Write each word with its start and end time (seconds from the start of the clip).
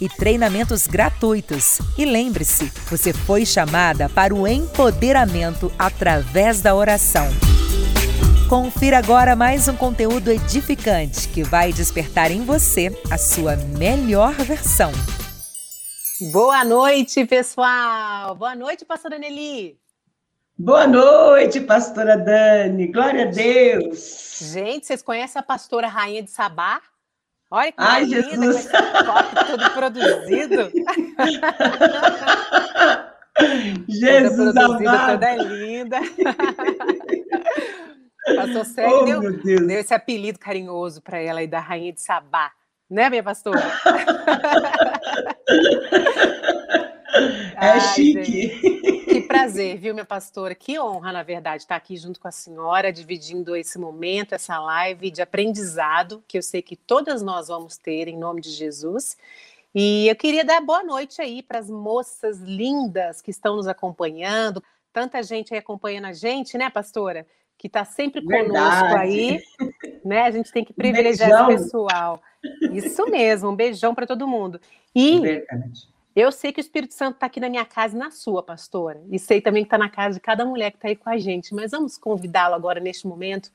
e 0.00 0.08
treinamentos 0.08 0.86
gratuitos. 0.86 1.78
E 1.96 2.04
lembre-se, 2.04 2.66
você 2.90 3.12
foi 3.12 3.44
chamada 3.44 4.08
para 4.08 4.34
o 4.34 4.46
empoderamento 4.46 5.72
através 5.78 6.60
da 6.60 6.74
oração. 6.74 7.26
Confira 8.48 8.98
agora 8.98 9.36
mais 9.36 9.68
um 9.68 9.76
conteúdo 9.76 10.30
edificante 10.30 11.28
que 11.28 11.42
vai 11.42 11.70
despertar 11.72 12.30
em 12.30 12.44
você 12.44 12.90
a 13.10 13.18
sua 13.18 13.56
melhor 13.56 14.32
versão. 14.32 14.90
Boa 16.32 16.64
noite, 16.64 17.24
pessoal! 17.26 18.34
Boa 18.34 18.56
noite, 18.56 18.84
pastora 18.84 19.18
Nelly! 19.18 19.78
Boa 20.56 20.86
noite, 20.86 21.60
pastora 21.60 22.16
Dani! 22.16 22.88
Glória 22.88 23.28
a 23.28 23.30
Deus! 23.30 24.40
Gente, 24.52 24.86
vocês 24.86 25.02
conhecem 25.02 25.38
a 25.38 25.42
pastora 25.42 25.86
Rainha 25.86 26.22
de 26.22 26.30
Sabá? 26.30 26.80
Olha 27.50 27.72
que 27.72 27.78
Ai, 27.78 28.04
linda, 28.04 28.22
Jesus. 28.22 28.38
com 28.38 28.44
esse 28.52 28.68
copo 29.04 29.44
todo 29.46 29.70
produzido. 29.70 30.70
Jesus 33.88 34.36
toda 34.36 34.52
produzida, 34.52 34.90
amado! 34.90 35.12
toda 35.12 35.34
linda. 35.36 35.98
Pastor 38.36 38.64
Sérgio 38.66 39.18
Oh, 39.18 39.20
deu, 39.20 39.40
deu 39.66 39.80
esse 39.80 39.94
apelido 39.94 40.38
carinhoso 40.38 41.00
para 41.00 41.18
ela 41.18 41.40
aí 41.40 41.46
da 41.46 41.60
Rainha 41.60 41.90
de 41.92 42.02
Sabá. 42.02 42.52
Né, 42.90 43.08
minha 43.08 43.22
pastora? 43.22 43.60
É 47.60 47.70
Ai, 47.70 47.80
chique! 47.80 49.04
Que 49.04 49.20
prazer, 49.22 49.76
viu, 49.78 49.92
minha 49.92 50.04
pastora? 50.04 50.54
Que 50.54 50.78
honra, 50.78 51.12
na 51.12 51.24
verdade, 51.24 51.62
estar 51.62 51.74
aqui 51.74 51.96
junto 51.96 52.20
com 52.20 52.28
a 52.28 52.30
senhora, 52.32 52.92
dividindo 52.92 53.56
esse 53.56 53.78
momento, 53.78 54.32
essa 54.32 54.60
live 54.60 55.10
de 55.10 55.20
aprendizado, 55.20 56.22
que 56.28 56.38
eu 56.38 56.42
sei 56.42 56.62
que 56.62 56.76
todas 56.76 57.20
nós 57.20 57.48
vamos 57.48 57.76
ter, 57.76 58.06
em 58.06 58.16
nome 58.16 58.40
de 58.40 58.50
Jesus. 58.50 59.16
E 59.74 60.06
eu 60.06 60.14
queria 60.14 60.44
dar 60.44 60.60
boa 60.60 60.84
noite 60.84 61.20
aí 61.20 61.42
para 61.42 61.58
as 61.58 61.68
moças 61.68 62.38
lindas 62.38 63.20
que 63.20 63.32
estão 63.32 63.56
nos 63.56 63.66
acompanhando, 63.66 64.62
tanta 64.92 65.20
gente 65.22 65.52
aí 65.52 65.58
acompanhando 65.58 66.06
a 66.06 66.12
gente, 66.12 66.56
né, 66.56 66.70
pastora? 66.70 67.26
Que 67.56 67.66
está 67.66 67.84
sempre 67.84 68.22
conosco 68.22 68.84
Verdade. 68.84 68.96
aí, 68.96 69.42
né? 70.04 70.22
A 70.22 70.30
gente 70.30 70.52
tem 70.52 70.64
que 70.64 70.72
privilegiar 70.72 71.50
esse 71.50 71.64
pessoal. 71.64 72.22
Isso 72.72 73.04
mesmo, 73.10 73.50
um 73.50 73.56
beijão 73.56 73.96
para 73.96 74.06
todo 74.06 74.28
mundo. 74.28 74.60
E 74.94 75.18
Verdade. 75.18 75.97
Eu 76.18 76.32
sei 76.32 76.52
que 76.52 76.60
o 76.60 76.62
Espírito 76.62 76.94
Santo 76.94 77.14
está 77.14 77.26
aqui 77.26 77.38
na 77.38 77.48
minha 77.48 77.64
casa 77.64 77.94
e 77.94 77.98
na 77.98 78.10
sua, 78.10 78.42
pastora. 78.42 79.02
E 79.10 79.18
sei 79.18 79.40
também 79.40 79.62
que 79.62 79.66
está 79.66 79.78
na 79.78 79.88
casa 79.88 80.14
de 80.14 80.20
cada 80.20 80.44
mulher 80.44 80.70
que 80.70 80.78
está 80.78 80.88
aí 80.88 80.96
com 80.96 81.08
a 81.10 81.18
gente. 81.18 81.54
Mas 81.54 81.70
vamos 81.70 81.96
convidá-lo 81.96 82.54
agora, 82.54 82.80
neste 82.80 83.06
momento, 83.06 83.50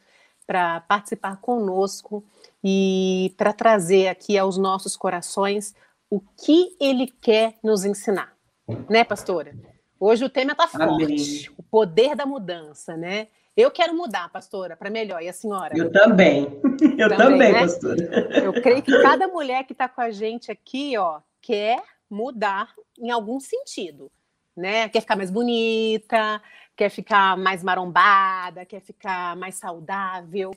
para 0.46 0.82
participar 0.82 1.38
conosco 1.42 2.24
e 2.64 3.34
para 3.38 3.54
trazer 3.54 4.08
aqui 4.08 4.38
aos 4.38 4.58
nossos 4.58 4.96
corações 4.96 5.76
o 6.10 6.20
que 6.20 6.76
ele 6.80 7.08
quer 7.22 7.56
nos 7.64 7.86
ensinar. 7.86 8.34
Né, 8.90 9.04
pastora? 9.04 9.54
Hoje 10.00 10.24
o 10.24 10.30
tema 10.30 10.52
está 10.52 10.68
forte. 10.68 11.52
O 11.58 11.64
poder 11.64 12.16
da 12.16 12.26
mudança, 12.26 12.96
né? 12.96 13.28
Eu 13.56 13.70
quero 13.72 13.96
mudar, 13.96 14.30
pastora, 14.30 14.76
para 14.76 14.90
melhor. 14.90 15.22
E 15.22 15.30
a 15.30 15.34
senhora? 15.34 15.78
Eu 15.78 15.92
também. 15.92 16.44
Eu 16.98 17.10
Também, 17.10 17.18
também, 17.18 17.54
né? 17.54 17.60
pastora. 17.60 18.40
Eu 18.44 18.54
creio 18.62 18.82
que 18.82 19.02
cada 19.02 19.28
mulher 19.28 19.64
que 19.64 19.74
está 19.74 19.88
com 19.88 20.02
a 20.02 20.12
gente 20.12 20.52
aqui, 20.52 20.98
ó, 20.98 21.20
quer 21.42 21.82
mudar 22.14 22.74
em 22.98 23.12
algum 23.12 23.40
sentido, 23.40 24.12
né? 24.56 24.88
Quer 24.90 25.02
ficar 25.02 25.16
mais 25.16 25.32
bonita, 25.32 26.42
quer 26.76 26.90
ficar 26.90 27.38
mais 27.38 27.64
marombada, 27.64 28.66
quer 28.66 28.82
ficar 28.82 29.36
mais 29.36 29.56
saudável, 29.56 30.52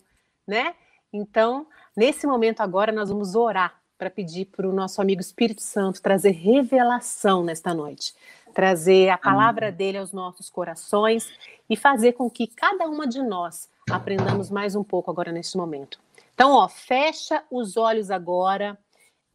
né? 0.46 0.74
Então, 1.12 1.66
nesse 1.96 2.26
momento 2.26 2.60
agora, 2.60 2.92
nós 2.92 3.08
vamos 3.08 3.34
orar 3.34 3.80
para 3.96 4.10
pedir 4.10 4.46
para 4.46 4.68
o 4.68 4.72
nosso 4.72 5.00
amigo 5.00 5.20
Espírito 5.20 5.62
Santo 5.62 6.02
trazer 6.02 6.32
revelação 6.32 7.42
nesta 7.42 7.72
noite, 7.72 8.14
trazer 8.52 9.08
a 9.08 9.16
palavra 9.16 9.72
dele 9.72 9.98
aos 9.98 10.12
nossos 10.12 10.50
corações 10.50 11.26
e 11.68 11.76
fazer 11.76 12.12
com 12.12 12.28
que 12.28 12.46
cada 12.46 12.86
uma 12.86 13.06
de 13.06 13.22
nós 13.22 13.70
aprendamos 13.90 14.50
mais 14.50 14.74
um 14.74 14.84
pouco 14.84 15.10
agora 15.10 15.32
neste 15.32 15.56
momento. 15.56 15.98
Então, 16.34 16.52
ó, 16.52 16.68
fecha 16.68 17.42
os 17.50 17.78
olhos 17.78 18.10
agora, 18.10 18.78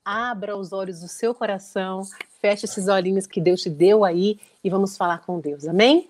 abra 0.04 0.58
os 0.58 0.74
olhos 0.74 1.00
do 1.00 1.08
seu 1.08 1.34
coração, 1.34 2.04
feche 2.40 2.66
esses 2.66 2.88
olhinhos 2.88 3.28
que 3.28 3.40
Deus 3.40 3.62
te 3.62 3.70
deu 3.70 4.04
aí 4.04 4.40
e 4.64 4.70
vamos 4.70 4.98
falar 4.98 5.20
com 5.20 5.40
Deus. 5.40 5.68
Amém? 5.68 6.10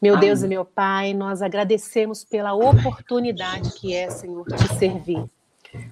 Meu 0.00 0.14
Amém. 0.14 0.28
Deus 0.28 0.42
e 0.42 0.48
meu 0.48 0.64
Pai, 0.64 1.12
nós 1.12 1.42
agradecemos 1.42 2.24
pela 2.24 2.54
oportunidade 2.54 3.72
que 3.72 3.94
é, 3.94 4.08
Senhor, 4.10 4.46
te 4.46 4.78
servir. 4.78 5.24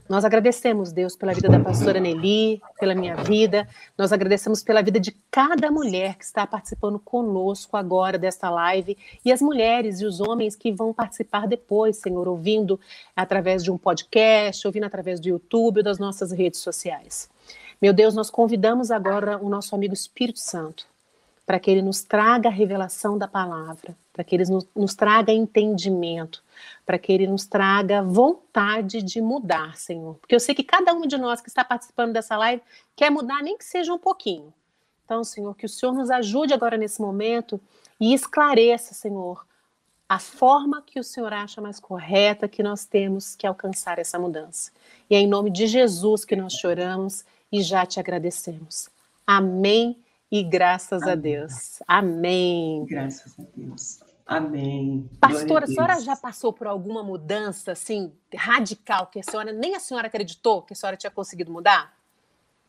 Nós 0.09 0.25
agradecemos, 0.25 0.93
Deus, 0.93 1.15
pela 1.15 1.35
vida 1.35 1.49
da 1.49 1.61
pastora 1.61 2.01
Nelly, 2.01 2.63
pela 2.79 2.95
minha 2.95 3.17
vida. 3.17 3.69
Nós 3.97 4.13
agradecemos 4.13 4.63
pela 4.63 4.83
vida 4.83 4.99
de 4.99 5.13
cada 5.31 5.71
mulher 5.71 6.17
que 6.17 6.25
está 6.25 6.47
participando 6.47 6.99
conosco 6.99 7.77
agora 7.77 8.17
desta 8.17 8.49
live 8.49 8.97
e 9.25 9.31
as 9.31 9.43
mulheres 9.43 10.01
e 10.01 10.07
os 10.07 10.21
homens 10.21 10.57
que 10.57 10.73
vão 10.73 10.93
participar 10.93 11.47
depois, 11.47 11.99
Senhor, 11.99 12.27
ouvindo 12.27 12.81
através 13.15 13.63
de 13.63 13.71
um 13.71 13.77
podcast, 13.77 14.67
ouvindo 14.67 14.85
através 14.85 15.21
do 15.21 15.29
YouTube 15.29 15.79
ou 15.79 15.85
das 15.85 15.99
nossas 15.99 16.33
redes 16.33 16.61
sociais. 16.61 17.29
Meu 17.81 17.93
Deus, 17.93 18.15
nós 18.15 18.31
convidamos 18.31 18.91
agora 18.91 19.37
o 19.39 19.49
nosso 19.51 19.75
amigo 19.75 19.93
Espírito 19.93 20.39
Santo 20.39 20.87
para 21.47 21.61
que 21.61 21.71
ele 21.71 21.81
nos 21.81 22.03
traga 22.03 22.49
a 22.49 22.53
revelação 22.53 23.17
da 23.17 23.29
palavra, 23.29 23.97
para 24.13 24.25
que 24.25 24.35
ele 24.35 24.45
nos, 24.51 24.67
nos 24.75 24.95
traga 24.97 25.33
entendimento, 25.33 26.43
para 26.84 26.99
que 26.99 27.12
ele 27.12 27.27
nos 27.27 27.47
traga 27.47 28.03
vontade 28.03 29.03
de 29.03 29.21
mudar, 29.21 29.77
Senhor. 29.77 30.15
Porque 30.17 30.34
eu 30.34 30.41
sei 30.41 30.55
que 30.55 30.62
cada 30.62 30.93
um 30.94 31.06
de 31.06 31.17
nós 31.17 31.41
que 31.41 31.49
está 31.49 31.65
participando 31.65 32.12
dessa 32.12 32.37
live 32.37 32.62
quer 32.94 33.11
mudar, 33.11 33.43
nem 33.43 33.56
que 33.56 33.65
seja 33.65 33.93
um 33.93 33.99
pouquinho. 33.99 34.53
Então, 35.05 35.22
Senhor, 35.22 35.55
que 35.56 35.66
o 35.66 35.69
Senhor 35.69 35.93
nos 35.93 36.11
ajude 36.11 36.53
agora 36.53 36.77
nesse 36.77 37.00
momento 37.00 37.61
e 38.01 38.13
esclareça, 38.13 38.92
Senhor, 38.92 39.47
a 40.09 40.19
forma 40.19 40.83
que 40.83 41.01
o 41.01 41.04
Senhor 41.04 41.33
acha 41.33 41.60
mais 41.60 41.81
correta 41.81 42.48
que 42.48 42.63
nós 42.63 42.84
temos 42.84 43.34
que 43.34 43.47
alcançar 43.47 43.98
essa 43.98 44.19
mudança. 44.19 44.71
E 45.10 45.15
é 45.15 45.19
em 45.19 45.27
nome 45.27 45.51
de 45.51 45.66
Jesus 45.66 46.25
que 46.25 46.36
nós 46.36 46.54
choramos 46.54 47.25
e 47.51 47.63
já 47.63 47.84
te 47.84 47.98
agradecemos. 47.98 48.89
Amém 49.27 49.97
e 50.31 50.42
graças 50.42 51.03
a 51.03 51.13
Amém. 51.13 51.21
Deus. 51.21 51.83
Amém. 51.86 52.84
Graças 52.84 53.39
a 53.39 53.42
Deus. 53.57 54.06
Amém. 54.27 55.09
Pastora, 55.21 55.67
a 55.67 55.69
senhora 55.69 56.01
já 56.01 56.17
passou 56.17 56.53
por 56.53 56.67
alguma 56.67 57.01
mudança 57.01 57.73
assim 57.73 58.13
radical 58.34 59.07
que 59.07 59.21
a 59.21 59.23
senhora 59.23 59.53
nem 59.53 59.77
a 59.77 59.81
senhora 59.81 60.09
acreditou 60.09 60.63
que 60.63 60.73
a 60.73 60.77
senhora 60.77 60.97
tinha 60.97 61.13
conseguido 61.13 61.53
mudar? 61.53 61.95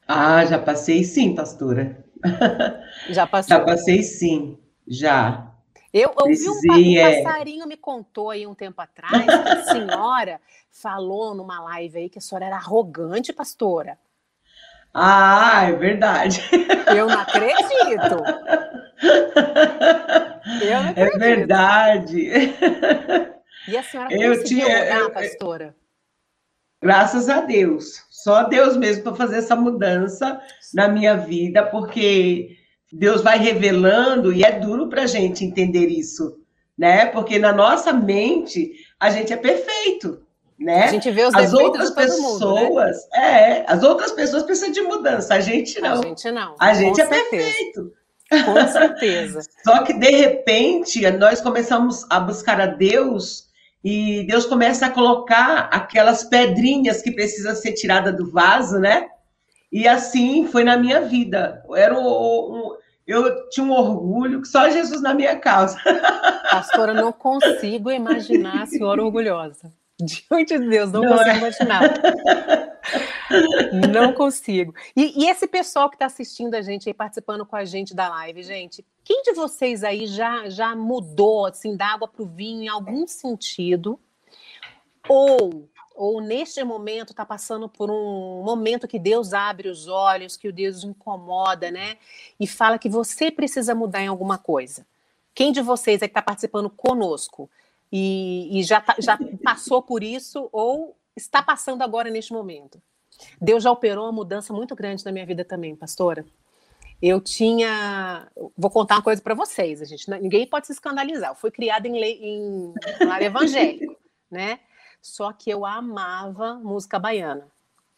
Ah, 0.08 0.46
já 0.46 0.60
passei 0.60 1.04
sim, 1.04 1.34
pastora. 1.34 2.06
Já 3.10 3.28
passou. 3.28 3.58
Já 3.58 3.64
passei 3.64 4.02
sim, 4.02 4.58
já. 4.88 5.52
Eu 5.94 6.12
ouvi 6.16 6.50
um, 6.50 6.54
um 6.54 6.98
é. 6.98 7.22
passarinho 7.22 7.68
me 7.68 7.78
contou 7.78 8.32
aí 8.32 8.48
um 8.48 8.56
tempo 8.56 8.82
atrás 8.82 9.24
que 9.24 9.32
a 9.32 9.64
senhora 9.72 10.42
falou 10.72 11.36
numa 11.36 11.62
live 11.62 12.00
aí 12.00 12.10
que 12.10 12.18
a 12.18 12.22
senhora 12.22 12.46
era 12.46 12.56
arrogante, 12.56 13.32
pastora. 13.32 14.00
Ah, 14.94 15.66
é 15.70 15.74
verdade. 15.74 16.42
Eu 16.96 17.08
não 17.08 17.20
acredito. 17.20 18.24
é 20.96 21.18
verdade. 21.18 22.32
E 23.68 23.78
a 23.78 23.84
senhora 23.84 24.14
eu 24.14 24.38
conseguiu 24.38 24.66
tinha, 24.66 24.80
mudar, 24.80 25.00
eu, 25.00 25.12
pastora? 25.12 25.76
Graças 26.82 27.30
a 27.30 27.42
Deus. 27.42 28.04
Só 28.10 28.44
Deus 28.44 28.78
mesmo 28.78 29.04
para 29.04 29.16
fazer 29.16 29.38
essa 29.38 29.56
mudança 29.56 30.42
na 30.74 30.88
minha 30.88 31.16
vida, 31.16 31.66
porque 31.66 32.58
Deus 32.92 33.22
vai 33.22 33.38
revelando 33.38 34.32
e 34.32 34.44
é 34.44 34.60
duro 34.60 34.88
para 34.88 35.04
a 35.04 35.08
gente 35.08 35.44
entender 35.44 35.88
isso, 35.88 36.40
né? 36.78 37.08
Porque 37.08 37.40
na 37.40 37.52
nossa 37.52 37.92
mente 37.92 38.72
a 39.00 39.10
gente 39.10 39.34
é 39.34 39.38
perfeito, 39.38 40.26
né? 40.60 40.86
A 40.86 40.88
gente 40.88 41.12
vê 41.12 41.24
os 41.24 41.36
as 41.36 41.54
outras 41.54 41.92
pessoas, 41.92 42.42
mundo, 42.42 42.76
né? 43.14 43.62
é, 43.62 43.66
as 43.68 43.84
outras 43.84 44.12
pessoas 44.12 44.44
precisam 44.44 44.72
de 44.72 44.82
mudança, 44.82 45.36
a 45.36 45.40
gente 45.40 45.80
não. 45.80 46.00
A 46.00 46.02
gente 46.02 46.32
não. 46.32 46.56
A 46.60 46.74
gente 46.74 47.00
é 47.00 47.06
certeza. 47.06 47.30
perfeito. 47.30 47.94
Com 48.46 48.68
certeza. 48.68 49.42
Só 49.64 49.84
que 49.84 49.94
de 49.94 50.10
repente 50.10 51.10
nós 51.12 51.42
começamos 51.42 52.06
a 52.10 52.20
buscar 52.20 52.60
a 52.60 52.66
Deus 52.66 53.48
e 53.84 54.26
Deus 54.28 54.46
começa 54.46 54.88
a 54.88 54.90
colocar 54.90 55.70
aquelas 55.72 56.24
pedrinhas 56.24 57.02
que 57.02 57.12
precisam 57.12 57.56
ser 57.56 57.74
tiradas 57.74 58.16
do 58.18 58.30
vaso, 58.32 58.80
né? 58.80 59.08
E 59.72 59.88
assim 59.88 60.48
foi 60.48 60.64
na 60.64 60.76
minha 60.76 61.02
vida. 61.02 61.64
Era 61.76 61.98
um, 61.98 62.76
eu 63.06 63.48
tinha 63.50 63.66
um 63.66 63.72
orgulho 63.72 64.42
que 64.42 64.48
só 64.48 64.70
Jesus 64.70 65.02
na 65.02 65.14
minha 65.14 65.38
causa. 65.40 65.78
Pastora, 66.50 66.94
não 66.94 67.14
consigo 67.14 67.92
imaginar 67.92 68.64
a 68.64 68.66
senhora 68.66 69.04
orgulhosa. 69.04 69.72
Diante 70.30 70.60
de 70.60 70.70
Deus, 70.70 70.92
não, 70.92 71.02
não 71.02 71.18
consigo 71.18 71.30
é. 71.30 71.38
imaginar. 71.38 71.82
Não 73.92 74.14
consigo. 74.14 74.74
E, 74.96 75.24
e 75.24 75.30
esse 75.30 75.48
pessoal 75.48 75.90
que 75.90 75.96
está 75.96 76.06
assistindo 76.06 76.56
a 76.56 76.62
gente 76.62 76.88
aí, 76.88 76.94
participando 76.94 77.46
com 77.46 77.56
a 77.56 77.66
gente 77.66 77.94
da 77.94 78.08
live, 78.08 78.42
gente, 78.42 78.86
quem 79.04 79.22
de 79.24 79.34
vocês 79.34 79.84
aí 79.84 80.08
já, 80.08 80.50
já 80.50 80.76
mudou, 80.76 81.46
assim, 81.46 81.76
da 81.76 81.88
água 81.88 82.08
para 82.08 82.24
o 82.24 82.26
vinho 82.26 82.64
em 82.64 82.68
algum 82.68 83.06
sentido? 83.06 84.00
Ou, 85.10 85.70
ou 85.96 86.22
neste 86.22 86.64
momento 86.64 87.12
está 87.12 87.26
passando 87.26 87.68
por 87.68 87.92
um 87.92 88.44
momento 88.44 88.88
que 88.88 89.00
Deus 89.00 89.34
abre 89.34 89.68
os 89.68 89.88
olhos, 89.88 90.38
que 90.38 90.48
o 90.48 90.54
Deus 90.54 90.84
incomoda, 90.84 91.70
né? 91.70 91.98
E 92.40 92.48
fala 92.48 92.80
que 92.80 92.88
você 92.90 93.30
precisa 93.30 93.76
mudar 93.76 94.02
em 94.02 94.08
alguma 94.08 94.38
coisa. 94.38 94.86
Quem 95.34 95.52
de 95.52 95.62
vocês 95.62 96.02
é 96.02 96.08
que 96.08 96.12
está 96.12 96.22
participando 96.22 96.70
conosco? 96.70 97.50
E, 97.92 98.60
e 98.60 98.64
já, 98.64 98.82
tá, 98.82 98.96
já 99.00 99.18
passou 99.44 99.82
por 99.82 100.04
isso 100.04 100.50
ou 100.52 100.98
está 101.16 101.42
passando 101.42 101.82
agora 101.82 102.10
neste 102.10 102.34
momento. 102.34 102.82
Deus 103.42 103.64
já 103.64 103.72
operou 103.72 104.06
uma 104.06 104.12
mudança 104.12 104.54
muito 104.54 104.76
grande 104.76 105.04
na 105.04 105.12
minha 105.12 105.26
vida 105.26 105.44
também, 105.44 105.76
pastora. 105.76 106.26
Eu 107.02 107.22
tinha. 107.22 108.28
Vou 108.58 108.72
contar 108.72 108.96
uma 108.96 109.04
coisa 109.04 109.22
para 109.22 109.36
vocês, 109.36 109.82
a 109.82 109.86
gente. 109.86 110.10
Ninguém 110.10 110.48
pode 110.48 110.68
se 110.68 110.74
escandalizar. 110.74 111.32
Eu 111.32 111.36
fui 111.36 111.52
criada 111.52 111.88
em, 111.88 112.00
lei, 112.00 112.20
em 112.22 112.74
lar 113.06 113.22
evangélico, 113.22 113.96
né? 114.30 114.60
Só 115.02 115.32
que 115.32 115.50
eu 115.50 115.66
amava 115.66 116.56
música 116.56 116.98
baiana. 116.98 117.48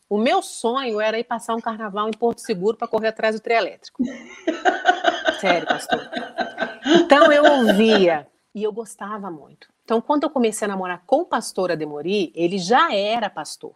O 0.10 0.18
meu 0.18 0.42
sonho 0.42 1.00
era 1.00 1.20
ir 1.20 1.24
passar 1.24 1.56
um 1.56 1.62
carnaval 1.62 2.10
em 2.10 2.18
Porto 2.18 2.40
Seguro 2.40 2.76
para 2.76 2.88
correr 2.88 3.10
atrás 3.10 3.36
do 3.36 3.42
trio 3.42 3.58
elétrico. 3.58 4.04
Sério, 5.40 5.68
pastor. 5.68 6.10
Então 6.86 7.32
eu 7.32 7.44
ouvia 7.44 8.28
e 8.54 8.64
eu 8.64 8.74
gostava 8.74 9.30
muito. 9.30 9.70
Então, 9.90 10.00
quando 10.00 10.22
eu 10.22 10.30
comecei 10.30 10.66
a 10.66 10.68
namorar 10.68 11.02
com 11.04 11.22
o 11.22 11.26
pastor 11.26 11.72
Ademori, 11.72 12.32
ele 12.36 12.60
já 12.60 12.94
era 12.94 13.28
pastor. 13.28 13.74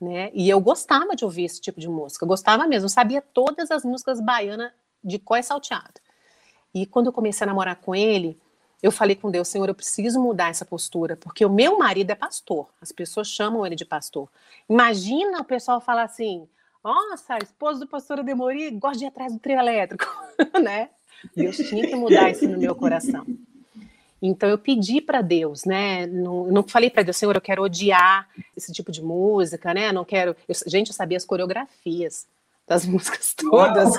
Né? 0.00 0.32
E 0.34 0.50
eu 0.50 0.60
gostava 0.60 1.14
de 1.14 1.24
ouvir 1.24 1.44
esse 1.44 1.60
tipo 1.60 1.78
de 1.78 1.88
música, 1.88 2.24
eu 2.24 2.28
gostava 2.28 2.66
mesmo, 2.66 2.86
eu 2.86 2.88
sabia 2.88 3.22
todas 3.22 3.70
as 3.70 3.84
músicas 3.84 4.20
baianas 4.20 4.72
de 5.02 5.16
có 5.16 5.40
salteado. 5.40 6.00
E 6.74 6.84
quando 6.86 7.06
eu 7.06 7.12
comecei 7.12 7.44
a 7.44 7.46
namorar 7.46 7.76
com 7.76 7.94
ele, 7.94 8.36
eu 8.82 8.90
falei 8.90 9.14
com 9.14 9.30
Deus, 9.30 9.46
Senhor, 9.46 9.68
eu 9.68 9.76
preciso 9.76 10.20
mudar 10.20 10.50
essa 10.50 10.64
postura, 10.64 11.16
porque 11.16 11.44
o 11.44 11.50
meu 11.50 11.78
marido 11.78 12.10
é 12.10 12.16
pastor, 12.16 12.66
as 12.80 12.90
pessoas 12.90 13.28
chamam 13.28 13.64
ele 13.64 13.76
de 13.76 13.84
pastor. 13.84 14.28
Imagina 14.68 15.40
o 15.40 15.44
pessoal 15.44 15.80
falar 15.80 16.02
assim, 16.02 16.48
nossa, 16.82 17.34
a 17.34 17.38
esposa 17.38 17.78
do 17.78 17.86
pastor 17.86 18.18
Ademori 18.18 18.72
gosta 18.72 18.98
de 18.98 19.04
ir 19.04 19.06
atrás 19.06 19.32
do 19.32 19.38
trio 19.38 19.60
elétrico, 19.60 20.04
né? 20.60 20.90
Deus 21.36 21.56
tinha 21.58 21.86
que 21.86 21.94
mudar 21.94 22.28
isso 22.28 22.48
no 22.48 22.58
meu 22.58 22.74
coração. 22.74 23.24
Então 24.20 24.48
eu 24.48 24.58
pedi 24.58 25.00
para 25.00 25.22
Deus, 25.22 25.64
né? 25.64 26.06
Não, 26.06 26.46
não 26.46 26.62
falei 26.62 26.90
para 26.90 27.02
Deus, 27.02 27.16
Senhor, 27.16 27.34
eu 27.34 27.40
quero 27.40 27.62
odiar 27.62 28.28
esse 28.56 28.72
tipo 28.72 28.90
de 28.90 29.02
música, 29.02 29.72
né? 29.72 29.92
Não 29.92 30.04
quero. 30.04 30.34
Eu, 30.48 30.54
gente, 30.66 30.88
eu 30.88 30.94
sabia 30.94 31.16
as 31.16 31.24
coreografias 31.24 32.26
das 32.66 32.84
músicas 32.86 33.34
todas. 33.34 33.94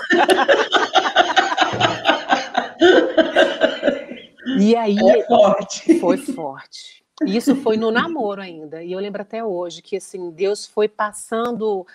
e 4.60 4.76
aí 4.76 4.98
é 4.98 5.26
forte. 5.26 6.00
foi 6.00 6.18
forte. 6.18 7.00
Isso 7.26 7.56
foi 7.58 7.76
no 7.76 7.92
namoro 7.92 8.42
ainda. 8.42 8.84
E 8.84 8.92
eu 8.92 9.00
lembro 9.00 9.22
até 9.22 9.44
hoje 9.44 9.82
que 9.82 9.98
assim 9.98 10.32
Deus 10.32 10.66
foi 10.66 10.88
passando 10.88 11.86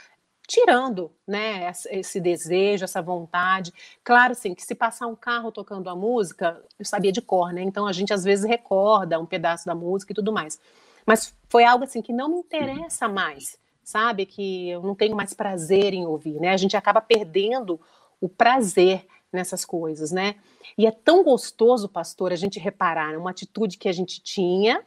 tirando 0.46 1.10
né, 1.26 1.70
esse 1.90 2.20
desejo, 2.20 2.84
essa 2.84 3.00
vontade. 3.00 3.72
Claro, 4.02 4.34
sim, 4.34 4.54
que 4.54 4.62
se 4.62 4.74
passar 4.74 5.06
um 5.06 5.16
carro 5.16 5.50
tocando 5.50 5.88
a 5.88 5.96
música, 5.96 6.62
eu 6.78 6.84
sabia 6.84 7.12
de 7.12 7.22
cor, 7.22 7.52
né? 7.52 7.62
Então 7.62 7.86
a 7.86 7.92
gente 7.92 8.12
às 8.12 8.24
vezes 8.24 8.44
recorda 8.44 9.18
um 9.18 9.26
pedaço 9.26 9.66
da 9.66 9.74
música 9.74 10.12
e 10.12 10.14
tudo 10.14 10.32
mais. 10.32 10.58
Mas 11.06 11.34
foi 11.48 11.64
algo 11.64 11.84
assim 11.84 12.02
que 12.02 12.12
não 12.12 12.28
me 12.28 12.38
interessa 12.38 13.08
mais, 13.08 13.58
sabe? 13.82 14.26
Que 14.26 14.70
eu 14.70 14.82
não 14.82 14.94
tenho 14.94 15.16
mais 15.16 15.34
prazer 15.34 15.94
em 15.94 16.06
ouvir, 16.06 16.40
né? 16.40 16.50
A 16.50 16.56
gente 16.56 16.76
acaba 16.76 17.00
perdendo 17.00 17.80
o 18.20 18.28
prazer 18.28 19.06
nessas 19.32 19.64
coisas, 19.64 20.10
né? 20.12 20.36
E 20.76 20.86
é 20.86 20.90
tão 20.90 21.24
gostoso, 21.24 21.88
pastor, 21.88 22.32
a 22.32 22.36
gente 22.36 22.58
reparar 22.58 23.16
uma 23.18 23.30
atitude 23.30 23.76
que 23.76 23.88
a 23.88 23.92
gente 23.92 24.20
tinha, 24.22 24.82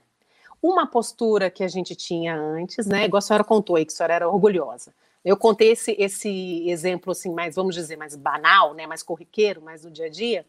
uma 0.62 0.88
postura 0.88 1.50
que 1.50 1.64
a 1.64 1.68
gente 1.68 1.96
tinha 1.96 2.36
antes, 2.36 2.88
né? 2.88 3.06
Igual 3.06 3.20
a 3.20 3.22
senhora 3.22 3.44
contou 3.44 3.76
aí, 3.76 3.86
que 3.86 3.94
a 3.94 3.96
senhora 3.96 4.14
era 4.14 4.30
orgulhosa. 4.30 4.94
Eu 5.24 5.36
contei 5.38 5.72
esse, 5.72 5.96
esse 6.00 6.70
exemplo, 6.70 7.12
assim, 7.12 7.34
mais, 7.34 7.56
vamos 7.56 7.76
dizer, 7.76 7.98
mais 7.98 8.16
banal, 8.16 8.74
né, 8.74 8.88
mais 8.88 9.04
corriqueiro, 9.04 9.62
mais 9.62 9.82
do 9.82 9.92
dia 9.92 10.06
a 10.06 10.10
dia, 10.10 10.46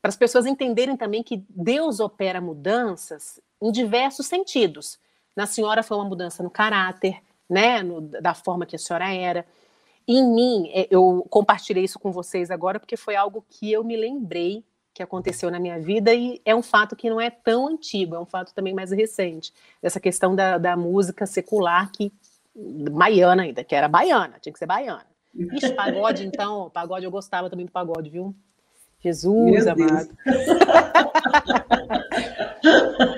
para 0.00 0.08
as 0.08 0.16
pessoas 0.16 0.46
entenderem 0.46 0.96
também 0.96 1.22
que 1.22 1.44
Deus 1.48 2.00
opera 2.00 2.40
mudanças 2.40 3.40
em 3.60 3.70
diversos 3.70 4.26
sentidos. 4.26 4.98
Na 5.36 5.46
senhora 5.46 5.82
foi 5.82 5.96
uma 5.96 6.04
mudança 6.04 6.42
no 6.42 6.50
caráter, 6.50 7.20
né, 7.48 7.82
no, 7.82 8.00
da 8.00 8.34
forma 8.34 8.66
que 8.66 8.76
a 8.76 8.78
senhora 8.78 9.12
era. 9.12 9.46
Em 10.06 10.26
mim, 10.26 10.70
é, 10.72 10.88
eu 10.90 11.26
compartilhei 11.30 11.84
isso 11.84 11.98
com 11.98 12.10
vocês 12.10 12.50
agora 12.50 12.80
porque 12.80 12.96
foi 12.96 13.14
algo 13.14 13.44
que 13.48 13.70
eu 13.70 13.84
me 13.84 13.96
lembrei 13.96 14.64
que 14.94 15.02
aconteceu 15.02 15.50
na 15.50 15.58
minha 15.58 15.78
vida 15.80 16.12
e 16.12 16.40
é 16.44 16.54
um 16.54 16.62
fato 16.62 16.94
que 16.94 17.08
não 17.08 17.20
é 17.20 17.30
tão 17.30 17.66
antigo, 17.66 18.14
é 18.14 18.20
um 18.20 18.26
fato 18.26 18.52
também 18.52 18.74
mais 18.74 18.90
recente. 18.90 19.52
Essa 19.82 19.98
questão 19.98 20.34
da, 20.34 20.58
da 20.58 20.76
música 20.76 21.24
secular 21.24 21.90
que 21.90 22.12
baiana 22.54 23.42
ainda, 23.44 23.64
que 23.64 23.74
era 23.74 23.88
baiana, 23.88 24.38
tinha 24.40 24.52
que 24.52 24.58
ser 24.58 24.66
baiana. 24.66 25.06
Ixi, 25.34 25.72
pagode, 25.72 26.26
então, 26.26 26.68
pagode 26.70 27.04
eu 27.04 27.10
gostava 27.10 27.48
também 27.48 27.66
do 27.66 27.72
pagode, 27.72 28.10
viu? 28.10 28.34
Jesus 29.00 29.64
Meu 29.64 29.72
amado. 29.72 30.16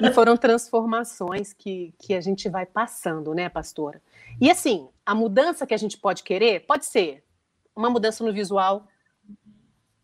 e 0.00 0.12
foram 0.12 0.37
transformações 0.37 1.53
que, 1.53 1.93
que 1.99 2.14
a 2.14 2.21
gente 2.21 2.49
vai 2.49 2.64
passando, 2.64 3.35
né, 3.35 3.49
pastora? 3.49 4.00
E 4.41 4.50
assim, 4.50 4.88
a 5.05 5.14
mudança 5.14 5.67
que 5.67 5.75
a 5.75 5.76
gente 5.76 5.99
pode 5.99 6.23
querer 6.23 6.61
pode 6.61 6.87
ser 6.87 7.23
uma 7.76 7.91
mudança 7.91 8.25
no 8.25 8.33
visual, 8.33 8.87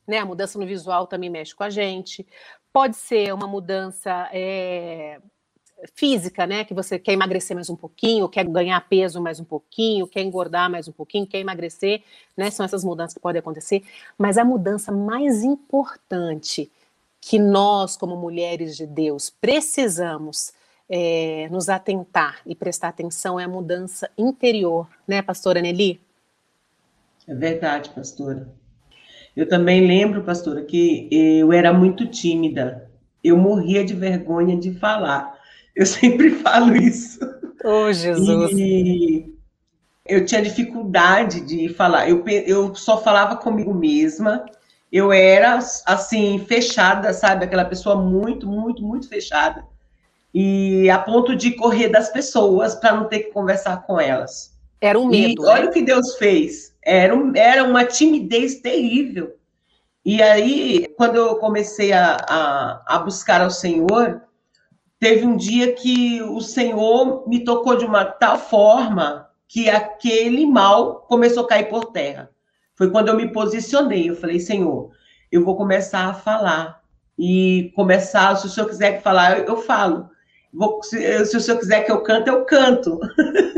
né? 0.07 0.19
A 0.19 0.27
mudança 0.27 0.59
no 0.59 0.67
visual 0.67 1.07
também 1.07 1.31
mexe 1.31 1.55
com 1.55 1.63
a 1.63 1.71
gente. 1.71 2.27
Pode 2.73 2.97
ser 2.97 3.33
uma 3.33 3.47
mudança 3.47 4.29
é, 4.33 5.21
física, 5.95 6.47
né? 6.47 6.65
Que 6.65 6.75
você 6.75 6.99
quer 6.99 7.13
emagrecer 7.13 7.55
mais 7.55 7.71
um 7.71 7.77
pouquinho, 7.77 8.29
quer 8.29 8.47
ganhar 8.47 8.81
peso 8.89 9.21
mais 9.21 9.41
um 9.41 9.45
pouquinho, 9.45 10.07
quer 10.07 10.23
engordar 10.23 10.71
mais 10.71 10.89
um 10.89 10.93
pouquinho, 10.93 11.27
quer 11.27 11.39
emagrecer, 11.39 12.03
né? 12.37 12.51
São 12.51 12.65
essas 12.65 12.85
mudanças 12.85 13.15
que 13.15 13.21
podem 13.21 13.41
acontecer. 13.41 13.83
Mas 14.19 14.39
a 14.39 14.45
mudança 14.45 14.93
mais 14.93 15.43
importante 15.43 16.71
que 17.21 17.39
nós, 17.39 17.97
como 17.97 18.17
mulheres 18.17 18.77
de 18.77 18.87
Deus, 18.87 19.31
precisamos 19.31 20.53
é, 20.89 21.49
nos 21.51 21.69
atentar 21.69 22.41
e 22.45 22.55
prestar 22.55 22.89
atenção 22.89 23.39
é 23.39 23.45
a 23.45 23.49
mudança 23.49 24.11
interior, 24.19 24.89
né, 25.07 25.23
pastora 25.23 25.61
Nelly? 25.61 26.01
É 27.29 27.35
verdade, 27.35 27.91
pastora. 27.91 28.49
Eu 29.37 29.49
também 29.49 29.87
lembro, 29.87 30.25
pastora, 30.25 30.65
que 30.65 31.09
eu 31.13 31.53
era 31.53 31.73
muito 31.73 32.07
tímida. 32.07 32.91
Eu 33.23 33.37
morria 33.37 33.85
de 33.85 33.95
vergonha 33.95 34.59
de 34.59 34.75
falar. 34.75 35.39
Eu 35.75 35.87
sempre 35.87 36.31
falo 36.31 36.77
isso. 36.77 37.19
Oh, 37.65 37.93
Jesus! 37.93 38.53
E 38.53 39.35
eu 40.07 40.25
tinha 40.25 40.43
dificuldade 40.43 41.41
de 41.41 41.69
falar. 41.69 42.09
Eu, 42.09 42.25
eu 42.27 42.75
só 42.75 43.01
falava 43.03 43.37
comigo 43.37 43.73
mesma. 43.73 44.45
Eu 44.91 45.13
era, 45.13 45.59
assim, 45.87 46.45
fechada, 46.49 47.13
sabe? 47.13 47.45
Aquela 47.45 47.65
pessoa 47.65 47.95
muito, 47.95 48.47
muito, 48.47 48.83
muito 48.83 49.09
fechada. 49.09 49.65
E 50.35 50.91
a 50.91 50.99
ponto 50.99 51.37
de 51.37 51.53
correr 51.53 51.89
das 51.89 52.11
pessoas 52.11 52.75
para 52.75 52.97
não 52.97 53.05
ter 53.05 53.21
que 53.21 53.33
conversar 53.33 53.85
com 53.85 54.01
elas. 54.01 54.57
Era 54.81 54.99
um 54.99 55.07
medo. 55.07 55.45
E 55.45 55.47
olha 55.47 55.65
né? 55.65 55.69
o 55.69 55.73
que 55.73 55.83
Deus 55.83 56.17
fez. 56.17 56.75
Era, 56.83 57.15
um, 57.15 57.33
era 57.37 57.63
uma 57.63 57.85
timidez 57.85 58.57
terrível. 58.57 59.37
E 60.05 60.23
aí, 60.23 60.89
quando 60.97 61.17
eu 61.17 61.37
comecei 61.37 61.93
a, 61.93 62.17
a, 62.29 62.83
a 62.97 62.99
buscar 62.99 63.43
ao 63.43 63.51
Senhor, 63.51 64.23
teve 65.01 65.27
um 65.27 65.37
dia 65.37 65.73
que 65.73 66.23
o 66.23 66.41
Senhor 66.41 67.27
me 67.27 67.43
tocou 67.43 67.75
de 67.75 67.87
uma 67.87 68.05
tal 68.05 68.39
forma 68.39 69.29
que 69.49 69.69
aquele 69.69 70.47
mal 70.47 71.01
começou 71.09 71.45
a 71.45 71.49
cair 71.49 71.69
por 71.69 71.87
terra. 71.87 72.31
Foi 72.77 72.91
quando 72.91 73.09
eu 73.09 73.17
me 73.17 73.33
posicionei. 73.33 74.11
Eu 74.11 74.15
falei, 74.15 74.39
Senhor, 74.39 74.91
eu 75.33 75.45
vou 75.45 75.57
começar 75.57 76.05
a 76.05 76.15
falar. 76.15 76.81
E 77.19 77.73
começar, 77.75 78.37
se 78.37 78.47
o 78.47 78.49
Senhor 78.49 78.69
quiser 78.69 79.03
falar, 79.03 79.39
eu, 79.39 79.47
eu 79.47 79.57
falo. 79.57 80.09
Vou, 80.53 80.83
se, 80.83 81.25
se 81.25 81.37
o 81.37 81.41
Senhor 81.41 81.59
quiser 81.59 81.85
que 81.85 81.91
eu 81.91 82.03
cante, 82.03 82.29
eu 82.29 82.45
canto. 82.45 83.01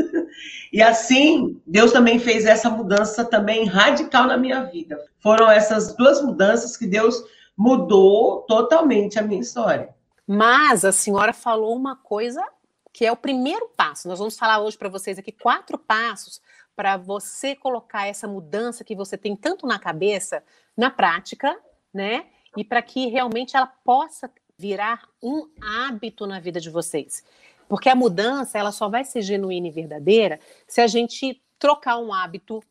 E 0.73 0.81
assim, 0.81 1.61
Deus 1.67 1.91
também 1.91 2.17
fez 2.17 2.45
essa 2.45 2.67
mudança 2.67 3.23
também 3.23 3.65
radical 3.65 4.25
na 4.25 4.35
minha 4.35 4.63
vida. 4.63 4.97
Foram 5.19 5.49
essas 5.49 5.95
duas 5.95 6.19
mudanças 6.19 6.75
que 6.75 6.87
Deus 6.87 7.23
mudou 7.55 8.41
totalmente 8.47 9.19
a 9.19 9.21
minha 9.21 9.39
história. 9.39 9.89
Mas 10.27 10.85
a 10.85 10.91
senhora 10.91 11.33
falou 11.33 11.75
uma 11.75 11.95
coisa 11.95 12.43
que 12.91 13.05
é 13.05 13.11
o 13.11 13.17
primeiro 13.17 13.67
passo. 13.75 14.07
Nós 14.07 14.19
vamos 14.19 14.37
falar 14.37 14.59
hoje 14.59 14.77
para 14.77 14.87
vocês 14.87 15.17
aqui 15.17 15.31
quatro 15.31 15.77
passos 15.77 16.41
para 16.75 16.97
você 16.97 17.55
colocar 17.55 18.07
essa 18.07 18.27
mudança 18.27 18.83
que 18.83 18.95
você 18.95 19.17
tem 19.17 19.35
tanto 19.35 19.65
na 19.65 19.79
cabeça 19.79 20.43
na 20.75 20.89
prática, 20.89 21.57
né? 21.93 22.25
E 22.55 22.63
para 22.63 22.81
que 22.81 23.07
realmente 23.07 23.55
ela 23.55 23.67
possa 23.67 24.31
virar 24.57 25.07
um 25.21 25.49
hábito 25.61 26.25
na 26.25 26.39
vida 26.39 26.59
de 26.59 26.69
vocês. 26.69 27.23
Porque 27.67 27.89
a 27.89 27.95
mudança, 27.95 28.57
ela 28.57 28.71
só 28.71 28.87
vai 28.87 29.03
ser 29.03 29.21
genuína 29.21 29.67
e 29.67 29.71
verdadeira 29.71 30.39
se 30.67 30.81
a 30.81 30.87
gente 30.87 31.41
trocar 31.57 31.97
um 31.97 32.13
hábito 32.13 32.61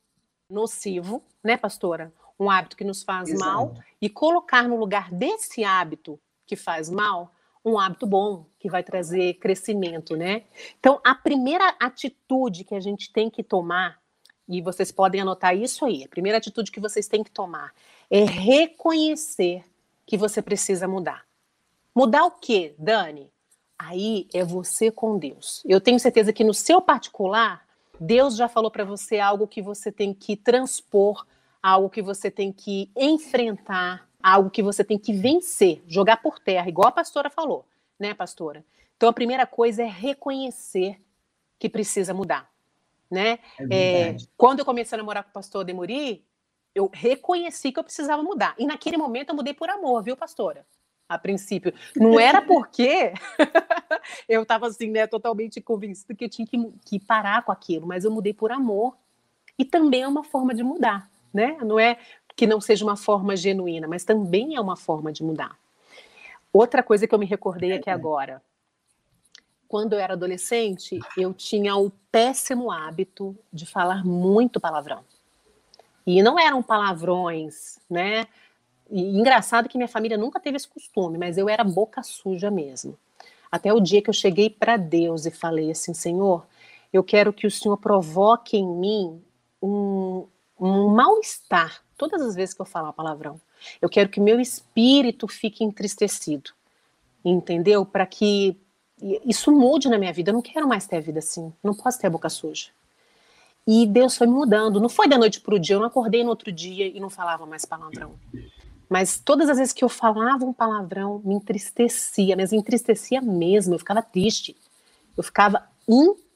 nocivo, 0.49 1.23
né, 1.43 1.57
pastora? 1.57 2.13
Um 2.39 2.51
hábito 2.51 2.77
que 2.77 2.85
nos 2.85 3.03
faz 3.03 3.29
Exato. 3.29 3.45
mal 3.45 3.75
e 4.01 4.09
colocar 4.09 4.69
no 4.69 4.77
lugar 4.77 5.11
desse 5.11 5.65
hábito 5.65 6.21
que 6.47 6.57
faz 6.57 6.91
mal 6.91 7.33
um 7.65 7.79
hábito 7.79 8.07
bom, 8.07 8.47
que 8.59 8.69
vai 8.69 8.83
trazer 8.83 9.35
crescimento, 9.35 10.17
né? 10.17 10.43
Então, 10.79 11.01
a 11.05 11.15
primeira 11.15 11.75
atitude 11.81 12.65
que 12.65 12.75
a 12.75 12.81
gente 12.81 13.13
tem 13.13 13.31
que 13.31 13.43
tomar, 13.43 14.01
e 14.49 14.61
vocês 14.61 14.91
podem 14.91 15.21
anotar 15.21 15.57
isso 15.57 15.85
aí, 15.85 16.05
a 16.05 16.09
primeira 16.09 16.39
atitude 16.39 16.73
que 16.73 16.81
vocês 16.81 17.07
têm 17.07 17.23
que 17.23 17.31
tomar 17.31 17.73
é 18.11 18.25
reconhecer 18.25 19.65
que 20.05 20.17
você 20.17 20.43
precisa 20.43 20.89
mudar. 20.89 21.25
Mudar 21.95 22.25
o 22.25 22.33
quê, 22.33 22.75
Dani? 22.79 23.31
Aí 23.79 24.29
é 24.33 24.45
você 24.45 24.91
com 24.91 25.19
Deus. 25.19 25.63
Eu 25.65 25.81
tenho 25.81 25.99
certeza 25.99 26.33
que 26.33 26.45
no 26.45 26.55
seu 26.55 26.81
particular, 26.81 27.67
Deus 27.99 28.37
já 28.37 28.49
falou 28.49 28.71
para 28.71 28.85
você 28.85 29.19
algo 29.19 29.47
que 29.47 29.63
você 29.63 29.91
tem 29.93 30.13
que 30.13 30.37
transpor, 30.37 31.25
algo 31.63 31.89
que 31.89 32.03
você 32.03 32.31
tem 32.31 32.53
que 32.53 32.91
enfrentar, 32.97 34.09
algo 34.23 34.51
que 34.51 34.63
você 34.63 34.85
tem 34.85 34.99
que 34.99 35.13
vencer, 35.13 35.83
jogar 35.87 36.19
por 36.19 36.39
terra, 36.39 36.69
igual 36.69 36.89
a 36.89 36.93
pastora 36.93 37.31
falou, 37.31 37.67
né, 37.99 38.15
pastora? 38.15 38.65
Então 38.97 39.09
a 39.09 39.13
primeira 39.13 39.47
coisa 39.47 39.83
é 39.83 39.87
reconhecer 39.87 41.01
que 41.59 41.69
precisa 41.69 42.15
mudar, 42.15 42.51
né? 43.11 43.39
É 43.71 44.11
é, 44.11 44.17
quando 44.37 44.61
eu 44.61 44.65
comecei 44.65 44.97
a 44.97 44.99
namorar 44.99 45.25
com 45.25 45.31
o 45.31 45.33
pastor 45.33 45.65
Demuri, 45.65 46.25
eu 46.75 46.91
reconheci 46.93 47.71
que 47.73 47.79
eu 47.79 47.85
precisava 47.85 48.23
mudar. 48.23 48.55
E 48.59 48.65
naquele 48.65 48.97
momento 48.97 49.31
eu 49.31 49.35
mudei 49.35 49.53
por 49.53 49.69
amor, 49.69 50.03
viu, 50.03 50.17
pastora? 50.17 50.65
a 51.13 51.19
princípio. 51.19 51.73
Não 51.95 52.19
era 52.19 52.41
porque 52.43 53.13
eu 54.29 54.43
estava 54.43 54.67
assim, 54.67 54.91
né, 54.91 55.07
totalmente 55.07 55.61
convencida 55.61 56.15
que 56.15 56.25
eu 56.25 56.29
tinha 56.29 56.47
que, 56.47 56.59
que 56.85 56.99
parar 56.99 57.45
com 57.45 57.53
aquilo, 57.53 57.87
mas 57.87 58.05
eu 58.05 58.11
mudei 58.11 58.33
por 58.33 58.51
amor. 58.51 58.97
E 59.59 59.65
também 59.65 60.03
é 60.03 60.09
uma 60.09 60.25
forma 60.25 60.55
de 60.55 60.63
mudar, 60.63 61.11
né? 61.33 61.59
Não 61.61 61.79
é 61.79 61.99
que 62.37 62.47
não 62.47 62.61
seja 62.61 62.85
uma 62.85 62.97
forma 62.97 63.37
genuína, 63.37 63.87
mas 63.87 64.05
também 64.05 64.57
é 64.57 64.61
uma 64.61 64.77
forma 64.77 65.13
de 65.13 65.23
mudar. 65.23 65.57
Outra 66.53 66.83
coisa 66.83 67.07
que 67.07 67.15
eu 67.15 67.19
me 67.19 67.27
recordei 67.27 67.73
aqui 67.73 67.89
agora. 67.89 68.43
Quando 69.67 69.95
eu 69.95 69.99
era 69.99 70.13
adolescente, 70.13 71.01
eu 71.17 71.33
tinha 71.33 71.75
o 71.77 71.91
péssimo 72.11 72.71
hábito 72.71 73.35
de 73.51 73.65
falar 73.65 74.05
muito 74.05 74.61
palavrão. 74.61 75.03
E 76.07 76.23
não 76.23 76.39
eram 76.39 76.63
palavrões, 76.63 77.79
né? 77.89 78.27
E 78.91 79.19
engraçado 79.19 79.69
que 79.69 79.79
minha 79.79 79.89
família 79.89 80.19
nunca 80.19 80.39
teve 80.39 80.57
esse 80.57 80.69
costume, 80.69 81.17
mas 81.17 81.39
eu 81.39 81.49
era 81.49 81.65
boca 81.65 82.03
suja 82.03 82.51
mesmo. 82.51 82.99
Até 83.51 83.73
o 83.73 83.81
dia 83.81 84.03
que 84.03 84.11
eu 84.11 84.15
cheguei 84.15 84.51
para 84.51 84.77
Deus 84.77 85.25
e 85.25 85.31
falei 85.31 85.71
assim: 85.71 85.95
Senhor, 85.95 86.47
eu 86.93 87.03
quero 87.03 87.33
que 87.33 87.47
o 87.47 87.51
Senhor 87.51 87.79
provoque 87.79 88.59
em 88.59 88.67
mim 88.67 89.23
um, 89.63 90.27
um 90.61 90.89
mal-estar 90.89 91.83
todas 92.09 92.21
as 92.21 92.35
vezes 92.35 92.53
que 92.53 92.61
eu 92.61 92.67
falar 92.67 92.93
palavrão. 92.93 93.41
Eu 93.81 93.89
quero 93.89 94.09
que 94.09 94.19
meu 94.19 94.41
espírito 94.41 95.29
fique 95.29 95.63
entristecido, 95.63 96.51
entendeu? 97.25 97.87
Para 97.87 98.05
que 98.05 98.57
isso 99.25 99.53
mude 99.53 99.89
na 99.89 99.99
minha 99.99 100.13
vida. 100.13 100.31
Eu 100.31 100.35
não 100.35 100.43
quero 100.43 100.67
mais 100.67 100.85
ter 100.85 100.97
a 100.97 101.01
vida 101.01 101.21
assim. 101.21 101.53
Não 101.63 101.73
posso 101.73 102.01
ter 102.01 102.09
a 102.09 102.11
boca 102.11 102.29
suja. 102.29 102.71
E 103.65 103.87
Deus 103.87 104.17
foi 104.17 104.27
me 104.27 104.33
mudando. 104.33 104.81
Não 104.81 104.89
foi 104.89 105.07
da 105.07 105.17
noite 105.17 105.41
para 105.41 105.55
o 105.55 105.61
dia. 105.61 105.77
Eu 105.77 105.81
não 105.81 105.87
acordei 105.87 106.25
no 106.25 106.31
outro 106.31 106.51
dia 106.51 106.89
e 106.89 106.99
não 106.99 107.09
falava 107.09 107.47
mais 107.47 107.65
palavrão. 107.65 108.15
Mas 108.89 109.21
todas 109.21 109.49
as 109.49 109.59
vezes 109.59 109.73
que 109.73 109.85
eu 109.85 109.89
falava 109.89 110.45
um 110.45 110.53
palavrão, 110.53 111.23
me 111.25 111.37
entristecia, 111.37 112.37
mas 112.37 112.53
entristecia 112.53 113.23
mesmo, 113.23 113.75
eu 113.75 113.79
ficava 113.79 114.03
triste. 114.03 114.57
Eu 115.17 115.23
ficava, 115.23 115.69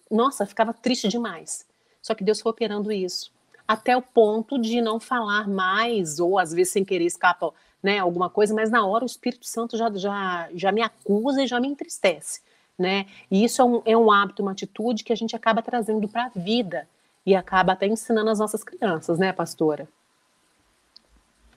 nossa, 0.09 0.45
eu 0.45 0.47
ficava 0.47 0.73
triste 0.73 1.09
demais. 1.09 1.67
Só 2.01 2.15
que 2.15 2.23
Deus 2.23 2.41
foi 2.41 2.51
operando 2.51 2.93
isso. 2.93 3.35
Até 3.67 3.97
o 3.97 4.03
ponto 4.03 4.59
de 4.59 4.81
não 4.81 5.01
falar 5.01 5.49
mais, 5.49 6.19
ou 6.19 6.39
às 6.39 6.53
vezes 6.53 6.73
sem 6.73 6.85
querer 6.85 7.07
escapa 7.07 7.53
né, 7.83 7.99
alguma 7.99 8.29
coisa, 8.29 8.55
mas 8.55 8.71
na 8.71 8.87
hora 8.87 9.05
o 9.05 9.07
Espírito 9.07 9.47
Santo 9.47 9.77
já, 9.77 9.91
já, 9.95 10.49
já 10.55 10.73
me 10.73 10.83
acusa 10.83 11.43
e 11.43 11.47
já 11.47 11.61
me 11.61 11.69
entristece. 11.69 12.41
Né? 12.79 13.07
E 13.31 13.45
isso 13.45 13.63
é 13.63 13.65
um, 13.65 13.83
é 13.85 13.97
um 13.97 14.11
hábito, 14.11 14.43
uma 14.43 14.53
atitude 14.53 15.03
que 15.05 15.13
a 15.13 15.17
gente 15.17 15.35
acaba 15.35 15.63
trazendo 15.63 16.07
para 16.09 16.27
a 16.27 16.31
vida 16.35 16.87
e 17.25 17.35
acaba 17.35 17.73
até 17.73 17.87
ensinando 17.87 18.31
as 18.31 18.39
nossas 18.39 18.63
crianças, 18.63 19.19
né, 19.19 19.33
pastora? 19.33 19.89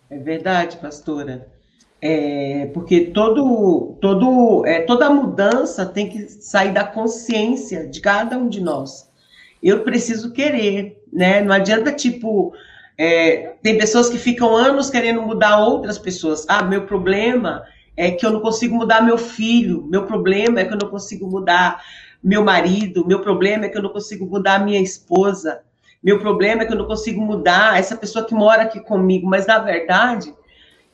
É 0.10 0.18
verdade, 0.18 0.78
pastora. 0.78 1.48
É, 2.02 2.68
porque 2.74 3.08
todo, 3.08 3.98
todo, 4.02 4.66
é, 4.66 4.82
toda 4.82 5.10
mudança 5.10 5.86
tem 5.86 6.10
que 6.10 6.28
sair 6.30 6.74
da 6.74 6.86
consciência 6.86 7.86
de 7.88 8.00
cada 8.00 8.38
um 8.38 8.48
de 8.48 8.62
nós. 8.62 9.10
Eu 9.62 9.84
preciso 9.84 10.32
querer, 10.32 10.99
né? 11.12 11.42
Não 11.42 11.54
adianta, 11.54 11.92
tipo, 11.92 12.54
é, 12.98 13.54
tem 13.62 13.78
pessoas 13.78 14.10
que 14.10 14.18
ficam 14.18 14.56
anos 14.56 14.90
querendo 14.90 15.22
mudar 15.22 15.60
outras 15.60 15.98
pessoas. 15.98 16.46
Ah, 16.48 16.64
meu 16.64 16.86
problema 16.86 17.64
é 17.96 18.12
que 18.12 18.26
eu 18.26 18.32
não 18.32 18.40
consigo 18.40 18.76
mudar 18.76 19.02
meu 19.02 19.18
filho, 19.18 19.86
meu 19.90 20.06
problema 20.06 20.60
é 20.60 20.66
que 20.66 20.74
eu 20.74 20.78
não 20.78 20.90
consigo 20.90 21.28
mudar 21.28 21.82
meu 22.24 22.44
marido, 22.44 23.06
meu 23.08 23.22
problema 23.22 23.66
é 23.66 23.70
que 23.70 23.78
eu 23.78 23.82
não 23.82 23.90
consigo 23.90 24.26
mudar 24.26 24.64
minha 24.64 24.82
esposa. 24.82 25.62
Meu 26.02 26.20
problema 26.20 26.64
é 26.64 26.66
que 26.66 26.74
eu 26.74 26.78
não 26.78 26.86
consigo 26.86 27.22
mudar 27.22 27.78
essa 27.78 27.96
pessoa 27.96 28.26
que 28.26 28.34
mora 28.34 28.64
aqui 28.64 28.80
comigo, 28.80 29.28
mas 29.28 29.46
na 29.46 29.60
verdade, 29.60 30.34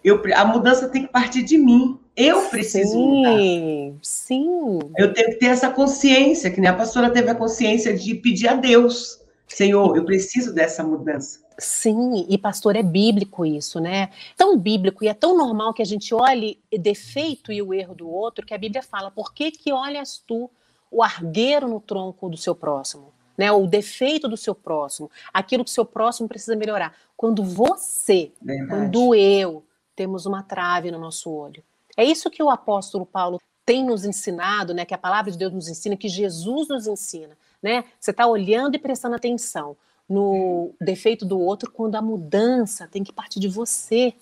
eu, 0.03 0.22
a 0.36 0.45
mudança 0.45 0.88
tem 0.89 1.03
que 1.03 1.12
partir 1.12 1.43
de 1.43 1.57
mim. 1.57 2.00
Eu 2.15 2.43
preciso 2.43 2.93
sim, 2.93 3.07
mudar. 3.07 4.00
Sim. 4.01 4.79
Eu 4.98 5.13
tenho 5.13 5.29
que 5.29 5.36
ter 5.36 5.48
essa 5.48 5.69
consciência, 5.69 6.50
que 6.50 6.62
nem 6.62 6.69
a 6.69 6.74
pastora 6.74 7.10
teve 7.10 7.29
a 7.29 7.36
consciência 7.36 7.95
de 7.95 8.15
pedir 8.15 8.48
a 8.48 8.53
Deus, 8.53 9.19
Senhor, 9.47 9.95
eu 9.95 10.05
preciso 10.05 10.53
dessa 10.53 10.83
mudança. 10.83 11.43
Sim, 11.57 12.25
e 12.27 12.37
pastor, 12.37 12.75
é 12.75 12.83
bíblico 12.83 13.45
isso, 13.45 13.79
né? 13.79 14.09
Tão 14.35 14.57
bíblico 14.57 15.03
e 15.03 15.07
é 15.07 15.13
tão 15.13 15.37
normal 15.37 15.73
que 15.73 15.81
a 15.81 15.85
gente 15.85 16.13
olhe 16.13 16.59
o 16.73 16.77
defeito 16.77 17.51
e 17.51 17.61
o 17.61 17.73
erro 17.73 17.95
do 17.95 18.09
outro, 18.09 18.45
que 18.45 18.53
a 18.53 18.57
Bíblia 18.57 18.83
fala: 18.83 19.09
por 19.09 19.33
que, 19.33 19.51
que 19.51 19.71
olhas 19.71 20.21
tu 20.25 20.49
o 20.91 21.01
argueiro 21.01 21.67
no 21.67 21.79
tronco 21.79 22.29
do 22.29 22.37
seu 22.37 22.53
próximo? 22.53 23.15
né, 23.37 23.51
o 23.51 23.67
defeito 23.67 24.27
do 24.27 24.37
seu 24.37 24.55
próximo, 24.55 25.09
aquilo 25.33 25.63
que 25.63 25.69
o 25.69 25.73
seu 25.73 25.85
próximo 25.85 26.27
precisa 26.27 26.55
melhorar. 26.55 26.95
Quando 27.15 27.43
você, 27.43 28.31
Verdade. 28.41 28.69
quando 28.69 29.15
eu, 29.15 29.63
temos 29.95 30.25
uma 30.25 30.43
trave 30.43 30.91
no 30.91 30.99
nosso 30.99 31.31
olho. 31.31 31.63
É 31.97 32.03
isso 32.03 32.29
que 32.29 32.43
o 32.43 32.49
apóstolo 32.49 33.05
Paulo 33.05 33.39
tem 33.65 33.83
nos 33.83 34.05
ensinado, 34.05 34.73
né, 34.73 34.85
que 34.85 34.93
a 34.93 34.97
palavra 34.97 35.31
de 35.31 35.37
Deus 35.37 35.51
nos 35.51 35.67
ensina, 35.67 35.97
que 35.97 36.07
Jesus 36.07 36.67
nos 36.67 36.85
ensina, 36.87 37.35
né? 37.65 37.84
Você 38.00 38.12
está 38.12 38.27
olhando 38.27 38.75
e 38.75 38.79
prestando 38.79 39.15
atenção 39.15 39.75
no 40.07 40.75
defeito 40.79 41.25
do 41.25 41.39
outro 41.39 41.72
quando 41.72 41.95
a 41.95 42.01
mudança 42.01 42.88
tem 42.88 43.03
que 43.03 43.12
partir 43.12 43.39
de 43.39 43.48
você. 43.48 44.13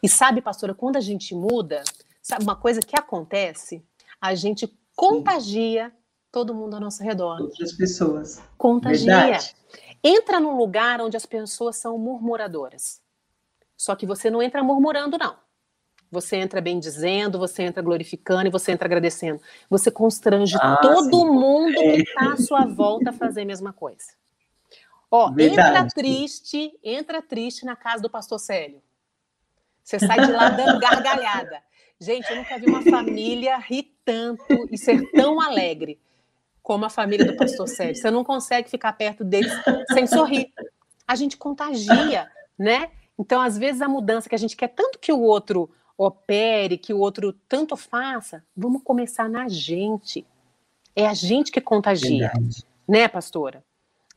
E 0.00 0.08
sabe, 0.08 0.40
pastora, 0.40 0.72
quando 0.72 0.96
a 0.96 1.00
gente 1.00 1.34
muda, 1.34 1.82
sabe 2.22 2.44
uma 2.44 2.54
coisa 2.54 2.80
que 2.80 2.96
acontece? 2.96 3.82
A 4.20 4.36
gente 4.36 4.72
contagia 4.94 5.92
todo 6.30 6.54
mundo 6.54 6.74
ao 6.74 6.80
nosso 6.80 7.02
redor. 7.02 7.42
Outras 7.42 7.72
pessoas. 7.72 8.40
Contagia. 8.56 9.16
Verdade. 9.16 9.56
Entra 10.04 10.38
num 10.38 10.56
lugar 10.56 11.00
onde 11.00 11.16
as 11.16 11.26
pessoas 11.26 11.74
são 11.74 11.98
murmuradoras. 11.98 13.00
Só 13.76 13.96
que 13.96 14.06
você 14.06 14.30
não 14.30 14.40
entra 14.40 14.62
murmurando, 14.62 15.18
não. 15.18 15.34
Você 16.16 16.36
entra 16.36 16.62
bem 16.62 16.78
dizendo, 16.78 17.38
você 17.38 17.62
entra 17.62 17.82
glorificando 17.82 18.46
e 18.46 18.50
você 18.50 18.72
entra 18.72 18.88
agradecendo. 18.88 19.38
Você 19.68 19.90
constrange 19.90 20.56
ah, 20.58 20.78
todo 20.80 21.10
sim. 21.10 21.26
mundo 21.26 21.74
que 21.74 22.02
está 22.02 22.32
à 22.32 22.36
sua 22.38 22.64
volta 22.74 23.10
a 23.10 23.12
fazer 23.12 23.42
a 23.42 23.44
mesma 23.44 23.70
coisa. 23.70 24.14
Ó, 25.10 25.30
Verdade. 25.30 25.76
entra 25.76 25.88
triste, 25.94 26.72
entra 26.82 27.20
triste 27.20 27.66
na 27.66 27.76
casa 27.76 28.02
do 28.02 28.08
pastor 28.08 28.38
Célio. 28.38 28.80
Você 29.84 29.98
sai 29.98 30.24
de 30.24 30.32
lá 30.32 30.48
dando 30.56 30.80
gargalhada. 30.80 31.62
Gente, 32.00 32.30
eu 32.30 32.36
nunca 32.36 32.58
vi 32.58 32.66
uma 32.66 32.82
família 32.82 33.58
rir 33.58 33.94
tanto 34.02 34.66
e 34.70 34.78
ser 34.78 35.10
tão 35.12 35.38
alegre 35.38 36.00
como 36.62 36.86
a 36.86 36.90
família 36.90 37.26
do 37.26 37.36
pastor 37.36 37.68
Sérgio. 37.68 38.00
Você 38.00 38.10
não 38.10 38.24
consegue 38.24 38.70
ficar 38.70 38.94
perto 38.94 39.22
deles 39.22 39.52
sem 39.92 40.06
sorrir. 40.06 40.50
A 41.06 41.14
gente 41.14 41.36
contagia, 41.36 42.26
né? 42.58 42.90
Então, 43.18 43.40
às 43.40 43.58
vezes, 43.58 43.82
a 43.82 43.88
mudança 43.88 44.30
que 44.30 44.34
a 44.34 44.38
gente 44.38 44.56
quer 44.56 44.68
tanto 44.68 44.98
que 44.98 45.12
o 45.12 45.20
outro 45.20 45.70
opere, 45.96 46.76
que 46.76 46.92
o 46.92 46.98
outro 46.98 47.32
tanto 47.48 47.76
faça, 47.76 48.44
vamos 48.56 48.82
começar 48.82 49.28
na 49.28 49.48
gente. 49.48 50.26
É 50.94 51.06
a 51.06 51.14
gente 51.14 51.50
que 51.50 51.60
contagia, 51.60 52.30
Verdade. 52.32 52.64
né, 52.88 53.08
pastora? 53.08 53.64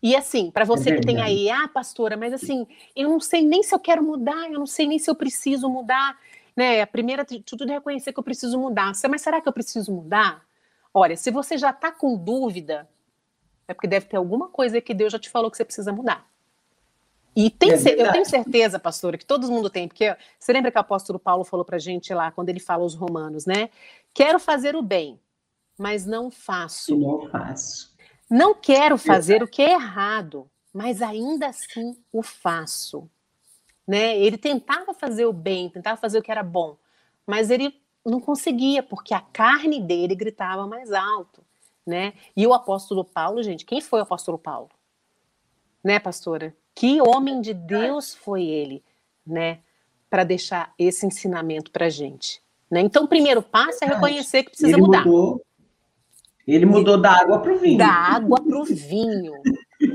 E 0.01 0.15
assim, 0.15 0.49
para 0.49 0.63
você 0.63 0.91
é 0.91 0.95
que 0.95 1.05
tem 1.05 1.21
aí, 1.21 1.49
ah, 1.49 1.67
pastora, 1.67 2.15
mas 2.15 2.33
assim, 2.33 2.65
eu 2.95 3.09
não 3.09 3.19
sei 3.19 3.41
nem 3.41 3.61
se 3.61 3.75
eu 3.75 3.79
quero 3.79 4.01
mudar, 4.01 4.49
eu 4.49 4.57
não 4.57 4.65
sei 4.65 4.87
nem 4.87 4.97
se 4.97 5.09
eu 5.09 5.15
preciso 5.15 5.69
mudar, 5.69 6.17
né? 6.55 6.81
A 6.81 6.87
primeira 6.87 7.23
atitude 7.23 7.69
é 7.69 7.75
reconhecer 7.75 8.13
que 8.13 8.19
eu 8.19 8.23
preciso 8.23 8.57
mudar. 8.57 8.93
Mas 9.09 9.21
será 9.21 9.41
que 9.41 9.47
eu 9.49 9.53
preciso 9.53 9.91
mudar? 9.91 10.45
Olha, 10.93 11.17
se 11.17 11.29
você 11.31 11.57
já 11.57 11.71
está 11.71 11.91
com 11.91 12.17
dúvida, 12.17 12.87
é 13.67 13.73
porque 13.73 13.87
deve 13.87 14.05
ter 14.05 14.17
alguma 14.17 14.47
coisa 14.47 14.79
que 14.79 14.93
Deus 14.93 15.11
já 15.11 15.19
te 15.19 15.29
falou 15.29 15.51
que 15.51 15.57
você 15.57 15.65
precisa 15.65 15.91
mudar. 15.91 16.25
E 17.35 17.49
tem, 17.49 17.71
é 17.71 17.75
eu 17.75 18.11
tenho 18.11 18.25
certeza, 18.25 18.79
pastora, 18.79 19.17
que 19.17 19.25
todo 19.25 19.49
mundo 19.49 19.69
tem, 19.69 19.87
porque 19.87 20.15
você 20.37 20.51
lembra 20.51 20.71
que 20.71 20.77
o 20.77 20.81
apóstolo 20.81 21.19
Paulo 21.19 21.43
falou 21.43 21.63
para 21.63 21.77
a 21.77 21.79
gente 21.79 22.13
lá, 22.13 22.31
quando 22.31 22.49
ele 22.49 22.59
fala 22.59 22.83
aos 22.83 22.95
romanos, 22.95 23.45
né? 23.45 23.69
Quero 24.13 24.39
fazer 24.39 24.75
o 24.75 24.81
bem, 24.81 25.19
mas 25.77 26.05
não 26.05 26.29
faço. 26.29 26.97
Não 26.97 27.29
faço. 27.29 27.95
Não 28.29 28.53
quero 28.53 28.97
fazer 28.97 29.41
o 29.41 29.47
que 29.47 29.61
é 29.61 29.71
errado, 29.71 30.49
mas 30.73 31.01
ainda 31.01 31.47
assim 31.47 31.97
o 32.11 32.21
faço. 32.21 33.09
Né? 33.87 34.19
Ele 34.19 34.37
tentava 34.37 34.93
fazer 34.93 35.25
o 35.25 35.33
bem, 35.33 35.69
tentava 35.69 35.97
fazer 35.97 36.19
o 36.19 36.21
que 36.21 36.31
era 36.31 36.43
bom, 36.43 36.77
mas 37.25 37.49
ele 37.49 37.73
não 38.05 38.19
conseguia, 38.19 38.83
porque 38.83 39.13
a 39.13 39.21
carne 39.21 39.81
dele 39.81 40.13
gritava 40.15 40.67
mais 40.67 40.91
alto. 40.91 41.43
Né? 41.85 42.13
E 42.37 42.45
o 42.45 42.53
apóstolo 42.53 43.03
Paulo, 43.03 43.41
gente, 43.41 43.65
quem 43.65 43.81
foi 43.81 43.99
o 43.99 44.03
apóstolo 44.03 44.37
Paulo? 44.37 44.69
Né, 45.83 45.97
pastora? 45.99 46.55
Que 46.79 47.01
homem 47.01 47.41
de 47.41 47.53
Deus 47.53 48.15
foi 48.15 48.45
ele, 48.45 48.81
né? 49.27 49.59
Para 50.09 50.23
deixar 50.23 50.73
esse 50.79 51.05
ensinamento 51.05 51.71
para 51.71 51.89
gente. 51.89 52.41
Né? 52.71 52.79
Então, 52.79 53.03
o 53.03 53.07
primeiro 53.09 53.41
passo 53.41 53.83
é 53.83 53.87
reconhecer 53.87 54.43
que 54.43 54.51
precisa 54.51 54.71
ele 54.71 54.81
mudar. 54.81 55.05
Mudou, 55.05 55.45
ele 56.47 56.65
mudou 56.65 56.97
da 56.97 57.11
água 57.11 57.39
para 57.39 57.51
o 57.51 57.57
vinho. 57.57 57.77
Da 57.77 57.91
água 57.91 58.41
para 58.41 58.57
o 58.57 58.63
vinho. 58.63 59.33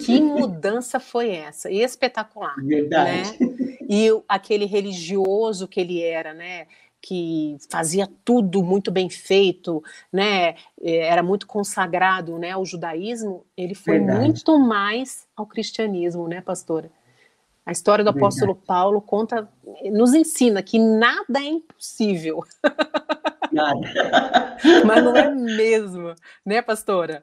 Que 0.04 0.20
mudança 0.20 1.00
foi 1.00 1.30
essa? 1.30 1.70
Espetacular. 1.70 2.54
Verdade. 2.62 3.34
Né? 3.40 3.76
E 3.88 4.10
aquele 4.28 4.66
religioso 4.66 5.66
que 5.66 5.80
ele 5.80 6.02
era, 6.02 6.34
né? 6.34 6.66
Que 7.06 7.58
fazia 7.68 8.08
tudo 8.24 8.62
muito 8.62 8.90
bem 8.90 9.10
feito, 9.10 9.84
né, 10.10 10.54
é, 10.80 11.06
era 11.06 11.22
muito 11.22 11.46
consagrado, 11.46 12.38
né, 12.38 12.52
ao 12.52 12.64
judaísmo, 12.64 13.44
ele 13.54 13.74
foi 13.74 13.98
Verdade. 13.98 14.20
muito 14.20 14.58
mais 14.58 15.26
ao 15.36 15.44
cristianismo, 15.44 16.26
né, 16.26 16.40
pastora? 16.40 16.90
A 17.66 17.72
história 17.72 18.02
do 18.02 18.10
Verdade. 18.10 18.24
apóstolo 18.24 18.54
Paulo 18.54 19.02
conta, 19.02 19.46
nos 19.92 20.14
ensina 20.14 20.62
que 20.62 20.78
nada 20.78 21.38
é 21.38 21.44
impossível. 21.44 22.42
Nada. 23.52 23.80
Mas 24.86 25.04
não 25.04 25.14
é 25.14 25.30
mesmo, 25.30 26.14
né, 26.44 26.62
pastora? 26.62 27.22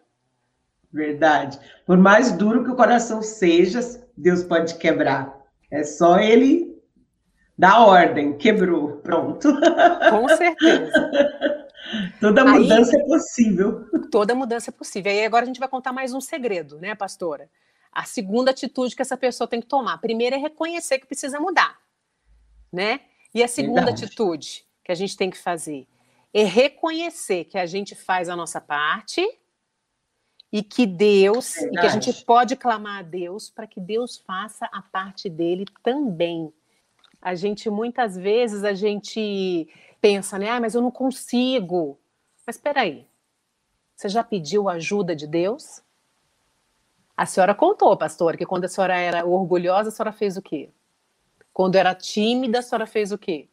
Verdade. 0.93 1.59
Por 1.87 1.97
mais 1.97 2.31
duro 2.31 2.63
que 2.63 2.69
o 2.69 2.75
coração 2.75 3.23
seja, 3.23 3.79
Deus 4.15 4.43
pode 4.43 4.75
quebrar. 4.75 5.41
É 5.71 5.83
só 5.83 6.19
ele 6.19 6.70
da 7.61 7.85
ordem, 7.85 8.35
quebrou, 8.35 8.97
pronto. 9.03 9.47
Com 10.09 10.27
certeza. 10.29 11.11
Toda 12.19 12.43
mudança 12.43 12.97
Aí, 12.97 13.03
é 13.03 13.05
possível. 13.05 13.85
Toda 14.09 14.33
mudança 14.33 14.71
é 14.71 14.73
possível. 14.73 15.11
E 15.11 15.23
agora 15.23 15.43
a 15.43 15.45
gente 15.45 15.59
vai 15.59 15.69
contar 15.69 15.93
mais 15.93 16.11
um 16.11 16.19
segredo, 16.19 16.79
né, 16.79 16.95
pastora? 16.95 17.47
A 17.91 18.03
segunda 18.03 18.49
atitude 18.49 18.95
que 18.95 19.03
essa 19.03 19.15
pessoa 19.15 19.47
tem 19.47 19.61
que 19.61 19.67
tomar. 19.67 19.93
A 19.93 19.97
primeira 19.99 20.37
é 20.37 20.39
reconhecer 20.39 20.97
que 20.97 21.05
precisa 21.05 21.39
mudar, 21.39 21.77
né? 22.73 23.01
E 23.31 23.43
a 23.43 23.47
segunda 23.47 23.81
Verdade. 23.81 24.05
atitude 24.05 24.65
que 24.83 24.91
a 24.91 24.95
gente 24.95 25.15
tem 25.15 25.29
que 25.29 25.37
fazer 25.37 25.85
é 26.33 26.43
reconhecer 26.43 27.43
que 27.43 27.59
a 27.59 27.67
gente 27.67 27.93
faz 27.93 28.27
a 28.27 28.35
nossa 28.35 28.59
parte 28.59 29.23
e 30.51 30.63
que 30.63 30.87
Deus, 30.87 31.53
Verdade. 31.53 31.77
e 31.77 31.79
que 31.79 31.85
a 31.85 31.89
gente 31.89 32.25
pode 32.25 32.55
clamar 32.55 33.01
a 33.01 33.03
Deus 33.03 33.51
para 33.51 33.67
que 33.67 33.79
Deus 33.79 34.17
faça 34.17 34.67
a 34.73 34.81
parte 34.81 35.29
dele 35.29 35.65
também. 35.83 36.51
A 37.21 37.35
gente 37.35 37.69
muitas 37.69 38.17
vezes 38.17 38.63
a 38.63 38.73
gente 38.73 39.67
pensa, 40.01 40.39
né? 40.39 40.49
Ah, 40.49 40.59
mas 40.59 40.73
eu 40.73 40.81
não 40.81 40.89
consigo. 40.89 41.99
Mas 42.45 42.55
espera 42.55 42.81
aí. 42.81 43.05
Você 43.95 44.09
já 44.09 44.23
pediu 44.23 44.67
ajuda 44.67 45.15
de 45.15 45.27
Deus? 45.27 45.83
A 47.15 47.25
senhora 47.27 47.53
contou, 47.53 47.95
pastor, 47.95 48.35
que 48.35 48.45
quando 48.45 48.65
a 48.65 48.67
senhora 48.67 48.97
era 48.97 49.23
orgulhosa, 49.25 49.89
a 49.89 49.91
senhora 49.91 50.11
fez 50.11 50.37
o 50.37 50.41
quê? 50.41 50.69
Quando 51.53 51.75
era 51.75 51.93
tímida, 51.93 52.59
a 52.59 52.61
senhora 52.63 52.87
fez 52.87 53.11
o 53.11 53.17
quê? 53.17 53.47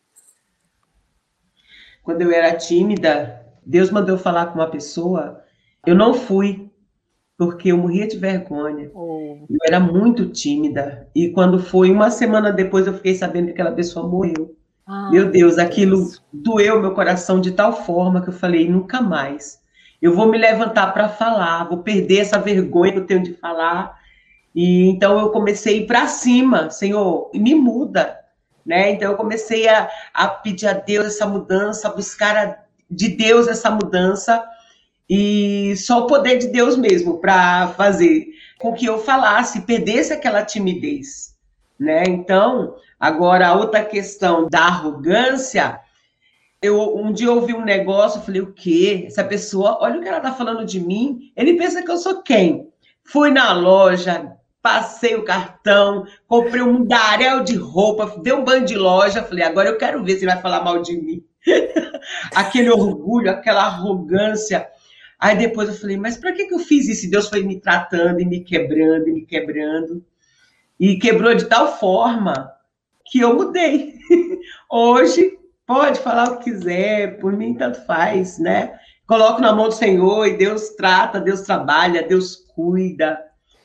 Quando 2.02 2.22
eu 2.22 2.32
era 2.32 2.56
tímida, 2.56 3.46
Deus 3.62 3.90
mandou 3.90 4.16
falar 4.16 4.46
com 4.46 4.54
uma 4.54 4.70
pessoa, 4.70 5.44
eu 5.84 5.94
não 5.94 6.14
fui 6.14 6.67
porque 7.38 7.70
eu 7.70 7.78
morria 7.78 8.08
de 8.08 8.18
vergonha. 8.18 8.90
Oh. 8.92 9.46
Eu 9.48 9.58
era 9.64 9.78
muito 9.78 10.26
tímida. 10.26 11.08
E 11.14 11.30
quando 11.30 11.60
foi 11.60 11.88
uma 11.88 12.10
semana 12.10 12.52
depois, 12.52 12.86
eu 12.86 12.94
fiquei 12.94 13.14
sabendo 13.14 13.46
que 13.46 13.52
aquela 13.52 13.70
pessoa 13.70 14.08
morreu. 14.08 14.56
Ah, 14.84 15.08
meu 15.12 15.30
Deus, 15.30 15.56
aquilo 15.56 15.98
Deus. 15.98 16.22
doeu 16.32 16.80
meu 16.80 16.92
coração 16.94 17.40
de 17.40 17.52
tal 17.52 17.84
forma 17.84 18.20
que 18.20 18.28
eu 18.28 18.32
falei: 18.32 18.68
nunca 18.68 19.00
mais. 19.00 19.60
Eu 20.02 20.14
vou 20.14 20.28
me 20.28 20.36
levantar 20.36 20.92
para 20.92 21.08
falar, 21.08 21.64
vou 21.68 21.78
perder 21.78 22.20
essa 22.20 22.38
vergonha 22.40 22.92
que 22.92 22.98
eu 22.98 23.06
tenho 23.06 23.22
de 23.22 23.34
falar. 23.34 23.96
E 24.54 24.88
então 24.88 25.18
eu 25.20 25.30
comecei 25.30 25.86
para 25.86 26.08
cima, 26.08 26.70
Senhor, 26.70 27.30
me 27.34 27.54
muda, 27.54 28.18
né? 28.66 28.90
Então 28.90 29.12
eu 29.12 29.16
comecei 29.16 29.68
a, 29.68 29.88
a 30.12 30.26
pedir 30.26 30.66
a 30.66 30.72
Deus 30.72 31.06
essa 31.06 31.26
mudança, 31.26 31.86
a 31.86 31.92
buscar 31.92 32.36
a, 32.36 32.58
de 32.90 33.08
Deus 33.10 33.46
essa 33.46 33.70
mudança 33.70 34.42
e 35.08 35.74
só 35.76 36.00
o 36.00 36.06
poder 36.06 36.38
de 36.38 36.48
Deus 36.48 36.76
mesmo 36.76 37.18
para 37.18 37.68
fazer 37.68 38.26
com 38.58 38.74
que 38.74 38.86
eu 38.86 38.98
falasse, 38.98 39.62
perdesse 39.62 40.12
aquela 40.12 40.44
timidez, 40.44 41.34
né? 41.78 42.02
Então, 42.06 42.74
agora 42.98 43.48
a 43.48 43.54
outra 43.54 43.84
questão 43.84 44.48
da 44.48 44.60
arrogância, 44.60 45.80
eu 46.60 46.96
um 46.96 47.12
dia 47.12 47.32
ouvi 47.32 47.54
um 47.54 47.64
negócio, 47.64 48.20
falei, 48.20 48.40
o 48.40 48.52
quê? 48.52 49.04
Essa 49.06 49.24
pessoa, 49.24 49.78
olha 49.80 49.98
o 49.98 50.02
que 50.02 50.08
ela 50.08 50.20
tá 50.20 50.32
falando 50.32 50.64
de 50.64 50.80
mim, 50.80 51.32
ele 51.36 51.54
pensa 51.54 51.82
que 51.82 51.90
eu 51.90 51.96
sou 51.96 52.22
quem? 52.22 52.68
Fui 53.04 53.30
na 53.30 53.52
loja, 53.52 54.36
passei 54.60 55.14
o 55.14 55.24
cartão, 55.24 56.04
comprei 56.26 56.60
um 56.60 56.72
mundaréu 56.72 57.42
de 57.42 57.54
roupa, 57.54 58.20
dei 58.20 58.32
um 58.32 58.44
banho 58.44 58.66
de 58.66 58.76
loja, 58.76 59.22
falei, 59.22 59.44
agora 59.44 59.68
eu 59.68 59.78
quero 59.78 60.04
ver 60.04 60.16
se 60.16 60.24
ele 60.24 60.32
vai 60.32 60.42
falar 60.42 60.62
mal 60.62 60.82
de 60.82 61.00
mim. 61.00 61.24
Aquele 62.34 62.70
orgulho, 62.70 63.30
aquela 63.30 63.64
arrogância. 63.64 64.68
Aí 65.18 65.36
depois 65.36 65.68
eu 65.68 65.74
falei, 65.74 65.96
mas 65.96 66.16
para 66.16 66.32
que, 66.32 66.46
que 66.46 66.54
eu 66.54 66.60
fiz 66.60 66.88
isso? 66.88 67.06
E 67.06 67.10
Deus 67.10 67.28
foi 67.28 67.42
me 67.42 67.60
tratando 67.60 68.20
e 68.20 68.24
me 68.24 68.40
quebrando 68.40 69.08
e 69.08 69.12
me 69.12 69.26
quebrando. 69.26 70.04
E 70.78 70.96
quebrou 70.96 71.34
de 71.34 71.46
tal 71.46 71.76
forma 71.76 72.52
que 73.04 73.18
eu 73.18 73.34
mudei. 73.34 73.94
Hoje, 74.70 75.36
pode 75.66 75.98
falar 75.98 76.30
o 76.30 76.38
que 76.38 76.52
quiser, 76.52 77.18
por 77.18 77.32
mim 77.32 77.54
tanto 77.54 77.84
faz, 77.84 78.38
né? 78.38 78.78
Coloco 79.08 79.40
na 79.40 79.52
mão 79.52 79.68
do 79.68 79.74
Senhor 79.74 80.26
e 80.26 80.36
Deus 80.36 80.70
trata, 80.70 81.20
Deus 81.20 81.40
trabalha, 81.40 82.06
Deus 82.06 82.36
cuida 82.54 83.18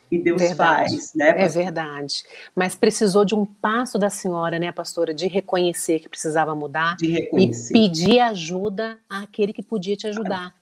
e 0.09 0.17
Deus 0.17 0.41
verdade. 0.41 0.89
faz, 0.89 1.13
né? 1.13 1.29
É 1.37 1.47
verdade. 1.47 2.23
Mas 2.55 2.75
precisou 2.75 3.23
de 3.25 3.35
um 3.35 3.45
passo 3.45 3.99
da 3.99 4.09
senhora, 4.09 4.57
né, 4.57 4.71
pastora, 4.71 5.13
de 5.13 5.27
reconhecer 5.27 5.99
que 5.99 6.09
precisava 6.09 6.55
mudar 6.55 6.95
e 7.01 7.51
pedir 7.71 8.21
ajuda 8.21 8.97
àquele 9.07 9.53
que 9.53 9.61
podia 9.61 9.95
te 9.95 10.07
ajudar 10.07 10.55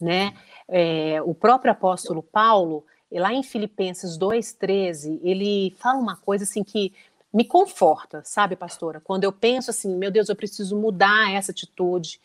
né? 0.00 0.34
É, 0.68 1.20
o 1.22 1.34
próprio 1.34 1.72
apóstolo 1.72 2.22
Paulo, 2.22 2.84
lá 3.10 3.32
em 3.32 3.42
Filipenses 3.42 4.18
2,13, 4.18 5.20
ele 5.22 5.74
fala 5.78 5.98
uma 5.98 6.16
coisa 6.16 6.44
assim 6.44 6.62
que 6.62 6.92
me 7.32 7.44
conforta, 7.44 8.22
sabe, 8.24 8.56
pastora? 8.56 9.00
Quando 9.00 9.24
eu 9.24 9.32
penso 9.32 9.70
assim, 9.70 9.94
meu 9.94 10.10
Deus, 10.10 10.28
eu 10.28 10.36
preciso 10.36 10.76
mudar 10.76 11.32
essa 11.32 11.52
atitude. 11.52 12.20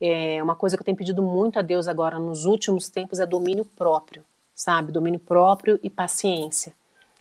É, 0.00 0.42
uma 0.42 0.54
coisa 0.54 0.76
que 0.76 0.82
eu 0.82 0.84
tenho 0.84 0.96
pedido 0.96 1.22
muito 1.22 1.58
a 1.58 1.62
Deus 1.62 1.88
agora 1.88 2.18
nos 2.18 2.44
últimos 2.44 2.88
tempos 2.88 3.18
é 3.18 3.26
domínio 3.26 3.64
próprio, 3.64 4.24
sabe? 4.54 4.92
Domínio 4.92 5.20
próprio 5.20 5.78
e 5.82 5.90
paciência. 5.90 6.72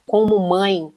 Como 0.06 0.38
mãe, 0.48 0.92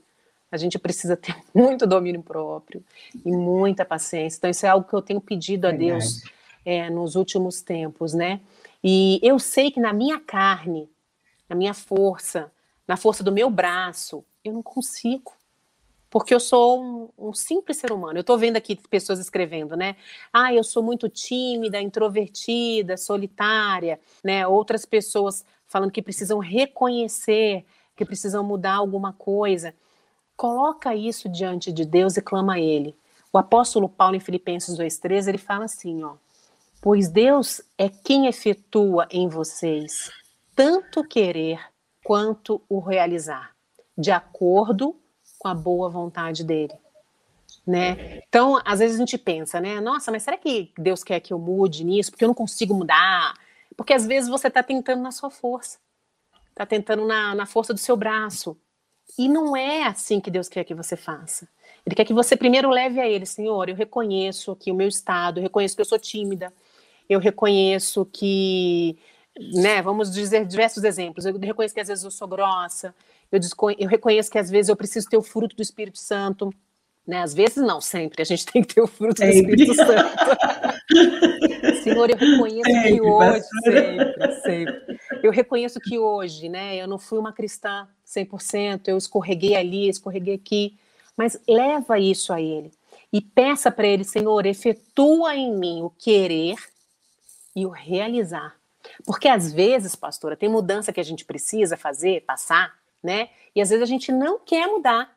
a 0.50 0.56
gente 0.56 0.78
precisa 0.78 1.16
ter 1.16 1.36
muito 1.54 1.86
domínio 1.86 2.22
próprio 2.22 2.82
e 3.24 3.30
muita 3.30 3.84
paciência. 3.84 4.38
Então, 4.38 4.50
isso 4.50 4.66
é 4.66 4.68
algo 4.68 4.88
que 4.88 4.94
eu 4.94 5.02
tenho 5.02 5.20
pedido 5.20 5.66
a 5.66 5.70
Deus 5.70 6.22
é, 6.64 6.90
nos 6.90 7.14
últimos 7.14 7.62
tempos, 7.62 8.12
né? 8.12 8.40
E 8.88 9.18
eu 9.20 9.36
sei 9.40 9.72
que 9.72 9.80
na 9.80 9.92
minha 9.92 10.20
carne, 10.20 10.88
na 11.48 11.56
minha 11.56 11.74
força, 11.74 12.52
na 12.86 12.96
força 12.96 13.24
do 13.24 13.32
meu 13.32 13.50
braço, 13.50 14.24
eu 14.44 14.52
não 14.52 14.62
consigo. 14.62 15.34
porque 16.08 16.32
eu 16.32 16.38
sou 16.40 16.80
um, 16.80 17.08
um 17.18 17.34
simples 17.34 17.78
ser 17.78 17.90
humano. 17.92 18.18
Eu 18.18 18.20
estou 18.20 18.38
vendo 18.38 18.56
aqui 18.56 18.76
pessoas 18.88 19.18
escrevendo, 19.18 19.76
né? 19.76 19.96
Ah, 20.32 20.54
eu 20.54 20.62
sou 20.62 20.82
muito 20.82 21.08
tímida, 21.08 21.80
introvertida, 21.80 22.96
solitária, 22.96 23.98
né? 24.22 24.46
Outras 24.46 24.84
pessoas 24.86 25.44
falando 25.66 25.90
que 25.90 26.00
precisam 26.00 26.38
reconhecer, 26.38 27.64
que 27.96 28.04
precisam 28.04 28.44
mudar 28.44 28.74
alguma 28.74 29.12
coisa. 29.12 29.74
Coloca 30.36 30.94
isso 30.94 31.28
diante 31.28 31.72
de 31.72 31.84
Deus 31.84 32.16
e 32.16 32.22
clama 32.22 32.54
a 32.54 32.60
Ele. 32.60 32.94
O 33.32 33.38
apóstolo 33.38 33.88
Paulo, 33.88 34.16
em 34.16 34.20
Filipenses 34.20 34.78
2,13, 34.78 35.28
ele 35.28 35.38
fala 35.38 35.64
assim: 35.64 36.04
ó, 36.04 36.14
pois 36.86 37.08
Deus 37.08 37.60
é 37.76 37.88
quem 37.88 38.28
efetua 38.28 39.08
em 39.10 39.28
vocês 39.28 40.08
tanto 40.54 41.02
querer 41.02 41.58
quanto 42.04 42.62
o 42.68 42.78
realizar, 42.78 43.50
de 43.98 44.12
acordo 44.12 44.94
com 45.36 45.48
a 45.48 45.54
boa 45.54 45.90
vontade 45.90 46.44
dele. 46.44 46.74
Né? 47.66 48.22
Então, 48.28 48.62
às 48.64 48.78
vezes 48.78 48.94
a 48.94 49.00
gente 49.00 49.18
pensa, 49.18 49.60
né? 49.60 49.80
Nossa, 49.80 50.12
mas 50.12 50.22
será 50.22 50.38
que 50.38 50.70
Deus 50.78 51.02
quer 51.02 51.18
que 51.18 51.32
eu 51.32 51.40
mude 51.40 51.82
nisso? 51.82 52.12
Porque 52.12 52.22
eu 52.22 52.28
não 52.28 52.34
consigo 52.34 52.72
mudar. 52.72 53.34
Porque 53.76 53.92
às 53.92 54.06
vezes 54.06 54.30
você 54.30 54.46
está 54.46 54.62
tentando 54.62 55.02
na 55.02 55.10
sua 55.10 55.28
força, 55.28 55.78
está 56.50 56.64
tentando 56.64 57.04
na, 57.04 57.34
na 57.34 57.46
força 57.46 57.74
do 57.74 57.80
seu 57.80 57.96
braço. 57.96 58.56
E 59.18 59.28
não 59.28 59.56
é 59.56 59.82
assim 59.82 60.20
que 60.20 60.30
Deus 60.30 60.48
quer 60.48 60.62
que 60.62 60.72
você 60.72 60.96
faça. 60.96 61.48
Ele 61.84 61.96
quer 61.96 62.04
que 62.04 62.14
você 62.14 62.36
primeiro 62.36 62.70
leve 62.70 63.00
a 63.00 63.08
Ele, 63.08 63.26
Senhor, 63.26 63.68
eu 63.68 63.74
reconheço 63.74 64.52
aqui 64.52 64.70
o 64.70 64.74
meu 64.74 64.86
estado, 64.86 65.38
eu 65.38 65.42
reconheço 65.42 65.74
que 65.74 65.80
eu 65.80 65.86
sou 65.86 65.98
tímida, 65.98 66.52
eu 67.08 67.18
reconheço 67.18 68.04
que, 68.12 68.96
né, 69.52 69.80
vamos 69.82 70.12
dizer 70.12 70.44
diversos 70.44 70.84
exemplos, 70.84 71.24
eu 71.24 71.38
reconheço 71.38 71.74
que 71.74 71.80
às 71.80 71.88
vezes 71.88 72.04
eu 72.04 72.10
sou 72.10 72.28
grossa, 72.28 72.94
eu, 73.30 73.40
eu 73.78 73.88
reconheço 73.88 74.30
que 74.30 74.38
às 74.38 74.50
vezes 74.50 74.68
eu 74.68 74.76
preciso 74.76 75.08
ter 75.08 75.16
o 75.16 75.22
fruto 75.22 75.56
do 75.56 75.62
Espírito 75.62 75.98
Santo, 75.98 76.52
né? 77.06 77.22
Às 77.22 77.32
vezes 77.32 77.56
não, 77.56 77.80
sempre. 77.80 78.20
A 78.20 78.24
gente 78.24 78.44
tem 78.46 78.62
que 78.62 78.74
ter 78.74 78.80
o 78.80 78.86
fruto 78.86 79.18
sempre. 79.18 79.54
do 79.54 79.62
Espírito 79.62 79.74
Santo. 79.74 80.16
Senhor, 81.84 82.10
eu 82.10 82.16
reconheço 82.16 82.70
sempre, 82.70 82.92
que 82.94 83.00
hoje, 83.00 83.44
sempre, 83.62 84.32
sempre. 84.42 85.00
Eu 85.22 85.30
reconheço 85.30 85.80
que 85.80 85.98
hoje, 85.98 86.48
né, 86.48 86.76
eu 86.76 86.88
não 86.88 86.98
fui 86.98 87.18
uma 87.18 87.32
cristã 87.32 87.86
100%, 88.04 88.88
eu 88.88 88.96
escorreguei 88.96 89.54
ali, 89.54 89.88
escorreguei 89.88 90.34
aqui, 90.34 90.76
mas 91.16 91.40
leva 91.48 91.98
isso 91.98 92.32
a 92.32 92.40
ele 92.40 92.72
e 93.12 93.20
peça 93.20 93.70
para 93.70 93.86
ele, 93.86 94.04
Senhor, 94.04 94.44
efetua 94.46 95.34
em 95.36 95.56
mim 95.56 95.82
o 95.82 95.90
querer 95.90 96.56
e 97.56 97.64
o 97.64 97.70
realizar. 97.70 98.54
Porque 99.04 99.26
às 99.26 99.50
vezes, 99.50 99.96
pastora, 99.96 100.36
tem 100.36 100.48
mudança 100.48 100.92
que 100.92 101.00
a 101.00 101.04
gente 101.04 101.24
precisa 101.24 101.76
fazer, 101.76 102.24
passar, 102.24 102.74
né? 103.02 103.30
E 103.54 103.60
às 103.62 103.70
vezes 103.70 103.82
a 103.82 103.86
gente 103.86 104.12
não 104.12 104.38
quer 104.38 104.66
mudar. 104.66 105.16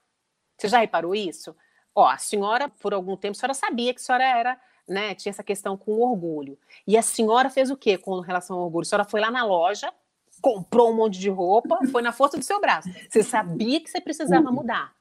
Você 0.57 0.69
já 0.69 0.79
reparou 0.79 1.13
isso? 1.13 1.55
Ó, 1.93 2.07
a 2.07 2.17
senhora, 2.17 2.69
por 2.69 2.93
algum 2.93 3.17
tempo, 3.17 3.35
a 3.35 3.39
senhora 3.39 3.53
sabia 3.53 3.93
que 3.93 3.99
a 3.99 4.03
senhora 4.03 4.23
era, 4.23 4.61
né, 4.87 5.13
tinha 5.13 5.31
essa 5.31 5.43
questão 5.43 5.77
com 5.77 5.91
o 5.91 6.01
orgulho. 6.01 6.57
E 6.87 6.97
a 6.97 7.01
senhora 7.01 7.49
fez 7.49 7.69
o 7.69 7.77
quê 7.77 7.97
com 7.97 8.19
relação 8.21 8.57
ao 8.57 8.63
orgulho? 8.63 8.83
A 8.83 8.85
senhora 8.85 9.05
foi 9.05 9.19
lá 9.19 9.29
na 9.29 9.45
loja, 9.45 9.93
comprou 10.41 10.91
um 10.91 10.95
monte 10.95 11.19
de 11.19 11.29
roupa, 11.29 11.77
foi 11.91 12.01
na 12.01 12.11
força 12.11 12.37
do 12.37 12.43
seu 12.43 12.59
braço. 12.61 12.89
Você 13.09 13.21
sabia 13.21 13.81
que 13.81 13.89
você 13.89 13.99
precisava 13.99 14.51
mudar. 14.51 14.93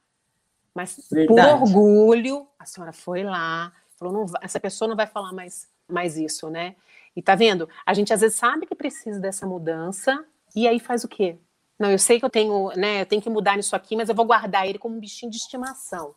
Mas 0.73 1.07
Verdade. 1.11 1.49
por 1.49 1.61
orgulho, 1.61 2.47
a 2.57 2.65
senhora 2.65 2.93
foi 2.93 3.23
lá, 3.23 3.71
falou, 3.97 4.13
não 4.13 4.27
vai, 4.27 4.41
essa 4.43 4.59
pessoa 4.59 4.87
não 4.87 4.95
vai 4.95 5.07
falar 5.07 5.33
mais, 5.33 5.67
mais 5.87 6.17
isso, 6.17 6.49
né? 6.49 6.75
E 7.15 7.21
tá 7.21 7.35
vendo? 7.35 7.67
A 7.85 7.93
gente 7.93 8.13
às 8.13 8.21
vezes 8.21 8.37
sabe 8.37 8.65
que 8.65 8.75
precisa 8.75 9.19
dessa 9.19 9.45
mudança, 9.45 10.23
e 10.55 10.67
aí 10.67 10.79
faz 10.79 11.03
o 11.03 11.07
quê? 11.07 11.37
Não, 11.77 11.89
eu 11.89 11.99
sei 11.99 12.19
que 12.19 12.25
eu 12.25 12.29
tenho, 12.29 12.69
né, 12.75 13.01
eu 13.01 13.05
tenho 13.05 13.21
que 13.21 13.29
mudar 13.29 13.55
nisso 13.55 13.75
aqui, 13.75 13.95
mas 13.95 14.09
eu 14.09 14.15
vou 14.15 14.25
guardar 14.25 14.67
ele 14.67 14.77
como 14.77 14.95
um 14.95 14.99
bichinho 14.99 15.31
de 15.31 15.37
estimação. 15.37 16.13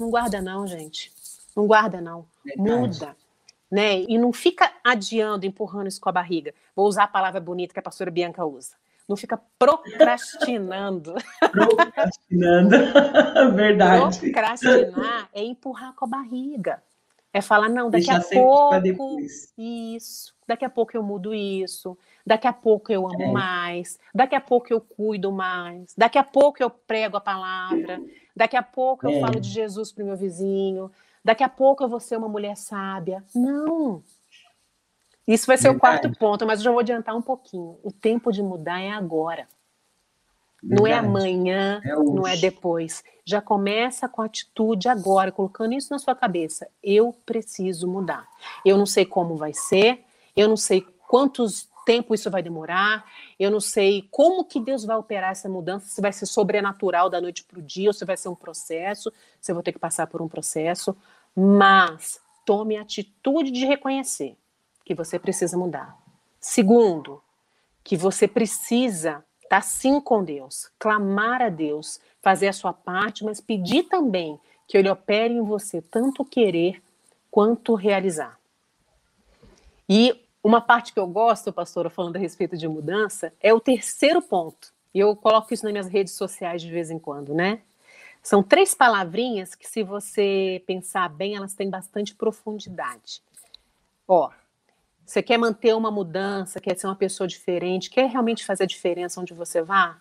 Não 0.00 0.10
guarda 0.10 0.42
não, 0.42 0.66
gente. 0.66 1.12
Não 1.56 1.66
guarda 1.66 2.00
não. 2.00 2.26
Verdade. 2.44 2.70
Muda. 2.70 3.16
Né? 3.70 4.00
E 4.02 4.18
não 4.18 4.32
fica 4.32 4.72
adiando, 4.82 5.46
empurrando 5.46 5.88
isso 5.88 6.00
com 6.00 6.08
a 6.08 6.12
barriga. 6.12 6.54
Vou 6.74 6.86
usar 6.86 7.04
a 7.04 7.08
palavra 7.08 7.40
bonita 7.40 7.72
que 7.72 7.78
a 7.78 7.82
pastora 7.82 8.10
Bianca 8.10 8.44
usa. 8.44 8.74
Não 9.08 9.16
fica 9.16 9.40
procrastinando. 9.58 11.14
Procrastinando, 11.52 12.70
verdade. 13.54 14.18
Procrastinar 14.18 15.28
é 15.32 15.42
empurrar 15.42 15.92
com 15.94 16.06
a 16.06 16.08
barriga. 16.08 16.82
É 17.32 17.40
falar, 17.40 17.68
não, 17.68 17.90
daqui 17.90 18.10
a 18.10 18.20
pouco. 18.20 19.20
Isso. 19.58 20.33
Daqui 20.46 20.64
a 20.64 20.70
pouco 20.70 20.96
eu 20.96 21.02
mudo 21.02 21.34
isso. 21.34 21.96
Daqui 22.26 22.46
a 22.46 22.52
pouco 22.52 22.92
eu 22.92 23.06
amo 23.06 23.22
é. 23.22 23.32
mais. 23.32 23.98
Daqui 24.14 24.34
a 24.34 24.40
pouco 24.40 24.72
eu 24.72 24.80
cuido 24.80 25.32
mais. 25.32 25.94
Daqui 25.96 26.18
a 26.18 26.24
pouco 26.24 26.62
eu 26.62 26.70
prego 26.70 27.16
a 27.16 27.20
palavra. 27.20 28.00
Daqui 28.36 28.56
a 28.56 28.62
pouco 28.62 29.06
eu 29.06 29.12
é. 29.12 29.20
falo 29.20 29.40
de 29.40 29.48
Jesus 29.48 29.92
para 29.92 30.04
o 30.04 30.06
meu 30.06 30.16
vizinho. 30.16 30.90
Daqui 31.24 31.42
a 31.42 31.48
pouco 31.48 31.82
eu 31.82 31.88
vou 31.88 32.00
ser 32.00 32.16
uma 32.16 32.28
mulher 32.28 32.56
sábia. 32.56 33.24
Não. 33.34 34.02
Isso 35.26 35.46
vai 35.46 35.56
ser 35.56 35.70
Verdade. 35.70 35.76
o 35.76 35.80
quarto 35.80 36.18
ponto, 36.18 36.46
mas 36.46 36.60
eu 36.60 36.64
já 36.64 36.70
vou 36.70 36.80
adiantar 36.80 37.16
um 37.16 37.22
pouquinho. 37.22 37.78
O 37.82 37.90
tempo 37.90 38.30
de 38.30 38.42
mudar 38.42 38.80
é 38.80 38.90
agora. 38.90 39.48
Verdade. 40.62 40.80
Não 40.80 40.86
é 40.86 40.92
amanhã, 40.92 41.80
é 41.84 41.94
não 41.94 42.26
é 42.26 42.36
depois. 42.36 43.02
Já 43.24 43.40
começa 43.40 44.06
com 44.08 44.20
a 44.20 44.26
atitude 44.26 44.88
agora, 44.88 45.32
colocando 45.32 45.72
isso 45.72 45.90
na 45.90 45.98
sua 45.98 46.14
cabeça. 46.14 46.68
Eu 46.82 47.14
preciso 47.24 47.88
mudar. 47.88 48.26
Eu 48.64 48.76
não 48.76 48.86
sei 48.86 49.06
como 49.06 49.36
vai 49.36 49.54
ser, 49.54 50.04
eu 50.36 50.48
não 50.48 50.56
sei 50.56 50.86
quantos 51.08 51.68
tempo 51.84 52.14
isso 52.14 52.30
vai 52.30 52.42
demorar, 52.42 53.04
eu 53.38 53.50
não 53.50 53.60
sei 53.60 54.08
como 54.10 54.44
que 54.44 54.58
Deus 54.58 54.84
vai 54.84 54.96
operar 54.96 55.32
essa 55.32 55.48
mudança, 55.48 55.88
se 55.88 56.00
vai 56.00 56.12
ser 56.12 56.26
sobrenatural 56.26 57.10
da 57.10 57.20
noite 57.20 57.44
para 57.44 57.58
o 57.58 57.62
dia, 57.62 57.90
ou 57.90 57.92
se 57.92 58.04
vai 58.04 58.16
ser 58.16 58.28
um 58.28 58.34
processo, 58.34 59.12
se 59.40 59.52
eu 59.52 59.54
vou 59.54 59.62
ter 59.62 59.72
que 59.72 59.78
passar 59.78 60.06
por 60.06 60.22
um 60.22 60.28
processo, 60.28 60.96
mas 61.36 62.20
tome 62.44 62.76
a 62.76 62.82
atitude 62.82 63.50
de 63.50 63.66
reconhecer 63.66 64.36
que 64.84 64.94
você 64.94 65.18
precisa 65.18 65.56
mudar. 65.56 65.96
Segundo, 66.40 67.22
que 67.82 67.96
você 67.96 68.26
precisa 68.26 69.24
estar 69.42 69.56
tá 69.56 69.60
sim 69.60 70.00
com 70.00 70.24
Deus, 70.24 70.70
clamar 70.78 71.42
a 71.42 71.48
Deus, 71.48 72.00
fazer 72.22 72.48
a 72.48 72.52
sua 72.52 72.72
parte, 72.72 73.24
mas 73.24 73.40
pedir 73.40 73.84
também 73.84 74.38
que 74.66 74.76
Ele 74.76 74.88
opere 74.88 75.34
em 75.34 75.42
você 75.42 75.82
tanto 75.82 76.24
querer 76.24 76.82
quanto 77.30 77.74
realizar. 77.74 78.38
E 79.88 80.23
uma 80.44 80.60
parte 80.60 80.92
que 80.92 81.00
eu 81.00 81.06
gosto, 81.06 81.50
pastora, 81.50 81.88
falando 81.88 82.16
a 82.16 82.18
respeito 82.18 82.54
de 82.54 82.68
mudança, 82.68 83.32
é 83.40 83.54
o 83.54 83.58
terceiro 83.58 84.20
ponto. 84.20 84.74
E 84.92 85.00
eu 85.00 85.16
coloco 85.16 85.52
isso 85.54 85.64
nas 85.64 85.72
minhas 85.72 85.88
redes 85.88 86.12
sociais 86.12 86.60
de 86.60 86.70
vez 86.70 86.90
em 86.90 86.98
quando, 86.98 87.32
né? 87.34 87.62
São 88.22 88.42
três 88.42 88.74
palavrinhas 88.74 89.54
que, 89.54 89.66
se 89.66 89.82
você 89.82 90.62
pensar 90.66 91.08
bem, 91.08 91.34
elas 91.34 91.54
têm 91.54 91.70
bastante 91.70 92.14
profundidade. 92.14 93.22
Ó, 94.06 94.30
você 95.04 95.22
quer 95.22 95.38
manter 95.38 95.74
uma 95.74 95.90
mudança, 95.90 96.60
quer 96.60 96.78
ser 96.78 96.86
uma 96.86 96.96
pessoa 96.96 97.26
diferente, 97.26 97.88
quer 97.88 98.08
realmente 98.08 98.44
fazer 98.44 98.64
a 98.64 98.66
diferença 98.66 99.20
onde 99.20 99.32
você 99.32 99.62
vá? 99.62 99.98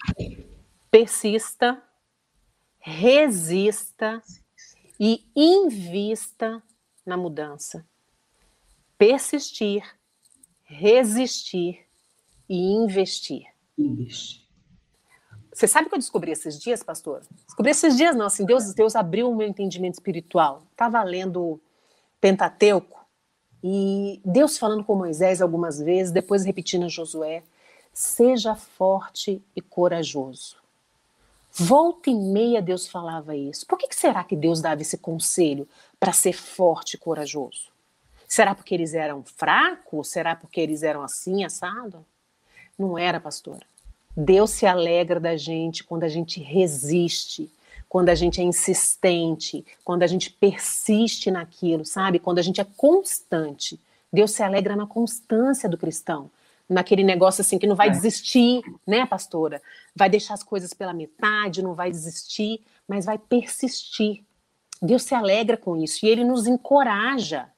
Persista, 0.92 1.82
resista 2.80 4.22
e 5.00 5.26
invista 5.36 6.62
na 7.06 7.16
mudança. 7.16 7.86
Persistir, 8.98 9.84
resistir 10.74 11.86
e 12.50 12.74
investir. 12.74 13.46
Investir. 13.78 14.44
Você 15.54 15.68
sabe 15.68 15.86
o 15.86 15.90
que 15.90 15.96
eu 15.96 16.00
descobri 16.00 16.32
esses 16.32 16.60
dias, 16.60 16.82
pastor? 16.82 17.22
Descobri 17.46 17.72
esses 17.72 17.96
dias, 17.96 18.16
não, 18.16 18.26
assim, 18.26 18.44
Deus, 18.44 18.74
Deus 18.74 18.96
abriu 18.96 19.30
o 19.30 19.36
meu 19.36 19.48
entendimento 19.48 19.94
espiritual. 19.94 20.64
Estava 20.72 21.02
lendo 21.04 21.62
Pentateuco 22.20 23.06
e 23.64 24.20
Deus 24.26 24.58
falando 24.58 24.84
com 24.84 24.96
Moisés 24.96 25.42
algumas 25.42 25.78
vezes, 25.80 26.12
depois 26.12 26.44
repetindo 26.44 26.86
a 26.86 26.90
Josué: 26.90 27.44
seja 27.94 28.56
forte 28.56 29.44
e 29.56 29.62
corajoso. 29.62 30.58
Volta 31.52 32.10
e 32.10 32.16
meia 32.16 32.64
Deus 32.64 32.88
falava 32.88 33.36
isso. 33.36 33.68
Por 33.68 33.78
que, 33.78 33.88
que 33.88 33.96
será 33.96 34.24
que 34.24 34.36
Deus 34.36 34.60
dava 34.60 34.82
esse 34.82 34.98
conselho 34.98 35.70
para 36.00 36.12
ser 36.12 36.34
forte 36.34 36.96
e 36.96 36.98
corajoso? 36.98 37.73
Será 38.34 38.56
porque 38.56 38.74
eles 38.74 38.96
eram 38.96 39.24
fracos? 39.24 40.08
Será 40.08 40.36
porque 40.36 40.60
eles 40.60 40.82
eram 40.82 41.04
assim, 41.04 41.44
assado? 41.44 42.04
Não 42.80 42.98
era, 42.98 43.20
pastora. 43.20 43.64
Deus 44.18 44.50
se 44.50 44.66
alegra 44.66 45.20
da 45.20 45.38
gente 45.38 45.84
quando 45.84 46.04
a 46.04 46.08
gente 46.08 46.42
resiste, 46.42 47.48
quando 47.88 48.10
a 48.10 48.16
gente 48.16 48.42
é 48.42 48.44
insistente, 48.44 49.64
quando 49.86 50.02
a 50.02 50.08
gente 50.08 50.32
persiste 50.32 51.30
naquilo, 51.30 51.86
sabe? 51.86 52.18
Quando 52.18 52.40
a 52.40 52.42
gente 52.42 52.60
é 52.60 52.66
constante. 52.76 53.80
Deus 54.12 54.32
se 54.32 54.42
alegra 54.42 54.76
na 54.76 54.88
constância 54.88 55.70
do 55.70 55.78
cristão, 55.78 56.32
naquele 56.68 57.04
negócio 57.04 57.42
assim 57.42 57.60
que 57.60 57.68
não 57.68 57.76
vai 57.76 57.90
é. 57.90 57.92
desistir, 57.92 58.64
né, 58.88 59.06
pastora? 59.06 59.62
Vai 59.96 60.10
deixar 60.10 60.34
as 60.34 60.42
coisas 60.42 60.74
pela 60.74 60.92
metade, 60.92 61.62
não 61.62 61.76
vai 61.76 61.92
desistir, 61.92 62.62
mas 62.88 63.06
vai 63.06 63.20
persistir. 63.20 64.24
Deus 64.82 65.04
se 65.04 65.14
alegra 65.14 65.56
com 65.56 65.78
isso 65.78 66.04
e 66.04 66.10
ele 66.10 66.24
nos 66.24 66.48
encoraja 66.48 67.53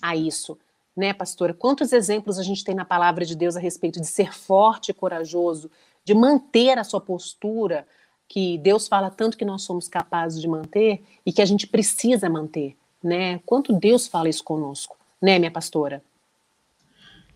a 0.00 0.16
isso, 0.16 0.58
né, 0.96 1.12
pastora? 1.12 1.54
Quantos 1.54 1.92
exemplos 1.92 2.38
a 2.38 2.42
gente 2.42 2.64
tem 2.64 2.74
na 2.74 2.84
palavra 2.84 3.24
de 3.24 3.36
Deus 3.36 3.56
a 3.56 3.60
respeito 3.60 4.00
de 4.00 4.06
ser 4.06 4.34
forte 4.34 4.90
e 4.90 4.94
corajoso, 4.94 5.70
de 6.04 6.14
manter 6.14 6.78
a 6.78 6.84
sua 6.84 7.00
postura, 7.00 7.86
que 8.26 8.58
Deus 8.58 8.88
fala 8.88 9.10
tanto 9.10 9.36
que 9.36 9.44
nós 9.44 9.62
somos 9.62 9.88
capazes 9.88 10.40
de 10.40 10.48
manter 10.48 11.02
e 11.24 11.32
que 11.32 11.40
a 11.40 11.46
gente 11.46 11.66
precisa 11.66 12.28
manter, 12.28 12.76
né? 13.02 13.40
Quanto 13.46 13.72
Deus 13.72 14.06
fala 14.06 14.28
isso 14.28 14.44
conosco, 14.44 14.96
né, 15.20 15.38
minha 15.38 15.50
pastora? 15.50 16.02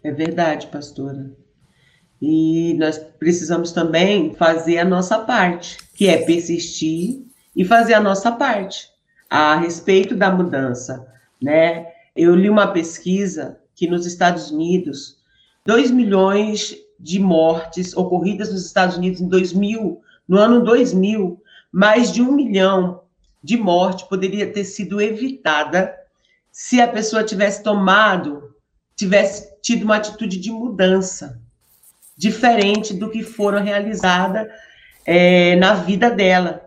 É 0.02 0.10
verdade, 0.10 0.66
pastora. 0.66 1.30
E 2.20 2.74
nós 2.74 2.98
precisamos 2.98 3.72
também 3.72 4.34
fazer 4.34 4.78
a 4.78 4.84
nossa 4.84 5.18
parte, 5.18 5.78
que 5.94 6.08
é 6.08 6.24
persistir 6.24 7.26
e 7.54 7.64
fazer 7.64 7.94
a 7.94 8.00
nossa 8.00 8.32
parte 8.32 8.90
a 9.28 9.56
respeito 9.56 10.14
da 10.14 10.30
mudança, 10.30 11.10
né? 11.40 11.91
Eu 12.14 12.34
li 12.34 12.48
uma 12.48 12.68
pesquisa 12.68 13.58
que 13.74 13.88
nos 13.88 14.04
Estados 14.06 14.50
Unidos, 14.50 15.18
2 15.66 15.90
milhões 15.90 16.76
de 16.98 17.18
mortes 17.18 17.96
ocorridas 17.96 18.52
nos 18.52 18.66
Estados 18.66 18.96
Unidos 18.96 19.20
em 19.20 19.28
2000, 19.28 20.00
no 20.28 20.36
ano 20.36 20.62
2000, 20.62 21.40
mais 21.72 22.12
de 22.12 22.22
um 22.22 22.32
milhão 22.32 23.02
de 23.42 23.56
mortes 23.56 24.06
poderia 24.06 24.52
ter 24.52 24.64
sido 24.64 25.00
evitada 25.00 25.92
se 26.50 26.80
a 26.80 26.86
pessoa 26.86 27.24
tivesse 27.24 27.62
tomado, 27.62 28.54
tivesse 28.94 29.50
tido 29.62 29.84
uma 29.84 29.96
atitude 29.96 30.38
de 30.38 30.50
mudança, 30.50 31.40
diferente 32.16 32.92
do 32.92 33.10
que 33.10 33.22
foram 33.22 33.62
realizada 33.64 34.48
é, 35.04 35.56
na 35.56 35.74
vida 35.74 36.10
dela. 36.10 36.62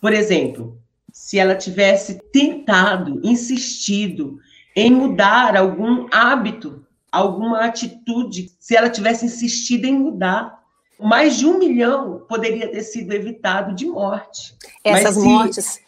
Por 0.00 0.12
exemplo, 0.12 0.78
se 1.12 1.38
ela 1.38 1.54
tivesse 1.54 2.20
tentado, 2.32 3.20
insistido 3.22 4.38
em 4.74 4.90
mudar 4.90 5.56
algum 5.56 6.06
hábito, 6.12 6.84
alguma 7.10 7.64
atitude, 7.64 8.50
se 8.58 8.76
ela 8.76 8.90
tivesse 8.90 9.26
insistido 9.26 9.86
em 9.86 9.98
mudar, 9.98 10.58
mais 10.98 11.36
de 11.36 11.46
um 11.46 11.58
milhão 11.58 12.24
poderia 12.28 12.68
ter 12.68 12.82
sido 12.82 13.12
evitado 13.12 13.74
de 13.74 13.86
morte. 13.86 14.54
Essas 14.82 15.16
Mas, 15.16 15.24
mortes, 15.24 15.64
se... 15.64 15.80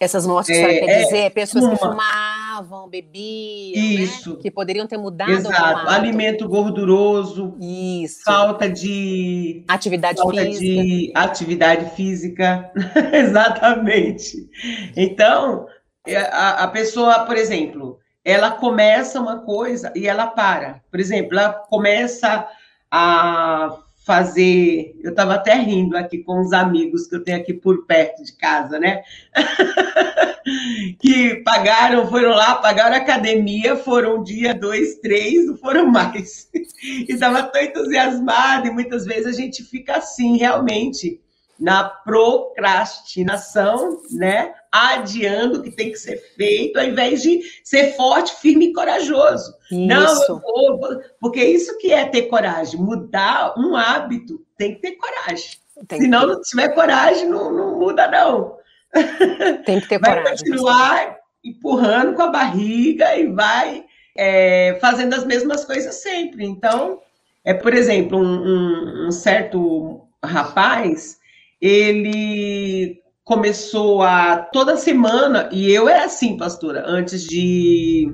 essas 0.00 0.26
mortes, 0.26 0.56
é, 0.56 0.80
quer 0.80 0.88
é, 0.88 1.04
dizer, 1.04 1.30
pessoas 1.30 1.64
uma... 1.64 1.72
que 1.72 1.78
fumavam, 1.78 2.88
bebiam, 2.88 3.74
né? 3.74 4.02
Isso. 4.02 4.34
Né? 4.34 4.42
que 4.42 4.50
poderiam 4.50 4.86
ter 4.86 4.96
mudado. 4.96 5.32
Exato, 5.32 5.88
alimento 5.88 6.48
gorduroso, 6.48 7.56
Isso. 7.60 8.22
falta 8.24 8.68
de 8.70 9.64
atividade 9.66 10.18
falta 10.18 10.40
física. 10.40 10.64
de 10.64 11.12
atividade 11.14 11.96
física, 11.96 12.70
exatamente. 13.12 14.48
Então, 14.96 15.66
a, 16.14 16.64
a 16.64 16.68
pessoa, 16.68 17.24
por 17.24 17.36
exemplo, 17.36 17.98
ela 18.24 18.50
começa 18.50 19.20
uma 19.20 19.40
coisa 19.40 19.92
e 19.94 20.06
ela 20.06 20.26
para. 20.26 20.82
Por 20.90 21.00
exemplo, 21.00 21.38
ela 21.38 21.52
começa 21.52 22.48
a 22.90 23.78
fazer. 24.06 24.94
Eu 25.02 25.10
estava 25.10 25.34
até 25.34 25.54
rindo 25.54 25.96
aqui 25.96 26.18
com 26.18 26.40
os 26.40 26.52
amigos 26.52 27.06
que 27.06 27.16
eu 27.16 27.24
tenho 27.24 27.38
aqui 27.38 27.52
por 27.52 27.86
perto 27.86 28.22
de 28.22 28.36
casa, 28.36 28.78
né? 28.78 29.02
que 31.00 31.42
pagaram, 31.44 32.06
foram 32.08 32.30
lá, 32.30 32.54
pagaram 32.56 32.94
a 32.94 32.98
academia, 32.98 33.76
foram 33.76 34.18
um 34.18 34.22
dia, 34.22 34.54
dois, 34.54 34.96
três, 35.00 35.46
não 35.46 35.56
foram 35.56 35.86
mais. 35.86 36.48
e 36.54 37.06
estava 37.08 37.42
tão 37.42 37.60
entusiasmado, 37.60 38.68
e 38.68 38.70
muitas 38.70 39.04
vezes 39.04 39.26
a 39.26 39.32
gente 39.32 39.64
fica 39.64 39.96
assim, 39.96 40.36
realmente, 40.36 41.20
na 41.58 41.84
procrastinação, 41.84 44.00
né? 44.10 44.54
Adiando 44.70 45.58
o 45.58 45.62
que 45.62 45.70
tem 45.70 45.90
que 45.90 45.98
ser 45.98 46.18
feito, 46.36 46.78
ao 46.78 46.84
invés 46.84 47.22
de 47.22 47.40
ser 47.64 47.96
forte, 47.96 48.34
firme 48.40 48.66
e 48.66 48.72
corajoso. 48.72 49.54
Isso. 49.70 49.86
Não, 49.86 50.22
eu 50.28 50.78
vou, 50.78 51.00
porque 51.20 51.42
isso 51.42 51.78
que 51.78 51.92
é 51.92 52.04
ter 52.04 52.22
coragem, 52.22 52.78
mudar 52.78 53.54
um 53.58 53.74
hábito, 53.74 54.44
tem 54.58 54.74
que 54.74 54.82
ter 54.82 54.92
coragem. 54.92 55.58
Tem 55.88 56.00
Se 56.00 56.08
não, 56.08 56.26
não 56.26 56.40
tiver 56.40 56.68
coragem, 56.70 57.28
não, 57.28 57.52
não 57.52 57.78
muda, 57.78 58.08
não. 58.08 58.56
Tem 59.66 59.80
que 59.80 59.88
ter 59.88 59.98
vai 59.98 60.14
coragem. 60.14 60.24
Vai 60.24 60.38
continuar 60.38 61.16
empurrando 61.44 62.14
com 62.14 62.22
a 62.22 62.30
barriga 62.30 63.14
e 63.16 63.26
vai 63.26 63.84
é, 64.16 64.78
fazendo 64.80 65.14
as 65.14 65.24
mesmas 65.24 65.64
coisas 65.64 65.96
sempre. 65.96 66.46
Então, 66.46 67.00
é, 67.44 67.52
por 67.52 67.74
exemplo, 67.74 68.18
um, 68.18 68.24
um, 68.24 69.06
um 69.06 69.10
certo 69.10 70.08
rapaz 70.24 71.18
ele 71.60 73.00
começou 73.24 74.02
a 74.02 74.36
toda 74.36 74.76
semana, 74.76 75.48
e 75.52 75.70
eu 75.72 75.88
era 75.88 76.04
assim, 76.04 76.36
pastora, 76.36 76.84
antes 76.86 77.24
de 77.24 78.08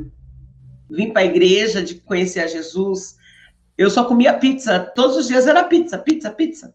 vir 0.90 1.12
para 1.12 1.22
a 1.22 1.26
igreja, 1.26 1.82
de 1.82 1.96
conhecer 1.96 2.40
a 2.40 2.46
Jesus, 2.46 3.16
eu 3.76 3.90
só 3.90 4.04
comia 4.04 4.38
pizza, 4.38 4.80
todos 4.94 5.16
os 5.16 5.28
dias 5.28 5.46
era 5.46 5.64
pizza, 5.64 5.98
pizza, 5.98 6.30
pizza. 6.30 6.74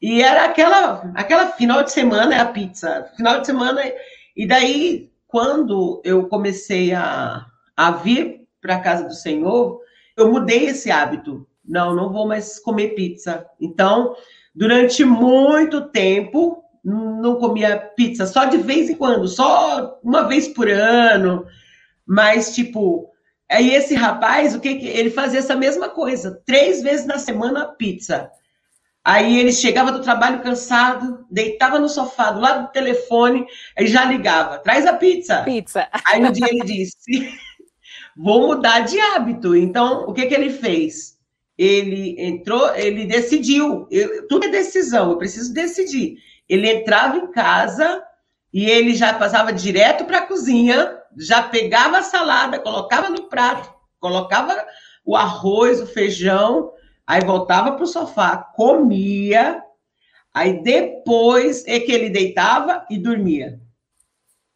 E 0.00 0.22
era 0.22 0.44
aquela, 0.44 1.10
aquela 1.14 1.48
final 1.52 1.82
de 1.82 1.92
semana 1.92 2.34
é 2.34 2.38
a 2.38 2.46
pizza, 2.46 3.10
final 3.16 3.40
de 3.40 3.46
semana. 3.46 3.80
E 4.36 4.46
daí, 4.46 5.10
quando 5.26 6.00
eu 6.04 6.28
comecei 6.28 6.92
a, 6.92 7.46
a 7.76 7.90
vir 7.90 8.46
para 8.60 8.76
a 8.76 8.80
casa 8.80 9.04
do 9.04 9.14
Senhor, 9.14 9.80
eu 10.16 10.30
mudei 10.30 10.66
esse 10.66 10.90
hábito. 10.90 11.46
Não, 11.64 11.94
não 11.94 12.12
vou 12.12 12.26
mais 12.26 12.58
comer 12.58 12.94
pizza. 12.94 13.44
Então, 13.60 14.14
Durante 14.54 15.04
muito 15.04 15.88
tempo, 15.88 16.64
não 16.84 17.36
comia 17.36 17.78
pizza, 17.96 18.26
só 18.26 18.44
de 18.44 18.56
vez 18.58 18.88
em 18.88 18.94
quando, 18.94 19.28
só 19.28 19.98
uma 20.02 20.22
vez 20.22 20.48
por 20.48 20.68
ano. 20.68 21.46
Mas, 22.06 22.54
tipo, 22.54 23.10
aí 23.50 23.74
esse 23.74 23.94
rapaz, 23.94 24.54
o 24.54 24.60
que, 24.60 24.76
que 24.76 24.86
ele 24.86 25.10
fazia 25.10 25.40
essa 25.40 25.54
mesma 25.54 25.88
coisa, 25.88 26.40
três 26.46 26.82
vezes 26.82 27.06
na 27.06 27.18
semana 27.18 27.66
pizza. 27.66 28.30
Aí 29.04 29.38
ele 29.38 29.52
chegava 29.52 29.90
do 29.90 30.02
trabalho 30.02 30.42
cansado, 30.42 31.24
deitava 31.30 31.78
no 31.78 31.88
sofá 31.88 32.30
do 32.30 32.40
lado 32.40 32.66
do 32.66 32.72
telefone, 32.72 33.46
aí 33.76 33.86
já 33.86 34.04
ligava, 34.04 34.58
traz 34.58 34.86
a 34.86 34.92
pizza. 34.92 35.42
Pizza. 35.44 35.88
Aí 36.06 36.20
no 36.20 36.32
dia 36.32 36.46
ele 36.48 36.64
disse, 36.64 36.96
vou 38.16 38.46
mudar 38.48 38.80
de 38.80 39.00
hábito. 39.00 39.56
Então, 39.56 40.04
o 40.04 40.12
que, 40.12 40.26
que 40.26 40.34
ele 40.34 40.50
fez? 40.50 41.17
Ele 41.58 42.14
entrou, 42.18 42.72
ele 42.76 43.04
decidiu. 43.04 43.88
Eu, 43.90 44.28
tudo 44.28 44.46
é 44.46 44.48
decisão, 44.48 45.10
eu 45.10 45.18
preciso 45.18 45.52
decidir. 45.52 46.18
Ele 46.48 46.70
entrava 46.70 47.18
em 47.18 47.32
casa 47.32 48.02
e 48.54 48.70
ele 48.70 48.94
já 48.94 49.12
passava 49.12 49.52
direto 49.52 50.04
para 50.04 50.18
a 50.18 50.26
cozinha, 50.26 50.96
já 51.16 51.42
pegava 51.42 51.98
a 51.98 52.02
salada, 52.02 52.60
colocava 52.60 53.10
no 53.10 53.28
prato, 53.28 53.74
colocava 53.98 54.56
o 55.04 55.16
arroz, 55.16 55.80
o 55.80 55.86
feijão, 55.86 56.70
aí 57.04 57.22
voltava 57.24 57.72
para 57.72 57.82
o 57.82 57.88
sofá, 57.88 58.36
comia, 58.36 59.60
aí 60.32 60.62
depois 60.62 61.66
é 61.66 61.80
que 61.80 61.90
ele 61.90 62.08
deitava 62.08 62.86
e 62.88 62.98
dormia. 62.98 63.60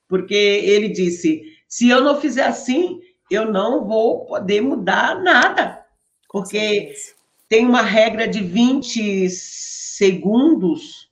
Porque 0.06 0.34
ele 0.34 0.88
disse: 0.88 1.42
se 1.66 1.88
eu 1.88 2.00
não 2.00 2.20
fizer 2.20 2.44
assim, 2.44 3.00
eu 3.28 3.50
não 3.50 3.84
vou 3.84 4.24
poder 4.24 4.60
mudar 4.60 5.20
nada 5.20 5.81
porque 6.32 6.94
tem 7.48 7.66
uma 7.66 7.82
regra 7.82 8.26
de 8.26 8.42
20 8.42 9.28
segundos, 9.28 11.10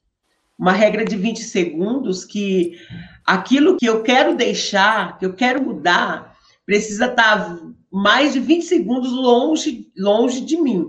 uma 0.58 0.72
regra 0.72 1.04
de 1.04 1.16
20 1.16 1.42
segundos 1.42 2.24
que 2.24 2.80
aquilo 3.26 3.76
que 3.76 3.86
eu 3.86 4.02
quero 4.02 4.34
deixar, 4.34 5.18
que 5.18 5.26
eu 5.26 5.34
quero 5.34 5.62
mudar, 5.62 6.34
precisa 6.64 7.06
estar 7.06 7.58
mais 7.92 8.32
de 8.32 8.40
20 8.40 8.64
segundos 8.64 9.12
longe, 9.12 9.90
longe 9.96 10.40
de 10.40 10.56
mim. 10.56 10.86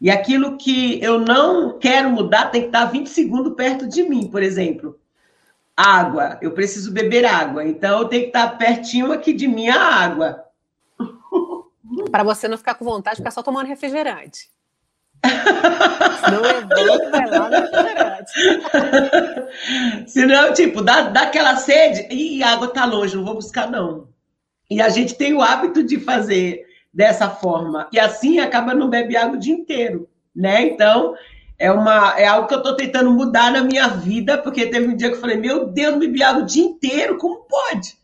E 0.00 0.10
aquilo 0.10 0.56
que 0.56 1.02
eu 1.02 1.18
não 1.18 1.78
quero 1.78 2.10
mudar 2.10 2.50
tem 2.50 2.62
que 2.62 2.68
estar 2.68 2.84
20 2.84 3.08
segundos 3.08 3.54
perto 3.54 3.88
de 3.88 4.02
mim, 4.02 4.28
por 4.28 4.42
exemplo. 4.42 4.98
Água, 5.76 6.38
eu 6.42 6.52
preciso 6.52 6.92
beber 6.92 7.24
água, 7.24 7.64
então 7.64 8.00
eu 8.00 8.08
tenho 8.08 8.22
que 8.22 8.28
estar 8.28 8.58
pertinho 8.58 9.12
aqui 9.12 9.32
de 9.32 9.48
mim 9.48 9.68
a 9.68 9.80
água. 9.80 10.44
Para 12.10 12.22
você 12.22 12.48
não 12.48 12.56
ficar 12.58 12.74
com 12.74 12.84
vontade 12.84 13.16
de 13.16 13.22
ficar 13.22 13.30
só 13.30 13.42
tomando 13.42 13.66
refrigerante. 13.66 14.48
Não 16.30 16.40
levanta, 16.42 17.10
vai 17.10 17.26
lá 17.26 17.50
no 17.50 17.56
refrigerante. 17.56 18.32
Senão, 20.06 20.52
tipo, 20.52 20.82
dá, 20.82 21.02
dá 21.02 21.22
aquela 21.22 21.56
sede 21.56 22.06
e 22.10 22.42
a 22.42 22.52
água 22.52 22.68
tá 22.68 22.84
longe, 22.84 23.16
não 23.16 23.24
vou 23.24 23.34
buscar, 23.34 23.70
não. 23.70 24.08
E 24.70 24.80
a 24.80 24.88
gente 24.88 25.14
tem 25.14 25.34
o 25.34 25.42
hábito 25.42 25.82
de 25.82 25.98
fazer 25.98 26.66
dessa 26.92 27.28
forma. 27.30 27.88
E 27.92 27.98
assim 27.98 28.38
acaba 28.38 28.74
não 28.74 28.90
bebe 28.90 29.16
água 29.16 29.36
o 29.36 29.40
dia 29.40 29.54
inteiro, 29.54 30.08
né? 30.34 30.62
Então, 30.62 31.14
é, 31.58 31.70
uma, 31.72 32.18
é 32.18 32.26
algo 32.26 32.46
que 32.46 32.54
eu 32.54 32.58
estou 32.58 32.76
tentando 32.76 33.10
mudar 33.10 33.50
na 33.50 33.62
minha 33.62 33.88
vida, 33.88 34.38
porque 34.38 34.66
teve 34.66 34.88
um 34.88 34.96
dia 34.96 35.08
que 35.08 35.16
eu 35.16 35.20
falei, 35.20 35.36
meu 35.36 35.66
Deus, 35.66 35.92
não 35.92 36.00
bebi 36.00 36.22
água 36.22 36.42
o 36.42 36.46
dia 36.46 36.64
inteiro, 36.64 37.18
como 37.18 37.44
pode? 37.44 37.96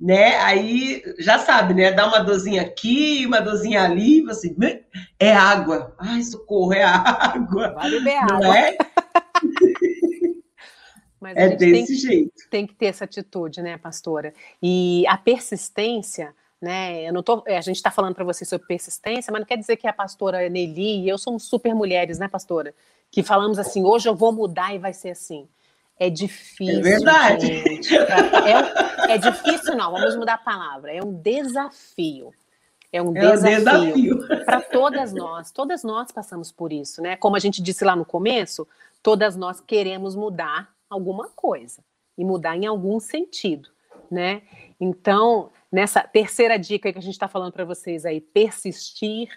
Né? 0.00 0.36
Aí 0.36 1.02
já 1.18 1.38
sabe, 1.38 1.74
né? 1.74 1.92
Dá 1.92 2.06
uma 2.06 2.20
dorzinha 2.20 2.62
aqui, 2.62 3.26
uma 3.26 3.40
dorzinha 3.40 3.82
ali, 3.82 4.22
você 4.22 4.54
é 5.18 5.32
água. 5.32 5.94
Ai, 5.98 6.22
socorro, 6.22 6.72
é 6.72 6.82
água. 6.82 7.72
Vai 7.74 7.90
beber 7.90 8.16
água. 8.16 8.38
Não 8.38 8.54
é? 8.54 8.76
Mas 11.20 11.36
é 11.36 11.48
desse 11.54 11.86
tem, 11.86 11.96
jeito. 11.96 12.48
Tem 12.50 12.66
que 12.66 12.74
ter 12.74 12.86
essa 12.86 13.04
atitude, 13.04 13.60
né, 13.60 13.76
pastora? 13.76 14.32
E 14.62 15.04
a 15.06 15.18
persistência 15.18 16.34
né? 16.60 17.08
Eu 17.08 17.12
não 17.12 17.22
tô, 17.22 17.42
é, 17.46 17.56
a 17.56 17.60
gente 17.60 17.76
está 17.76 17.90
falando 17.90 18.14
para 18.14 18.24
você 18.24 18.44
sobre 18.44 18.66
persistência, 18.66 19.32
mas 19.32 19.40
não 19.40 19.46
quer 19.46 19.56
dizer 19.56 19.76
que 19.76 19.86
a 19.86 19.92
pastora 19.92 20.46
Nelly 20.48 21.04
e 21.04 21.08
eu 21.08 21.16
somos 21.16 21.44
super 21.44 21.74
mulheres, 21.74 22.18
né, 22.18 22.28
pastora? 22.28 22.74
Que 23.10 23.22
falamos 23.22 23.58
assim, 23.58 23.84
hoje 23.84 24.08
eu 24.08 24.14
vou 24.14 24.30
mudar 24.32 24.74
e 24.74 24.78
vai 24.78 24.92
ser 24.92 25.10
assim. 25.10 25.48
É 26.00 26.08
difícil. 26.08 26.78
É 26.78 26.80
verdade. 26.80 27.46
Gente. 27.46 27.94
É, 27.94 29.12
é, 29.12 29.18
difícil, 29.18 29.76
não. 29.76 29.92
Vamos 29.92 30.16
mudar 30.16 30.34
a 30.34 30.38
palavra. 30.38 30.90
É 30.90 31.04
um 31.04 31.12
desafio. 31.12 32.32
É 32.90 33.02
um 33.02 33.14
é 33.14 33.20
desafio, 33.20 34.16
desafio. 34.16 34.44
para 34.46 34.62
todas 34.62 35.12
nós. 35.12 35.50
Todas 35.50 35.84
nós 35.84 36.10
passamos 36.10 36.50
por 36.50 36.72
isso, 36.72 37.02
né? 37.02 37.16
Como 37.16 37.36
a 37.36 37.38
gente 37.38 37.62
disse 37.62 37.84
lá 37.84 37.94
no 37.94 38.06
começo, 38.06 38.66
todas 39.02 39.36
nós 39.36 39.60
queremos 39.60 40.16
mudar 40.16 40.74
alguma 40.88 41.28
coisa 41.28 41.84
e 42.16 42.24
mudar 42.24 42.56
em 42.56 42.66
algum 42.66 42.98
sentido, 42.98 43.68
né? 44.10 44.40
Então, 44.80 45.50
nessa 45.70 46.00
terceira 46.00 46.58
dica 46.58 46.90
que 46.90 46.98
a 46.98 47.02
gente 47.02 47.12
está 47.12 47.28
falando 47.28 47.52
para 47.52 47.66
vocês 47.66 48.06
aí, 48.06 48.22
persistir, 48.22 49.28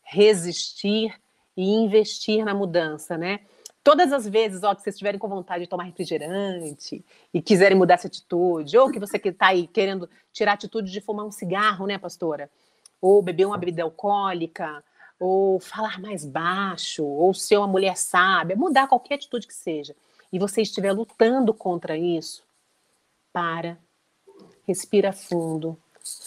resistir 0.00 1.12
e 1.56 1.74
investir 1.74 2.44
na 2.44 2.54
mudança, 2.54 3.18
né? 3.18 3.40
Todas 3.84 4.12
as 4.12 4.28
vezes, 4.28 4.62
ó, 4.62 4.74
que 4.74 4.82
vocês 4.82 4.94
estiverem 4.94 5.18
com 5.18 5.28
vontade 5.28 5.64
de 5.64 5.68
tomar 5.68 5.84
refrigerante 5.84 7.04
e 7.34 7.42
quiserem 7.42 7.76
mudar 7.76 7.94
essa 7.94 8.06
atitude, 8.06 8.78
ou 8.78 8.90
que 8.90 9.00
você 9.00 9.18
que 9.18 9.30
está 9.30 9.48
aí 9.48 9.66
querendo 9.66 10.08
tirar 10.32 10.52
a 10.52 10.54
atitude 10.54 10.90
de 10.90 11.00
fumar 11.00 11.26
um 11.26 11.32
cigarro, 11.32 11.86
né, 11.86 11.98
pastora? 11.98 12.48
Ou 13.00 13.20
beber 13.20 13.44
uma 13.44 13.58
bebida 13.58 13.82
alcoólica, 13.82 14.84
ou 15.18 15.58
falar 15.58 16.00
mais 16.00 16.24
baixo, 16.24 17.04
ou 17.04 17.34
ser 17.34 17.56
uma 17.56 17.66
mulher 17.66 17.96
sábia, 17.96 18.54
mudar 18.54 18.86
qualquer 18.86 19.16
atitude 19.16 19.48
que 19.48 19.54
seja, 19.54 19.96
e 20.32 20.38
você 20.38 20.62
estiver 20.62 20.92
lutando 20.92 21.52
contra 21.52 21.98
isso, 21.98 22.44
para, 23.32 23.76
respira 24.64 25.12
fundo, 25.12 25.76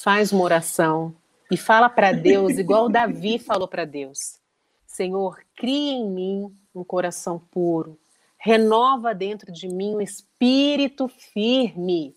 faz 0.04 0.34
uma 0.34 0.44
oração 0.44 1.16
e 1.50 1.56
fala 1.56 1.90
para 1.90 2.12
Deus, 2.12 2.58
igual 2.58 2.90
Davi 2.90 3.40
falou 3.40 3.68
para 3.68 3.86
Deus: 3.86 4.40
Senhor, 4.86 5.40
cria 5.56 5.94
em 5.94 6.10
mim 6.10 6.58
um 6.76 6.84
coração 6.84 7.40
puro, 7.40 7.98
renova 8.38 9.16
dentro 9.16 9.52
de 9.52 9.68
mim 9.68 9.96
um 9.96 10.02
espírito 10.02 11.08
firme, 11.08 12.16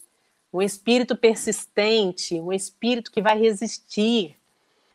um 0.53 0.61
espírito 0.61 1.17
persistente, 1.17 2.41
um 2.41 2.53
espírito 2.53 3.11
que 3.11 3.23
vai 3.23 3.39
resistir. 3.39 4.37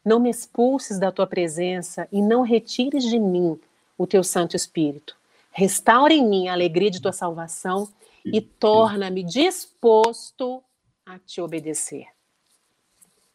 Não 0.04 0.20
me 0.20 0.30
expulses 0.30 1.00
da 1.00 1.12
tua 1.12 1.26
presença 1.26 2.08
e 2.12 2.22
não 2.22 2.42
retires 2.42 3.04
de 3.04 3.18
mim 3.18 3.60
o 3.98 4.06
teu 4.06 4.24
Santo 4.24 4.56
Espírito. 4.56 5.16
Restaura 5.52 6.14
em 6.14 6.28
mim 6.28 6.48
a 6.48 6.54
alegria 6.54 6.92
de 6.92 7.02
tua 7.02 7.14
salvação 7.14 7.88
e 8.26 8.42
torna-me 8.42 9.24
disposto 9.24 10.64
a 11.06 11.20
te 11.20 11.40
obedecer. 11.42 12.08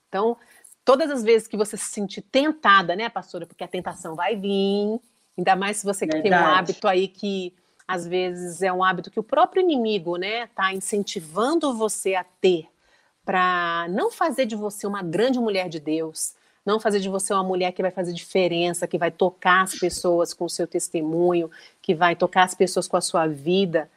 Então, 0.09 0.37
todas 0.85 1.11
as 1.11 1.23
vezes 1.23 1.47
que 1.47 1.57
você 1.57 1.77
se 1.77 1.85
sentir 1.85 2.23
tentada, 2.23 2.97
né, 2.97 3.09
pastora, 3.09 3.47
porque 3.47 3.63
a 3.63 3.69
tentação 3.69 4.15
vai 4.15 4.37
vir, 4.37 5.01
ainda 5.39 5.55
mais 5.55 5.79
se 5.79 5.87
você 5.87 6.07
tem 6.07 6.33
um 6.33 6.35
hábito 6.35 6.89
aí 6.89 7.07
que 7.07 7.55
às 7.87 8.07
vezes 8.07 8.61
é 8.61 8.71
um 8.71 8.85
hábito 8.85 9.11
que 9.11 9.21
o 9.21 9.23
próprio 9.23 9.63
inimigo, 9.63 10.17
né, 10.17 10.49
tá 10.49 10.75
incentivando 10.75 11.73
você 11.73 12.15
a 12.15 12.25
ter 12.25 12.69
para 13.25 13.87
não 13.89 14.11
fazer 14.11 14.45
de 14.45 14.57
você 14.57 14.87
uma 14.87 15.03
grande 15.03 15.39
mulher 15.39 15.69
de 15.69 15.79
Deus, 15.79 16.35
não 16.67 16.81
fazer 16.81 17.01
de 17.01 17.09
você 17.09 17.33
uma 17.33 17.45
mulher 17.45 17.73
que 17.73 17.81
vai 17.81 17.91
fazer 17.91 18.13
diferença, 18.13 18.87
que 18.87 18.99
vai 18.99 19.11
tocar 19.11 19.63
as 19.63 19.75
pessoas 19.75 20.35
com 20.35 20.45
o 20.45 20.51
seu 20.51 20.67
testemunho, 20.67 21.51
que 21.81 21.95
vai 21.95 22.17
tocar 22.17 22.43
as 22.43 22.55
pessoas 22.55 22.89
com 22.89 22.97
a 22.97 23.01
sua 23.01 23.27
vida. 23.27 23.91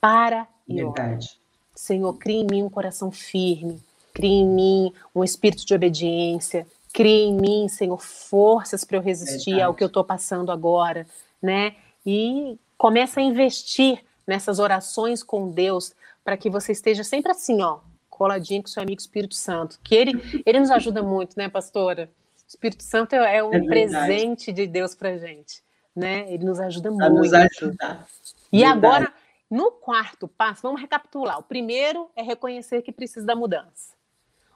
Para 0.00 0.48
e 0.68 0.76
Verdade. 0.76 1.38
Senhor, 1.74 2.14
crie 2.14 2.42
em 2.42 2.46
mim 2.46 2.62
um 2.62 2.70
coração 2.70 3.10
firme, 3.10 3.80
crie 4.12 4.40
em 4.40 4.48
mim 4.48 4.92
um 5.14 5.22
espírito 5.22 5.66
de 5.66 5.74
obediência, 5.74 6.66
crie 6.94 7.24
em 7.24 7.34
mim, 7.34 7.68
Senhor, 7.68 8.00
forças 8.00 8.84
para 8.84 8.96
eu 8.96 9.02
resistir 9.02 9.50
Verdade. 9.50 9.62
ao 9.62 9.74
que 9.74 9.82
eu 9.82 9.88
estou 9.88 10.04
passando 10.04 10.52
agora, 10.52 11.04
né? 11.42 11.74
E 12.06 12.56
comece 12.78 13.18
a 13.18 13.22
investir 13.22 14.02
nessas 14.24 14.60
orações 14.60 15.20
com 15.20 15.50
Deus 15.50 15.92
para 16.22 16.36
que 16.36 16.48
você 16.48 16.70
esteja 16.70 17.02
sempre 17.02 17.32
assim, 17.32 17.60
ó, 17.62 17.80
coladinho 18.08 18.62
com 18.62 18.68
seu 18.68 18.80
amigo 18.80 19.00
Espírito 19.00 19.34
Santo, 19.34 19.80
que 19.82 19.92
ele, 19.92 20.42
ele 20.46 20.60
nos 20.60 20.70
ajuda 20.70 21.02
muito, 21.02 21.36
né, 21.36 21.48
pastora? 21.48 22.08
O 22.44 22.48
Espírito 22.48 22.84
Santo 22.84 23.14
é, 23.14 23.38
é 23.38 23.44
um 23.44 23.52
é 23.52 23.64
presente 23.66 24.52
de 24.52 24.64
Deus 24.64 24.94
para 24.94 25.18
gente, 25.18 25.64
né? 25.96 26.32
Ele 26.32 26.44
nos 26.44 26.60
ajuda 26.60 26.94
pra 26.94 27.10
muito. 27.10 27.24
Nos 27.24 27.34
ajudar. 27.34 28.06
E 28.52 28.58
verdade. 28.58 28.86
agora, 28.86 29.12
no 29.50 29.72
quarto 29.72 30.28
passo, 30.28 30.62
vamos 30.62 30.80
recapitular. 30.80 31.40
O 31.40 31.42
primeiro 31.42 32.08
é 32.14 32.22
reconhecer 32.22 32.82
que 32.82 32.92
precisa 32.92 33.26
da 33.26 33.34
mudança. 33.34 33.94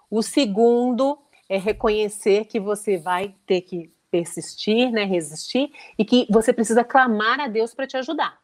O 0.09 0.23
segundo 0.23 1.19
é 1.49 1.57
reconhecer 1.57 2.45
que 2.45 2.61
você 2.61 2.99
vai 2.99 3.35
ter 3.47 3.63
que 3.63 3.91
persistir, 4.11 4.91
né, 4.91 5.05
resistir, 5.05 5.73
e 5.99 6.05
que 6.05 6.27
você 6.31 6.53
precisa 6.53 6.85
clamar 6.85 7.41
a 7.41 7.49
Deus 7.49 7.75
para 7.75 7.87
te 7.87 7.97
ajudar. 7.97 8.41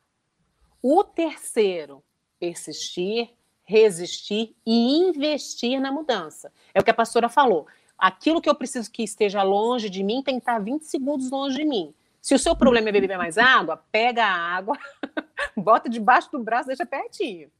O 0.82 1.02
terceiro, 1.02 2.02
persistir, 2.38 3.30
resistir 3.64 4.54
e 4.66 4.98
investir 4.98 5.80
na 5.80 5.90
mudança. 5.90 6.52
É 6.74 6.80
o 6.80 6.84
que 6.84 6.90
a 6.90 6.94
pastora 6.94 7.28
falou. 7.28 7.66
Aquilo 7.96 8.40
que 8.40 8.48
eu 8.48 8.54
preciso 8.54 8.90
que 8.90 9.02
esteja 9.02 9.42
longe 9.42 9.88
de 9.88 10.02
mim 10.02 10.22
tem 10.22 10.34
que 10.34 10.42
estar 10.42 10.58
20 10.58 10.82
segundos 10.82 11.30
longe 11.30 11.56
de 11.56 11.64
mim. 11.64 11.94
Se 12.20 12.34
o 12.34 12.38
seu 12.38 12.54
problema 12.54 12.88
é 12.90 12.92
beber 12.92 13.16
mais 13.18 13.38
água, 13.38 13.82
pega 13.90 14.24
a 14.24 14.56
água, 14.56 14.78
bota 15.56 15.88
debaixo 15.88 16.30
do 16.30 16.38
braço, 16.38 16.68
deixa 16.68 16.84
pertinho. 16.84 17.50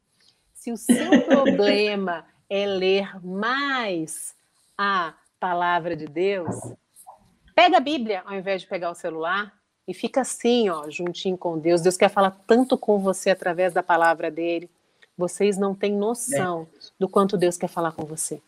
Se 0.53 0.71
o 0.71 0.77
seu 0.77 1.23
problema 1.25 2.27
é 2.49 2.67
ler 2.67 3.25
mais 3.25 4.35
a 4.77 5.15
palavra 5.45 5.95
de 5.95 6.07
Deus, 6.07 6.57
pega 7.55 7.77
a 7.77 7.81
Bíblia 7.81 8.23
ao 8.25 8.35
invés 8.35 8.63
de 8.63 8.67
pegar 8.67 8.91
o 8.91 8.95
celular 8.95 9.53
e 9.87 9.93
fica 9.93 10.23
assim, 10.23 10.71
ó, 10.71 10.89
juntinho 10.89 11.37
com 11.37 11.59
Deus. 11.59 11.83
Deus 11.83 11.99
quer 11.99 12.09
falar 12.09 12.31
tanto 12.47 12.79
com 12.79 12.99
você 12.99 13.29
através 13.29 13.75
da 13.75 13.83
palavra 13.83 14.31
dele. 14.31 14.71
Vocês 15.19 15.59
não 15.59 15.75
têm 15.75 15.93
noção 15.93 16.67
é. 16.75 16.79
do 16.99 17.07
quanto 17.11 17.37
Deus 17.37 17.59
quer 17.59 17.69
falar 17.69 17.93
com 17.93 18.07
você. 18.07 18.41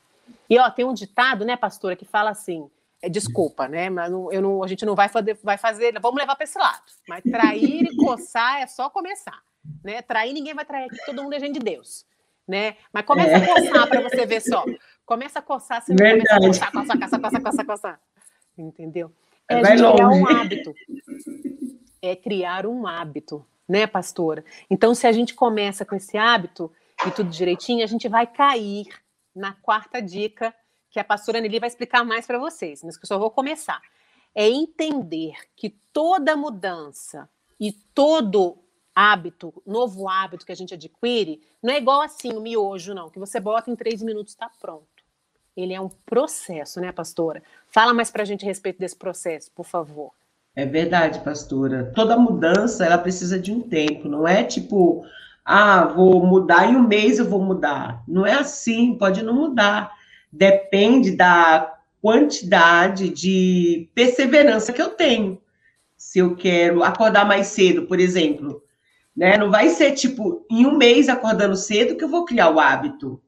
E 0.49 0.59
ó, 0.59 0.71
tem 0.71 0.87
um 0.87 0.95
ditado, 0.95 1.45
né, 1.45 1.55
pastora, 1.55 1.95
que 1.95 2.07
fala 2.07 2.31
assim: 2.31 2.67
é, 3.03 3.11
desculpa, 3.11 3.69
né? 3.69 3.91
Mas 3.91 4.11
não, 4.11 4.33
eu 4.33 4.41
não, 4.41 4.65
a 4.65 4.67
gente 4.67 4.87
não 4.87 4.95
vai 4.95 5.11
fazer, 5.11 5.39
vai 5.45 5.59
fazer, 5.59 6.01
vamos 6.01 6.19
levar 6.19 6.35
para 6.35 6.45
esse 6.45 6.59
lado. 6.59 6.83
Mas 7.07 7.23
trair 7.25 7.83
e 7.93 7.97
coçar 7.97 8.63
é 8.63 8.67
só 8.67 8.89
começar, 8.89 9.43
né? 9.85 10.01
Trair 10.01 10.33
ninguém 10.33 10.55
vai 10.55 10.65
trair 10.65 10.87
aqui, 10.87 10.97
todo 11.05 11.23
mundo 11.23 11.35
é 11.35 11.41
gente 11.41 11.59
de 11.59 11.61
Deus 11.61 12.07
né? 12.47 12.77
Mas 12.93 13.05
começa 13.05 13.31
é. 13.31 13.37
a 13.37 13.47
coçar 13.47 13.89
para 13.89 14.01
você 14.01 14.25
ver 14.25 14.41
só. 14.41 14.65
Começa 15.07 15.39
a 15.39 15.43
coçar, 15.43 15.81
você 15.81 15.95
começa 15.95 16.35
a 16.35 16.41
coçar, 16.41 16.73
coçar, 16.73 16.99
coçar, 16.99 17.21
coçar, 17.21 17.43
coçar, 17.43 17.67
coçar. 17.67 18.01
Entendeu? 18.59 19.13
É 19.49 19.63
Vai 19.63 19.77
criar 19.77 20.09
um 20.09 20.27
hábito. 20.27 20.75
É 22.03 22.17
criar 22.17 22.67
um 22.67 22.87
hábito, 22.89 23.47
né, 23.69 23.87
pastora? 23.87 24.45
Então, 24.69 24.97
se 24.97 25.07
a 25.07 25.13
gente 25.13 25.33
começa 25.33 25.85
com 25.85 25.95
esse 25.95 26.19
hábito 26.19 26.73
e 27.07 27.11
tudo 27.13 27.31
direitinho, 27.31 27.85
a 27.85 27.87
gente 27.87 28.09
vai 28.09 28.27
cair 28.27 28.89
na 29.33 29.53
quarta 29.53 30.03
dica 30.03 30.53
que 30.91 30.99
a 30.99 31.05
pastora 31.05 31.41
Nelly 31.41 31.61
vai 31.61 31.69
explicar 31.69 32.05
mais 32.05 32.27
para 32.27 32.39
vocês, 32.39 32.83
mas 32.83 32.97
que 32.97 33.05
eu 33.05 33.09
só 33.09 33.19
vou 33.19 33.31
começar. 33.31 33.81
É 34.35 34.49
entender 34.49 35.35
que 35.55 35.71
toda 35.93 36.37
mudança 36.37 37.29
e 37.61 37.71
todo 37.71 38.59
hábito, 38.95 39.63
novo 39.65 40.09
hábito 40.09 40.45
que 40.45 40.53
a 40.53 40.57
gente 40.57 40.75
adquire, 40.75 41.43
não 41.63 41.75
é 41.75 41.77
igual 41.77 42.01
assim 42.01 42.33
o 42.33 42.41
miojo, 42.41 42.95
não, 42.95 43.11
que 43.11 43.19
você 43.19 43.39
bota 43.39 43.71
em 43.71 43.77
três 43.77 44.03
minutos 44.03 44.33
está 44.33 44.51
pronto. 44.61 44.96
Ele 45.57 45.73
é 45.73 45.81
um 45.81 45.89
processo, 46.05 46.81
né, 46.81 46.93
pastora? 46.93 47.43
Fala 47.69 47.95
mais 47.95 48.11
para 48.11 48.23
a 48.23 48.27
gente 48.27 48.45
a 48.45 48.49
respeito 48.49 48.79
desse 48.79 48.97
processo, 48.97 49.51
por 49.55 49.65
favor. 49.65 50.13
É 50.55 50.67
verdade, 50.67 51.21
pastora. 51.21 51.93
Toda 51.95 52.19
mudança, 52.19 52.85
ela 52.85 52.99
precisa 52.99 53.39
de 53.39 53.53
um 53.53 53.61
tempo, 53.61 54.09
não 54.09 54.27
é 54.27 54.45
tipo, 54.45 55.05
ah, 55.45 55.85
vou 55.85 56.27
mudar 56.27 56.71
em 56.71 56.77
um 56.77 56.87
mês 56.87 57.19
eu 57.19 57.29
vou 57.29 57.43
mudar. 57.43 58.03
Não 58.07 58.27
é 58.27 58.35
assim, 58.35 58.95
pode 58.99 59.23
não 59.23 59.35
mudar. 59.35 59.93
Depende 60.33 61.13
da 61.13 61.79
quantidade 62.03 63.09
de 63.09 63.89
perseverança 63.95 64.73
que 64.73 64.83
eu 64.83 64.91
tenho. 64.91 65.41
Se 65.97 66.19
eu 66.19 66.37
quero 66.37 66.83
acordar 66.83 67.25
mais 67.25 67.47
cedo, 67.49 67.87
por 67.87 67.99
exemplo, 67.99 68.63
né? 69.17 69.39
Não 69.39 69.51
vai 69.51 69.71
ser 69.71 69.93
tipo 69.93 70.45
em 70.51 70.67
um 70.67 70.77
mês 70.77 71.09
acordando 71.09 71.57
cedo 71.57 71.97
que 71.97 72.05
eu 72.05 72.09
vou 72.09 72.25
criar 72.25 72.51
o 72.51 72.61
hábito, 72.61 73.21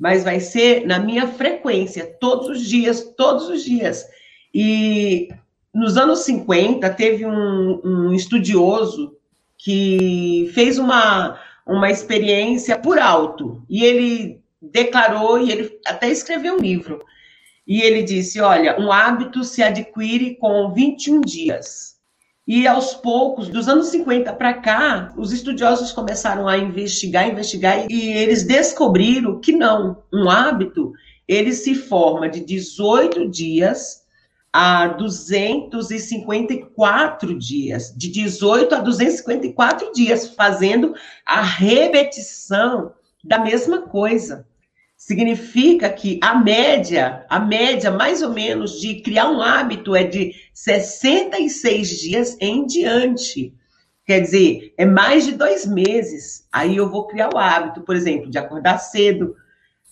mas 0.00 0.24
vai 0.24 0.40
ser 0.40 0.86
na 0.86 0.98
minha 0.98 1.28
frequência, 1.28 2.16
todos 2.18 2.48
os 2.48 2.66
dias, 2.66 3.12
todos 3.18 3.50
os 3.50 3.62
dias. 3.62 4.06
E 4.52 5.28
nos 5.74 5.98
anos 5.98 6.20
50 6.20 6.88
teve 6.94 7.26
um, 7.26 7.80
um 7.84 8.14
estudioso 8.14 9.14
que 9.58 10.50
fez 10.54 10.78
uma, 10.78 11.38
uma 11.66 11.90
experiência 11.90 12.78
por 12.78 12.98
alto 12.98 13.62
e 13.68 13.84
ele 13.84 14.40
declarou 14.60 15.38
e 15.38 15.52
ele 15.52 15.78
até 15.86 16.08
escreveu 16.08 16.54
um 16.54 16.60
livro. 16.60 17.04
E 17.66 17.82
ele 17.82 18.02
disse: 18.02 18.40
Olha, 18.40 18.80
um 18.80 18.90
hábito 18.90 19.44
se 19.44 19.62
adquire 19.62 20.34
com 20.36 20.72
21 20.72 21.20
dias. 21.20 21.99
E 22.52 22.66
aos 22.66 22.94
poucos, 22.94 23.48
dos 23.48 23.68
anos 23.68 23.90
50 23.90 24.32
para 24.32 24.54
cá, 24.54 25.14
os 25.16 25.32
estudiosos 25.32 25.92
começaram 25.92 26.48
a 26.48 26.58
investigar, 26.58 27.28
investigar, 27.28 27.86
e 27.88 28.08
eles 28.08 28.42
descobriram 28.42 29.40
que 29.40 29.52
não, 29.52 30.02
um 30.12 30.28
hábito, 30.28 30.92
ele 31.28 31.52
se 31.52 31.76
forma 31.76 32.28
de 32.28 32.40
18 32.40 33.30
dias 33.30 34.02
a 34.52 34.88
254 34.88 37.38
dias, 37.38 37.94
de 37.96 38.10
18 38.10 38.74
a 38.74 38.80
254 38.80 39.92
dias, 39.92 40.34
fazendo 40.34 40.92
a 41.24 41.42
repetição 41.42 42.90
da 43.22 43.38
mesma 43.38 43.82
coisa. 43.82 44.44
Significa 45.00 45.88
que 45.88 46.20
a 46.22 46.34
média, 46.34 47.24
a 47.30 47.40
média 47.40 47.90
mais 47.90 48.20
ou 48.20 48.34
menos 48.34 48.78
de 48.78 48.96
criar 49.00 49.30
um 49.30 49.40
hábito 49.40 49.96
é 49.96 50.04
de 50.04 50.34
66 50.52 51.88
dias 51.88 52.36
em 52.38 52.66
diante. 52.66 53.54
Quer 54.04 54.20
dizer, 54.20 54.74
é 54.76 54.84
mais 54.84 55.24
de 55.24 55.32
dois 55.32 55.64
meses. 55.64 56.46
Aí 56.52 56.76
eu 56.76 56.90
vou 56.90 57.06
criar 57.06 57.30
o 57.32 57.38
hábito, 57.38 57.80
por 57.80 57.96
exemplo, 57.96 58.30
de 58.30 58.36
acordar 58.36 58.76
cedo, 58.76 59.34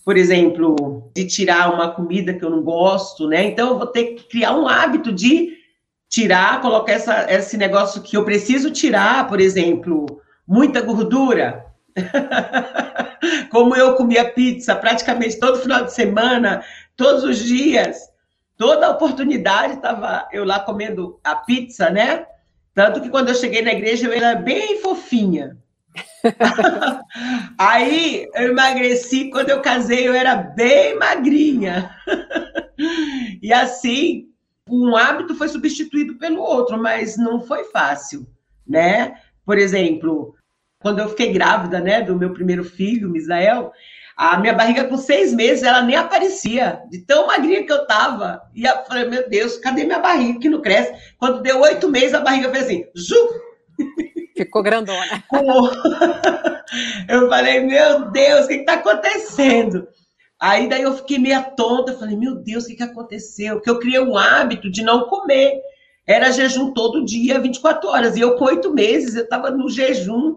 por 0.05 0.15
exemplo, 0.15 1.11
de 1.15 1.25
tirar 1.25 1.73
uma 1.73 1.89
comida 1.89 2.31
que 2.31 2.45
eu 2.45 2.51
não 2.51 2.61
gosto, 2.61 3.27
né? 3.27 3.45
Então 3.45 3.69
eu 3.69 3.79
vou 3.79 3.87
ter 3.87 4.13
que 4.13 4.29
criar 4.29 4.55
um 4.55 4.67
hábito 4.67 5.11
de 5.11 5.57
tirar, 6.07 6.61
colocar 6.61 6.93
essa, 6.93 7.25
esse 7.33 7.57
negócio 7.57 8.03
que 8.03 8.15
eu 8.15 8.23
preciso 8.23 8.69
tirar, 8.69 9.27
por 9.27 9.41
exemplo, 9.41 10.05
muita 10.47 10.81
gordura. 10.81 11.65
Como 13.49 13.75
eu 13.75 13.95
comia 13.95 14.31
pizza 14.31 14.75
praticamente 14.75 15.39
todo 15.39 15.61
final 15.61 15.83
de 15.83 15.93
semana, 15.93 16.63
todos 16.95 17.23
os 17.23 17.39
dias, 17.39 18.09
toda 18.57 18.89
oportunidade 18.89 19.75
estava 19.75 20.27
eu 20.31 20.43
lá 20.45 20.59
comendo 20.59 21.19
a 21.23 21.35
pizza, 21.35 21.89
né? 21.89 22.25
Tanto 22.73 23.01
que 23.01 23.09
quando 23.09 23.29
eu 23.29 23.35
cheguei 23.35 23.61
na 23.61 23.73
igreja 23.73 24.07
eu 24.07 24.13
era 24.13 24.35
bem 24.35 24.79
fofinha. 24.81 25.57
Aí 27.57 28.27
eu 28.35 28.51
emagreci, 28.51 29.29
quando 29.29 29.49
eu 29.49 29.61
casei 29.61 30.07
eu 30.07 30.13
era 30.13 30.35
bem 30.35 30.97
magrinha. 30.97 31.89
e 33.41 33.51
assim, 33.51 34.29
um 34.69 34.95
hábito 34.95 35.35
foi 35.35 35.47
substituído 35.47 36.15
pelo 36.15 36.41
outro, 36.41 36.77
mas 36.77 37.17
não 37.17 37.41
foi 37.41 37.65
fácil, 37.65 38.27
né? 38.67 39.15
Por 39.45 39.57
exemplo, 39.57 40.35
quando 40.81 40.99
eu 40.99 41.09
fiquei 41.09 41.31
grávida, 41.33 41.79
né, 41.79 42.01
do 42.01 42.15
meu 42.15 42.33
primeiro 42.33 42.63
filho, 42.63 43.09
Misael, 43.09 43.71
a 44.15 44.37
minha 44.39 44.53
barriga 44.53 44.85
com 44.85 44.97
seis 44.97 45.33
meses, 45.33 45.63
ela 45.63 45.81
nem 45.81 45.95
aparecia, 45.95 46.81
de 46.89 46.99
tão 46.99 47.27
magrinha 47.27 47.65
que 47.65 47.71
eu 47.71 47.85
tava. 47.85 48.41
E 48.55 48.65
eu 48.65 48.83
falei, 48.85 49.05
meu 49.05 49.29
Deus, 49.29 49.57
cadê 49.57 49.83
minha 49.83 49.99
barriga 49.99 50.39
que 50.39 50.49
não 50.49 50.61
cresce? 50.61 50.93
Quando 51.17 51.41
deu 51.41 51.59
oito 51.61 51.89
meses, 51.89 52.13
a 52.13 52.21
barriga 52.21 52.49
fez 52.49 52.65
assim, 52.65 52.85
Ju! 52.95 53.15
Ficou 54.35 54.63
grandona. 54.63 55.23
Eu 57.09 57.27
falei, 57.27 57.61
meu 57.61 58.11
Deus, 58.11 58.45
o 58.45 58.47
que 58.47 58.53
está 58.53 58.73
acontecendo? 58.73 59.87
Aí 60.39 60.69
daí 60.69 60.83
eu 60.83 60.95
fiquei 60.95 61.17
meia 61.17 61.41
tonta, 61.41 61.97
falei, 61.97 62.15
meu 62.15 62.35
Deus, 62.35 62.63
o 62.63 62.67
que, 62.67 62.75
que 62.75 62.83
aconteceu? 62.83 63.55
Porque 63.55 63.69
eu 63.69 63.79
criei 63.79 63.99
um 63.99 64.15
hábito 64.15 64.69
de 64.69 64.83
não 64.83 65.07
comer. 65.07 65.59
Era 66.07 66.31
jejum 66.31 66.71
todo 66.71 67.03
dia, 67.03 67.39
24 67.39 67.89
horas. 67.89 68.15
E 68.15 68.21
eu, 68.21 68.35
com 68.35 68.45
oito 68.45 68.71
meses, 68.71 69.15
eu 69.15 69.23
estava 69.23 69.49
no 69.49 69.67
jejum 69.67 70.35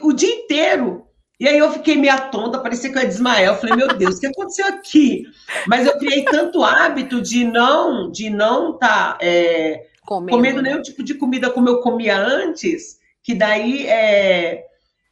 o 0.00 0.12
dia 0.12 0.32
inteiro. 0.32 1.06
E 1.40 1.46
aí 1.46 1.56
eu 1.56 1.70
fiquei 1.70 1.96
meia 1.96 2.18
tonta, 2.18 2.58
parecia 2.58 2.90
que 2.90 2.98
eu 2.98 3.02
ia 3.02 3.08
desmaiar. 3.08 3.54
Eu 3.54 3.60
falei, 3.60 3.76
meu 3.76 3.88
Deus, 3.96 4.16
o 4.16 4.20
que 4.20 4.26
aconteceu 4.26 4.66
aqui? 4.66 5.24
Mas 5.68 5.86
eu 5.86 5.96
criei 5.96 6.24
tanto 6.24 6.64
hábito 6.64 7.22
de 7.22 7.44
não 7.44 8.10
de 8.10 8.28
não 8.28 8.74
estar 8.74 9.16
tá, 9.16 9.18
é, 9.20 9.86
comendo. 10.04 10.36
comendo 10.36 10.62
nenhum 10.62 10.82
tipo 10.82 11.02
de 11.02 11.14
comida 11.14 11.48
como 11.50 11.68
eu 11.68 11.80
comia 11.80 12.18
antes, 12.18 12.98
que 13.22 13.34
daí 13.34 13.86
é, 13.86 14.64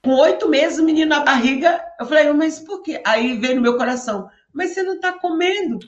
com 0.03 0.15
oito 0.15 0.49
meses 0.49 0.79
o 0.79 0.85
menino 0.85 1.11
na 1.11 1.21
barriga, 1.21 1.81
eu 2.01 2.07
falei, 2.07 2.33
mas 2.33 2.59
por 2.59 2.83
quê? 2.83 3.01
Aí 3.05 3.39
veio 3.39 3.57
no 3.57 3.63
meu 3.63 3.77
coração, 3.77 4.29
mas 4.53 4.71
você 4.71 4.83
não 4.83 4.95
está 4.95 5.13
comendo. 5.13 5.79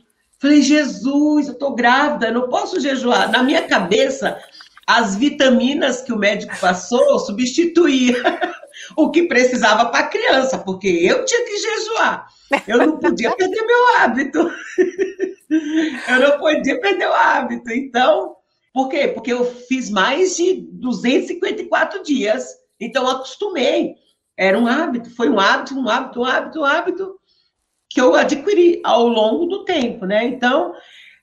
Falei, 0.40 0.62
Jesus, 0.62 1.48
eu 1.48 1.54
estou 1.54 1.74
grávida, 1.74 2.28
eu 2.28 2.34
não 2.34 2.48
posso 2.48 2.78
jejuar. 2.78 3.30
Na 3.30 3.42
minha 3.42 3.62
cabeça, 3.62 4.38
as 4.88 5.16
vitaminas 5.16 6.00
que 6.00 6.14
o 6.14 6.18
médico 6.18 6.58
passou 6.58 7.18
substituía 7.18 8.14
o 8.96 9.10
que 9.10 9.28
precisava 9.28 9.90
para 9.90 10.06
a 10.06 10.08
criança, 10.08 10.56
porque 10.56 10.88
eu 10.88 11.26
tinha 11.26 11.44
que 11.44 11.58
jejuar. 11.58 12.26
Eu 12.66 12.78
não 12.78 12.96
podia 12.96 13.36
perder 13.36 13.66
meu 13.66 13.96
hábito. 13.98 14.38
eu 16.08 16.20
não 16.20 16.38
podia 16.38 16.80
perder 16.80 17.06
o 17.06 17.12
hábito. 17.12 17.70
Então, 17.70 18.36
por 18.72 18.88
quê? 18.88 19.08
Porque 19.08 19.30
eu 19.30 19.44
fiz 19.44 19.90
mais 19.90 20.34
de 20.38 20.54
254 20.72 22.02
dias. 22.02 22.46
Então, 22.80 23.04
eu 23.04 23.10
acostumei. 23.10 23.94
Era 24.38 24.58
um 24.58 24.66
hábito, 24.66 25.14
foi 25.14 25.28
um 25.28 25.38
hábito, 25.38 25.78
um 25.78 25.86
hábito, 25.86 26.20
um 26.20 26.24
hábito, 26.24 26.60
um 26.60 26.64
hábito 26.64 27.20
que 27.90 28.00
eu 28.00 28.14
adquiri 28.14 28.80
ao 28.82 29.06
longo 29.06 29.44
do 29.44 29.64
tempo, 29.66 30.06
né? 30.06 30.24
Então, 30.24 30.72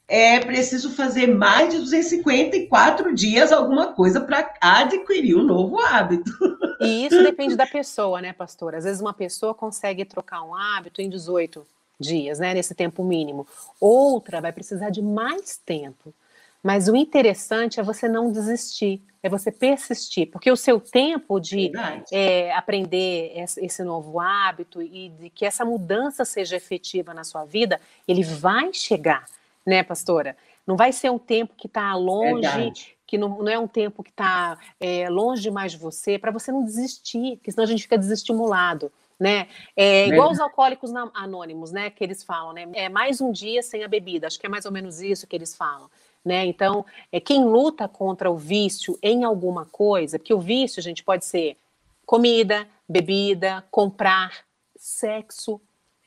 é 0.07 0.39
preciso 0.39 0.91
fazer 0.91 1.27
mais 1.27 1.73
de 1.73 1.79
254 1.79 3.13
dias 3.13 3.51
alguma 3.51 3.93
coisa 3.93 4.21
para 4.21 4.53
adquirir 4.61 5.35
um 5.35 5.43
novo 5.43 5.79
hábito. 5.79 6.31
E 6.79 7.07
isso 7.07 7.23
depende 7.23 7.55
da 7.55 7.65
pessoa, 7.65 8.21
né, 8.21 8.31
pastor? 8.31 8.75
Às 8.75 8.83
vezes 8.83 9.01
uma 9.01 9.13
pessoa 9.13 9.53
consegue 9.53 10.05
trocar 10.05 10.43
um 10.43 10.53
hábito 10.53 11.01
em 11.01 11.09
18 11.09 11.65
dias, 11.99 12.39
né, 12.39 12.53
nesse 12.53 12.75
tempo 12.75 13.03
mínimo. 13.03 13.47
Outra 13.79 14.41
vai 14.41 14.51
precisar 14.51 14.89
de 14.89 15.01
mais 15.01 15.57
tempo. 15.57 16.13
Mas 16.61 16.87
o 16.87 16.95
interessante 16.95 17.79
é 17.79 17.83
você 17.83 18.07
não 18.07 18.31
desistir, 18.31 18.99
é 19.21 19.29
você 19.29 19.51
persistir, 19.51 20.31
porque 20.31 20.51
o 20.51 20.57
seu 20.57 20.79
tempo 20.79 21.39
de 21.39 21.71
é, 22.11 22.51
aprender 22.53 23.33
esse 23.57 23.83
novo 23.83 24.19
hábito 24.19 24.81
e 24.81 25.09
de 25.09 25.29
que 25.29 25.45
essa 25.45 25.63
mudança 25.63 26.25
seja 26.25 26.55
efetiva 26.55 27.13
na 27.13 27.23
sua 27.23 27.45
vida, 27.45 27.79
ele 28.07 28.23
vai 28.23 28.73
chegar 28.73 29.25
né, 29.65 29.83
pastora? 29.83 30.37
Não 30.65 30.75
vai 30.75 30.91
ser 30.91 31.09
um 31.11 31.19
tempo 31.19 31.53
que 31.55 31.67
está 31.67 31.93
longe, 31.95 32.41
Verdade. 32.41 32.97
que 33.05 33.17
não, 33.17 33.37
não, 33.39 33.47
é 33.47 33.57
um 33.57 33.67
tempo 33.67 34.03
que 34.03 34.09
está 34.09 34.57
é, 34.79 35.09
longe 35.09 35.41
demais 35.41 35.71
de 35.71 35.77
você, 35.77 36.17
para 36.17 36.31
você 36.31 36.51
não 36.51 36.63
desistir, 36.63 37.37
porque 37.37 37.51
senão 37.51 37.63
a 37.63 37.67
gente 37.67 37.83
fica 37.83 37.97
desestimulado. 37.97 38.91
Né? 39.17 39.47
É 39.77 40.07
igual 40.07 40.29
os 40.29 40.41
alcoólicos 40.41 40.91
anônimos, 41.13 41.71
né? 41.71 41.89
Que 41.89 42.03
eles 42.03 42.21
falam, 42.21 42.51
né? 42.51 42.67
É 42.73 42.89
mais 42.89 43.21
um 43.21 43.31
dia 43.31 43.63
sem 43.63 43.81
a 43.81 43.87
bebida. 43.87 44.27
Acho 44.27 44.37
que 44.37 44.45
é 44.45 44.49
mais 44.49 44.65
ou 44.65 44.73
menos 44.73 44.99
isso 44.99 45.25
que 45.25 45.37
eles 45.37 45.55
falam. 45.55 45.89
Né? 46.23 46.45
Então, 46.45 46.85
é 47.13 47.19
quem 47.21 47.45
luta 47.45 47.87
contra 47.87 48.29
o 48.29 48.35
vício 48.35 48.99
em 49.01 49.23
alguma 49.23 49.65
coisa, 49.65 50.19
porque 50.19 50.33
o 50.33 50.41
vício, 50.41 50.81
gente, 50.81 51.01
pode 51.01 51.23
ser 51.23 51.55
comida, 52.05 52.67
bebida, 52.89 53.63
comprar, 53.71 54.33
sexo, 54.75 55.61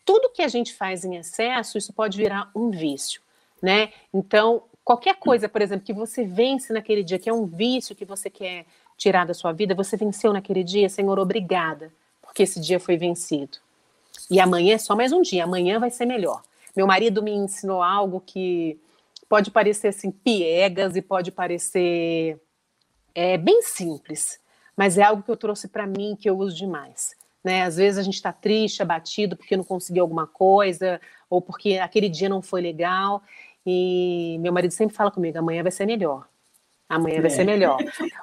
tudo 0.04 0.30
que 0.30 0.42
a 0.42 0.48
gente 0.48 0.74
faz 0.74 1.02
em 1.04 1.16
excesso, 1.16 1.78
isso 1.78 1.92
pode 1.94 2.18
virar 2.18 2.50
um 2.54 2.70
vício 2.70 3.22
né? 3.62 3.92
Então, 4.12 4.62
qualquer 4.84 5.16
coisa, 5.16 5.48
por 5.48 5.60
exemplo, 5.60 5.84
que 5.84 5.92
você 5.92 6.24
vence 6.24 6.72
naquele 6.72 7.02
dia, 7.02 7.18
que 7.18 7.28
é 7.28 7.32
um 7.32 7.46
vício 7.46 7.94
que 7.94 8.04
você 8.04 8.30
quer 8.30 8.66
tirar 8.96 9.26
da 9.26 9.34
sua 9.34 9.52
vida, 9.52 9.74
você 9.74 9.96
venceu 9.96 10.32
naquele 10.32 10.64
dia, 10.64 10.88
Senhor, 10.88 11.18
obrigada, 11.18 11.92
porque 12.20 12.42
esse 12.42 12.60
dia 12.60 12.80
foi 12.80 12.96
vencido. 12.96 13.58
E 14.30 14.40
amanhã 14.40 14.74
é 14.74 14.78
só 14.78 14.96
mais 14.96 15.12
um 15.12 15.22
dia, 15.22 15.44
amanhã 15.44 15.78
vai 15.78 15.90
ser 15.90 16.06
melhor. 16.06 16.42
Meu 16.74 16.86
marido 16.86 17.22
me 17.22 17.32
ensinou 17.32 17.82
algo 17.82 18.22
que 18.24 18.78
pode 19.28 19.50
parecer 19.50 19.88
assim 19.88 20.10
piegas 20.10 20.96
e 20.96 21.02
pode 21.02 21.30
parecer 21.30 22.40
é, 23.14 23.36
bem 23.36 23.62
simples, 23.62 24.40
mas 24.76 24.96
é 24.96 25.02
algo 25.02 25.22
que 25.22 25.30
eu 25.30 25.36
trouxe 25.36 25.68
para 25.68 25.86
mim 25.86 26.16
que 26.18 26.28
eu 26.28 26.38
uso 26.38 26.56
demais. 26.56 27.16
Né? 27.42 27.62
Às 27.62 27.76
vezes 27.76 27.98
a 27.98 28.02
gente 28.02 28.14
está 28.14 28.32
triste, 28.32 28.82
abatido 28.82 29.36
porque 29.36 29.56
não 29.56 29.64
conseguiu 29.64 30.02
alguma 30.02 30.26
coisa 30.26 31.00
ou 31.30 31.40
porque 31.40 31.78
aquele 31.78 32.08
dia 32.08 32.28
não 32.28 32.42
foi 32.42 32.60
legal. 32.60 33.22
E 33.70 34.38
meu 34.38 34.50
marido 34.50 34.70
sempre 34.70 34.96
fala 34.96 35.10
comigo: 35.10 35.38
amanhã 35.38 35.62
vai 35.62 35.70
ser 35.70 35.84
melhor. 35.84 36.26
Amanhã 36.88 37.20
vai 37.20 37.28
ser 37.28 37.42
é. 37.42 37.44
melhor. 37.44 37.76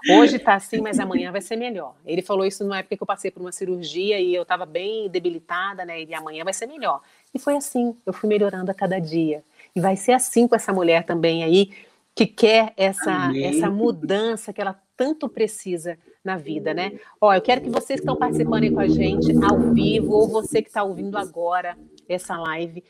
Hoje 0.10 0.40
tá 0.40 0.56
assim, 0.56 0.82
mas 0.82 1.00
amanhã 1.00 1.32
vai 1.32 1.40
ser 1.40 1.56
melhor. 1.56 1.96
Ele 2.04 2.24
falou 2.24 2.48
isso 2.48 2.64
numa 2.64 2.80
época 2.80 2.98
que 2.98 3.04
eu 3.04 3.06
passei 3.06 3.30
por 3.30 3.42
uma 3.42 3.52
cirurgia 3.52 4.20
e 4.20 4.34
eu 4.34 4.42
estava 4.42 4.66
bem 4.66 5.08
debilitada, 5.08 5.86
né? 5.86 6.02
E 6.02 6.16
amanhã 6.16 6.44
vai 6.44 6.52
ser 6.52 6.66
melhor. 6.66 7.00
E 7.32 7.38
foi 7.38 7.56
assim, 7.56 7.96
eu 8.08 8.12
fui 8.12 8.28
melhorando 8.28 8.72
a 8.72 8.74
cada 8.74 8.98
dia. 8.98 9.44
E 9.76 9.80
vai 9.80 9.96
ser 9.96 10.14
assim 10.14 10.48
com 10.48 10.56
essa 10.56 10.74
mulher 10.74 11.06
também 11.06 11.44
aí, 11.44 11.74
que 12.16 12.26
quer 12.26 12.74
essa, 12.76 13.32
essa 13.38 13.70
mudança 13.70 14.52
que 14.52 14.60
ela 14.60 14.76
tanto 14.98 15.30
precisa 15.30 15.96
na 16.24 16.36
vida, 16.36 16.74
né? 16.74 16.94
Ó, 17.22 17.32
eu 17.32 17.42
quero 17.42 17.62
que 17.62 17.70
vocês 17.70 18.00
que 18.00 18.04
estão 18.04 18.16
participando 18.16 18.64
aí 18.64 18.72
com 18.72 18.80
a 18.80 18.88
gente, 18.88 19.32
ao 19.46 19.60
vivo, 19.74 20.12
ou 20.12 20.28
você 20.28 20.60
que 20.64 20.70
está 20.70 20.82
ouvindo 20.82 21.20
agora 21.20 21.78
essa 22.10 22.36
live, 22.36 22.84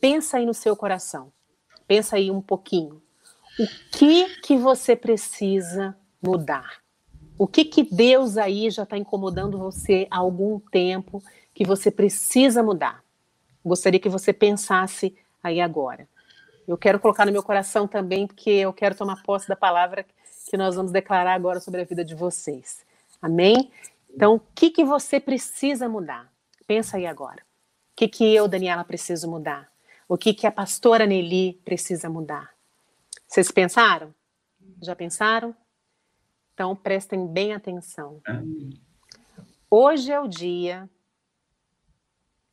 pensa 0.00 0.38
aí 0.38 0.46
no 0.46 0.54
seu 0.54 0.74
coração. 0.74 1.30
Pensa 1.90 2.14
aí 2.14 2.30
um 2.30 2.40
pouquinho. 2.40 3.02
O 3.58 3.66
que 3.90 4.36
que 4.42 4.56
você 4.56 4.94
precisa 4.94 5.96
mudar? 6.22 6.80
O 7.36 7.48
que 7.48 7.64
que 7.64 7.82
Deus 7.82 8.36
aí 8.36 8.70
já 8.70 8.84
está 8.84 8.96
incomodando 8.96 9.58
você 9.58 10.06
há 10.08 10.18
algum 10.18 10.60
tempo 10.60 11.20
que 11.52 11.64
você 11.64 11.90
precisa 11.90 12.62
mudar? 12.62 13.02
Gostaria 13.64 13.98
que 13.98 14.08
você 14.08 14.32
pensasse 14.32 15.16
aí 15.42 15.60
agora. 15.60 16.08
Eu 16.64 16.78
quero 16.78 17.00
colocar 17.00 17.26
no 17.26 17.32
meu 17.32 17.42
coração 17.42 17.88
também, 17.88 18.24
porque 18.24 18.50
eu 18.50 18.72
quero 18.72 18.94
tomar 18.94 19.24
posse 19.24 19.48
da 19.48 19.56
palavra 19.56 20.06
que 20.48 20.56
nós 20.56 20.76
vamos 20.76 20.92
declarar 20.92 21.34
agora 21.34 21.58
sobre 21.58 21.80
a 21.80 21.84
vida 21.84 22.04
de 22.04 22.14
vocês. 22.14 22.86
Amém? 23.20 23.68
Então, 24.08 24.36
o 24.36 24.40
que, 24.54 24.70
que 24.70 24.84
você 24.84 25.18
precisa 25.18 25.88
mudar? 25.88 26.32
Pensa 26.68 26.98
aí 26.98 27.06
agora. 27.06 27.42
O 27.42 27.96
que, 27.96 28.06
que 28.06 28.32
eu, 28.32 28.46
Daniela, 28.46 28.84
preciso 28.84 29.28
mudar? 29.28 29.69
O 30.10 30.18
que, 30.18 30.34
que 30.34 30.44
a 30.44 30.50
pastora 30.50 31.06
Nelly 31.06 31.52
precisa 31.64 32.10
mudar. 32.10 32.52
Vocês 33.28 33.48
pensaram? 33.52 34.12
Já 34.82 34.96
pensaram? 34.96 35.54
Então 36.52 36.74
prestem 36.74 37.28
bem 37.28 37.52
atenção. 37.52 38.20
Hoje 39.70 40.10
é 40.10 40.18
o 40.18 40.26
dia 40.26 40.90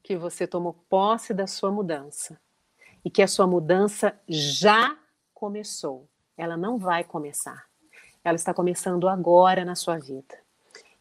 que 0.03 0.15
você 0.15 0.45
tomou 0.45 0.73
posse 0.87 1.33
da 1.33 1.47
sua 1.47 1.71
mudança 1.71 2.39
e 3.03 3.09
que 3.09 3.23
a 3.23 3.27
sua 3.27 3.47
mudança 3.47 4.15
já 4.29 4.95
começou. 5.33 6.07
Ela 6.37 6.55
não 6.55 6.77
vai 6.77 7.03
começar. 7.03 7.65
Ela 8.23 8.35
está 8.35 8.53
começando 8.53 9.09
agora 9.09 9.65
na 9.65 9.73
sua 9.73 9.97
vida. 9.97 10.37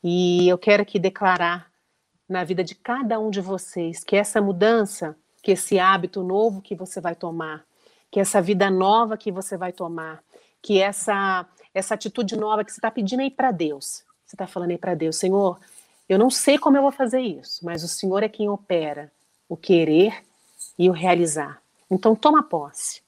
E 0.03 0.49
eu 0.49 0.57
quero 0.57 0.85
aqui 0.85 0.99
declarar 0.99 1.71
na 2.27 2.45
vida 2.45 2.65
de 2.65 2.75
cada 2.75 3.21
um 3.21 3.29
de 3.29 3.43
vocês 3.43 4.03
que 4.03 4.17
essa 4.17 4.41
mudança, 4.41 5.15
que 5.47 5.53
esse 5.53 5.79
hábito 5.79 6.25
novo 6.25 6.61
que 6.61 6.75
você 6.75 7.01
vai 7.01 7.15
tomar, 7.15 7.65
que 8.11 8.19
essa 8.19 8.43
vida 8.43 8.69
nova 8.69 9.17
que 9.17 9.31
você 9.31 9.57
vai 9.57 9.73
tomar, 9.73 10.21
que 10.61 10.81
essa 10.81 11.47
essa 11.73 11.95
atitude 11.95 12.37
nova 12.37 12.65
que 12.65 12.73
você 12.73 12.81
está 12.81 12.91
pedindo 12.91 13.21
aí 13.21 13.31
para 13.31 13.53
Deus. 13.53 14.03
Você 14.25 14.35
está 14.35 14.49
falando 14.49 14.73
aí 14.73 14.79
para 14.79 14.97
Deus, 14.97 15.15
Senhor, 15.15 15.61
eu 16.09 16.19
não 16.19 16.31
sei 16.31 16.59
como 16.59 16.77
eu 16.77 16.83
vou 16.83 16.91
fazer 16.91 17.21
isso, 17.21 17.65
mas 17.65 17.85
o 17.85 17.89
Senhor 17.89 18.25
é 18.25 18.29
quem 18.29 18.49
opera 18.49 19.13
o 19.49 19.57
querer 19.57 20.25
e 20.77 20.91
o 20.91 20.93
realizar. 20.93 21.63
Então 21.89 22.17
toma 22.17 22.43
posse, 22.43 23.01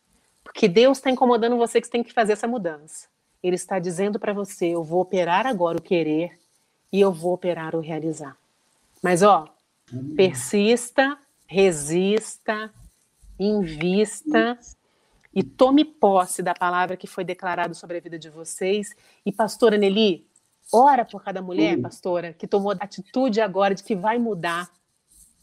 porque 0.44 0.68
Deus 0.68 0.98
está 0.98 1.10
incomodando 1.10 1.56
você 1.56 1.80
que 1.80 1.88
você 1.88 1.92
tem 1.92 2.04
que 2.04 2.12
fazer 2.12 2.34
essa 2.34 2.46
mudança. 2.46 3.08
Ele 3.42 3.56
está 3.56 3.80
dizendo 3.80 4.16
para 4.16 4.32
você: 4.32 4.66
eu 4.66 4.84
vou 4.84 5.00
operar 5.00 5.44
agora 5.44 5.76
o 5.76 5.82
querer 5.82 6.38
e 6.92 7.00
eu 7.00 7.10
vou 7.10 7.32
operar 7.32 7.74
o 7.74 7.80
realizar. 7.80 8.36
Mas 9.02 9.24
ó, 9.24 9.48
persista, 10.14 11.18
resista, 11.48 12.70
invista 13.40 14.58
e 15.34 15.42
tome 15.42 15.84
posse 15.84 16.42
da 16.42 16.52
palavra 16.52 16.96
que 16.96 17.06
foi 17.06 17.24
declarada 17.24 17.72
sobre 17.72 17.96
a 17.96 18.00
vida 18.00 18.18
de 18.18 18.28
vocês. 18.28 18.94
E 19.24 19.32
pastora 19.32 19.78
Nelly, 19.78 20.26
ora 20.72 21.04
por 21.04 21.24
cada 21.24 21.40
mulher, 21.40 21.80
pastora, 21.80 22.34
que 22.34 22.46
tomou 22.46 22.72
atitude 22.72 23.40
agora 23.40 23.74
de 23.74 23.82
que 23.82 23.96
vai 23.96 24.18
mudar, 24.18 24.70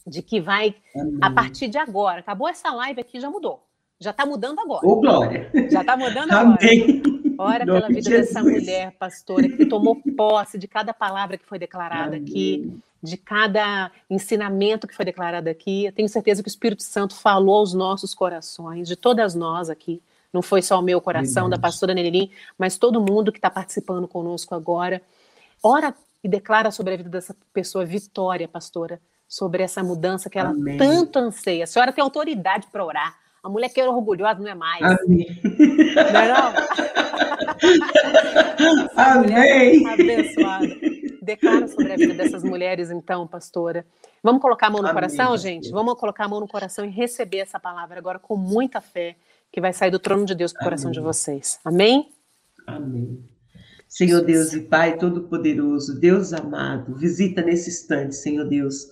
de 0.05 0.21
que 0.21 0.39
vai 0.39 0.75
Amém. 0.95 1.17
a 1.21 1.31
partir 1.31 1.67
de 1.67 1.79
agora. 1.79 2.19
Acabou 2.19 2.47
essa 2.47 2.71
live 2.71 3.01
aqui, 3.01 3.19
já 3.19 3.29
mudou. 3.29 3.65
Já 3.99 4.11
está 4.11 4.25
mudando 4.25 4.59
agora. 4.59 4.85
Ô, 4.85 4.97
Glória. 4.99 5.49
Já 5.71 5.81
está 5.81 5.97
mudando 5.97 6.31
agora. 6.31 6.57
Amém. 6.61 7.01
Ora 7.37 7.65
pela 7.65 7.87
vida 7.87 8.01
Jesus. 8.01 8.27
dessa 8.27 8.43
mulher, 8.43 8.91
pastora, 8.99 9.49
que 9.49 9.65
tomou 9.65 10.01
posse 10.15 10.57
de 10.57 10.67
cada 10.67 10.93
palavra 10.93 11.37
que 11.37 11.45
foi 11.45 11.57
declarada 11.57 12.15
Amém. 12.15 12.21
aqui, 12.21 12.77
de 13.05 13.17
cada 13.17 13.91
ensinamento 14.09 14.87
que 14.87 14.95
foi 14.95 15.05
declarado 15.05 15.49
aqui. 15.49 15.85
Eu 15.85 15.91
tenho 15.91 16.09
certeza 16.09 16.41
que 16.43 16.47
o 16.47 16.51
Espírito 16.51 16.83
Santo 16.83 17.15
falou 17.15 17.57
aos 17.59 17.73
nossos 17.73 18.13
corações, 18.13 18.87
de 18.87 18.95
todas 18.95 19.35
nós 19.35 19.69
aqui. 19.69 20.01
Não 20.33 20.41
foi 20.41 20.61
só 20.61 20.79
o 20.79 20.81
meu 20.81 20.99
coração, 20.99 21.43
Verdade. 21.43 21.61
da 21.61 21.67
pastora 21.67 21.93
Nenelim, 21.93 22.29
mas 22.57 22.77
todo 22.77 22.99
mundo 22.99 23.31
que 23.31 23.37
está 23.37 23.49
participando 23.49 24.07
conosco 24.07 24.53
agora. 24.53 25.01
Ora 25.63 25.95
e 26.21 26.27
declara 26.27 26.71
sobre 26.71 26.95
a 26.95 26.97
vida 26.97 27.09
dessa 27.09 27.35
pessoa 27.53 27.85
vitória, 27.85 28.47
pastora, 28.47 28.99
sobre 29.27 29.63
essa 29.63 29.81
mudança 29.83 30.29
que 30.29 30.37
ela 30.37 30.49
Amém. 30.49 30.77
tanto 30.77 31.19
anseia. 31.19 31.63
A 31.63 31.67
senhora 31.67 31.93
tem 31.93 32.03
autoridade 32.03 32.67
para 32.71 32.83
orar. 32.83 33.15
A 33.43 33.49
mulher 33.49 33.69
que 33.69 33.79
era 33.79 33.91
orgulhosa 33.91 34.39
não 34.39 34.49
é 34.49 34.55
mais. 34.55 34.81
Amém. 34.83 35.39
Não 35.95 36.19
é 36.19 36.33
não? 36.33 36.53
Amém. 38.97 39.87
Abençoada. 39.87 40.94
Declara 41.25 41.67
sobre 41.67 41.91
a 41.91 41.95
vida 41.97 42.13
dessas 42.13 42.43
mulheres, 42.43 42.91
então, 42.91 43.27
pastora. 43.27 43.85
Vamos 44.23 44.41
colocar 44.41 44.67
a 44.67 44.69
mão 44.69 44.81
no 44.81 44.87
Amém, 44.87 44.95
coração, 44.95 45.31
pastor. 45.31 45.37
gente? 45.39 45.71
Vamos 45.71 45.99
colocar 45.99 46.25
a 46.25 46.27
mão 46.27 46.39
no 46.39 46.47
coração 46.47 46.85
e 46.85 46.89
receber 46.89 47.39
essa 47.39 47.59
palavra 47.59 47.97
agora 47.97 48.19
com 48.19 48.37
muita 48.37 48.79
fé, 48.79 49.15
que 49.51 49.59
vai 49.59 49.73
sair 49.73 49.91
do 49.91 49.99
trono 49.99 50.25
de 50.25 50.35
Deus 50.35 50.53
para 50.53 50.61
o 50.61 50.63
coração 50.63 50.91
de 50.91 50.99
vocês. 50.99 51.59
Amém? 51.65 52.11
Amém. 52.67 53.23
Senhor 53.87 54.21
Deus 54.21 54.53
e 54.53 54.61
Pai 54.61 54.97
Todo-Poderoso, 54.97 55.99
Deus 55.99 56.33
amado, 56.33 56.95
visita 56.95 57.41
nesse 57.41 57.69
instante, 57.69 58.15
Senhor 58.15 58.45
Deus, 58.45 58.89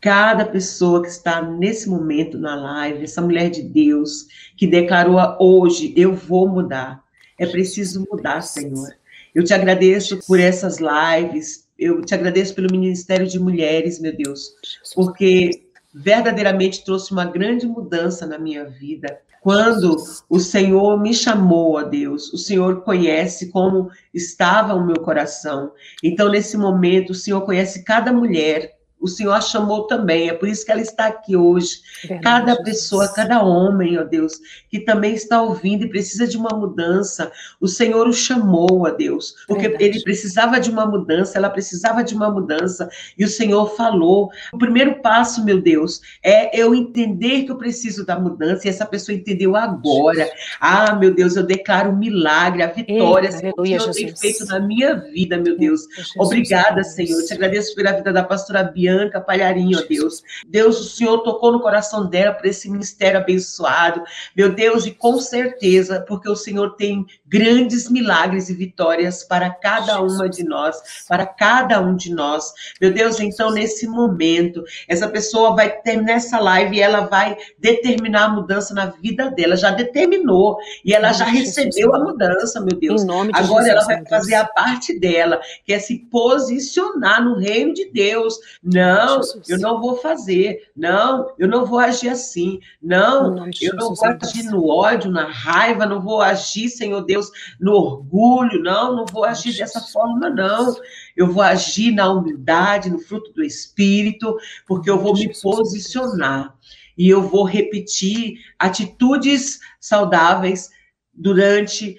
cada 0.00 0.44
pessoa 0.44 1.02
que 1.02 1.08
está 1.08 1.42
nesse 1.42 1.88
momento 1.88 2.38
na 2.38 2.54
live, 2.54 3.04
essa 3.04 3.20
mulher 3.20 3.50
de 3.50 3.62
Deus 3.62 4.26
que 4.56 4.66
declarou 4.66 5.18
hoje: 5.38 5.92
eu 5.96 6.14
vou 6.14 6.48
mudar. 6.48 7.02
É 7.38 7.46
preciso 7.46 8.04
mudar, 8.10 8.40
Senhor. 8.40 8.88
Eu 9.34 9.44
te 9.44 9.54
agradeço 9.54 10.18
por 10.26 10.40
essas 10.40 10.78
lives, 10.78 11.67
eu 11.78 12.00
te 12.02 12.14
agradeço 12.14 12.54
pelo 12.54 12.70
Ministério 12.70 13.26
de 13.26 13.38
Mulheres, 13.38 14.00
meu 14.00 14.14
Deus, 14.16 14.54
porque 14.94 15.68
verdadeiramente 15.94 16.84
trouxe 16.84 17.12
uma 17.12 17.24
grande 17.24 17.66
mudança 17.66 18.26
na 18.26 18.38
minha 18.38 18.64
vida. 18.64 19.20
Quando 19.40 19.96
o 20.28 20.40
Senhor 20.40 21.00
me 21.00 21.14
chamou 21.14 21.78
a 21.78 21.84
Deus, 21.84 22.32
o 22.32 22.38
Senhor 22.38 22.82
conhece 22.82 23.50
como 23.50 23.88
estava 24.12 24.74
o 24.74 24.84
meu 24.84 24.96
coração. 24.96 25.72
Então, 26.02 26.28
nesse 26.28 26.56
momento, 26.56 27.10
o 27.10 27.14
Senhor 27.14 27.40
conhece 27.42 27.84
cada 27.84 28.12
mulher, 28.12 28.77
o 29.00 29.06
Senhor 29.06 29.32
a 29.32 29.40
chamou 29.40 29.86
também, 29.86 30.28
é 30.28 30.32
por 30.32 30.48
isso 30.48 30.64
que 30.64 30.72
ela 30.72 30.80
está 30.80 31.06
aqui 31.06 31.36
hoje. 31.36 31.80
Verdade, 32.02 32.22
cada 32.22 32.62
pessoa, 32.62 33.02
Jesus. 33.02 33.16
cada 33.16 33.42
homem, 33.42 33.98
ó 33.98 34.02
Deus, 34.02 34.40
que 34.68 34.80
também 34.80 35.14
está 35.14 35.40
ouvindo 35.40 35.84
e 35.84 35.88
precisa 35.88 36.26
de 36.26 36.36
uma 36.36 36.50
mudança, 36.50 37.30
o 37.60 37.68
Senhor 37.68 38.08
o 38.08 38.12
chamou, 38.12 38.86
ó 38.86 38.90
Deus, 38.90 39.34
porque 39.46 39.68
Verdade. 39.68 39.84
ele 39.84 40.02
precisava 40.02 40.58
de 40.58 40.70
uma 40.70 40.84
mudança, 40.84 41.38
ela 41.38 41.48
precisava 41.48 42.02
de 42.02 42.14
uma 42.14 42.30
mudança, 42.30 42.88
e 43.16 43.24
o 43.24 43.28
Senhor 43.28 43.76
falou. 43.76 44.30
O 44.52 44.58
primeiro 44.58 45.00
passo, 45.00 45.44
meu 45.44 45.60
Deus, 45.60 46.00
é 46.22 46.58
eu 46.58 46.74
entender 46.74 47.44
que 47.44 47.52
eu 47.52 47.56
preciso 47.56 48.04
da 48.04 48.18
mudança, 48.18 48.66
e 48.66 48.70
essa 48.70 48.84
pessoa 48.84 49.16
entendeu 49.16 49.54
agora. 49.54 50.28
Ah, 50.60 50.94
meu 50.94 51.14
Deus, 51.14 51.36
eu 51.36 51.44
declaro 51.44 51.90
o 51.90 51.96
milagre, 51.96 52.62
a 52.62 52.66
vitória, 52.66 53.30
Senhor, 53.30 53.54
que 53.54 53.60
o 53.60 53.64
Senhor 53.64 53.92
tem 53.92 54.16
feito 54.16 54.44
na 54.46 54.58
minha 54.58 54.94
vida, 54.94 55.36
meu 55.36 55.56
Deus. 55.56 55.82
Obrigada, 56.18 56.82
Senhor. 56.82 57.20
Eu 57.20 57.26
te 57.26 57.34
agradeço 57.34 57.74
pela 57.74 57.92
vida 57.92 58.12
da 58.12 58.24
pastora 58.24 58.62
Bia 58.64 58.87
Bianca 58.88 59.20
Palharinho, 59.20 59.78
ó 59.78 59.82
Deus. 59.86 60.22
Deus, 60.46 60.80
o 60.80 60.84
Senhor 60.84 61.18
tocou 61.18 61.52
no 61.52 61.60
coração 61.60 62.08
dela 62.08 62.32
por 62.32 62.46
esse 62.46 62.70
ministério 62.70 63.20
abençoado. 63.20 64.02
Meu 64.34 64.50
Deus, 64.54 64.86
e 64.86 64.92
com 64.92 65.18
certeza, 65.18 66.00
porque 66.08 66.28
o 66.28 66.36
Senhor 66.36 66.74
tem 66.76 67.06
grandes 67.26 67.90
milagres 67.90 68.48
e 68.48 68.54
vitórias 68.54 69.22
para 69.22 69.50
cada 69.50 70.00
uma 70.00 70.28
de 70.28 70.42
nós, 70.42 71.04
para 71.06 71.26
cada 71.26 71.80
um 71.80 71.94
de 71.94 72.14
nós. 72.14 72.52
Meu 72.80 72.92
Deus, 72.92 73.20
então 73.20 73.50
nesse 73.50 73.86
momento, 73.86 74.64
essa 74.88 75.06
pessoa 75.06 75.54
vai 75.54 75.70
terminar 75.70 76.14
essa 76.14 76.38
live 76.38 76.76
e 76.76 76.80
ela 76.80 77.00
vai 77.00 77.36
determinar 77.58 78.24
a 78.24 78.28
mudança 78.30 78.72
na 78.72 78.86
vida 78.86 79.30
dela, 79.30 79.56
já 79.56 79.70
determinou 79.70 80.56
e 80.84 80.94
ela 80.94 81.12
já 81.12 81.26
recebeu 81.26 81.94
a 81.94 81.98
mudança, 81.98 82.60
meu 82.60 82.78
Deus. 82.78 83.04
Agora 83.34 83.68
ela 83.68 83.84
vai 83.84 84.04
fazer 84.06 84.34
a 84.34 84.46
parte 84.46 84.98
dela, 84.98 85.40
que 85.64 85.74
é 85.74 85.78
se 85.78 85.98
posicionar 86.10 87.22
no 87.22 87.34
reino 87.38 87.74
de 87.74 87.90
Deus. 87.90 88.38
Não, 88.78 89.20
eu 89.48 89.58
não 89.58 89.80
vou 89.80 89.96
fazer. 89.96 90.70
Não, 90.76 91.34
eu 91.36 91.48
não 91.48 91.66
vou 91.66 91.78
agir 91.78 92.08
assim. 92.08 92.60
Não, 92.80 93.36
eu 93.60 93.74
não 93.74 93.94
vou 93.94 94.06
agir 94.06 94.44
no 94.44 94.68
ódio, 94.68 95.10
na 95.10 95.28
raiva, 95.28 95.84
não 95.84 96.00
vou 96.00 96.20
agir, 96.20 96.68
Senhor 96.68 97.02
Deus, 97.02 97.30
no 97.58 97.72
orgulho. 97.72 98.62
Não, 98.62 98.94
não 98.94 99.04
vou 99.04 99.24
agir 99.24 99.56
dessa 99.56 99.80
forma, 99.80 100.30
não. 100.30 100.76
Eu 101.16 101.32
vou 101.32 101.42
agir 101.42 101.90
na 101.90 102.12
humildade, 102.12 102.90
no 102.90 102.98
fruto 102.98 103.32
do 103.32 103.42
Espírito, 103.42 104.36
porque 104.66 104.88
eu 104.88 104.98
vou 104.98 105.14
me 105.14 105.32
posicionar 105.40 106.56
e 106.96 107.08
eu 107.08 107.22
vou 107.22 107.44
repetir 107.44 108.40
atitudes 108.58 109.60
saudáveis 109.80 110.68
durante 111.14 111.96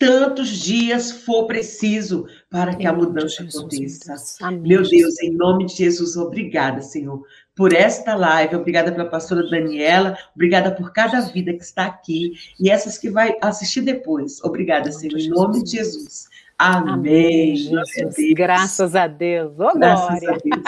tantos 0.00 0.48
dias 0.48 1.12
for 1.12 1.46
preciso 1.46 2.26
para 2.50 2.74
que 2.74 2.84
a 2.84 2.92
mudança 2.92 3.44
aconteça. 3.44 4.14
Meu 4.60 4.82
Deus, 4.82 5.22
em 5.22 5.30
nome 5.30 5.66
de 5.66 5.76
Jesus, 5.76 6.16
obrigada, 6.16 6.82
Senhor, 6.82 7.24
por 7.54 7.72
esta 7.72 8.16
live, 8.16 8.56
obrigada 8.56 8.90
pela 8.90 9.08
pastora 9.08 9.48
Daniela, 9.48 10.18
obrigada 10.34 10.72
por 10.72 10.92
cada 10.92 11.20
vida 11.20 11.52
que 11.52 11.62
está 11.62 11.86
aqui 11.86 12.32
e 12.58 12.68
essas 12.68 12.98
que 12.98 13.08
vai 13.08 13.36
assistir 13.40 13.82
depois. 13.82 14.42
Obrigada, 14.42 14.90
Senhor, 14.90 15.18
em 15.18 15.28
nome 15.28 15.62
de 15.62 15.76
Jesus. 15.76 16.28
Amém. 16.58 17.68
Amém 17.68 18.34
Graças 18.34 18.96
a 18.96 19.06
Deus. 19.06 19.54
Oh, 19.58 19.78
Graças 19.78 20.20
glória. 20.20 20.30
a 20.30 20.38
Deus. 20.42 20.64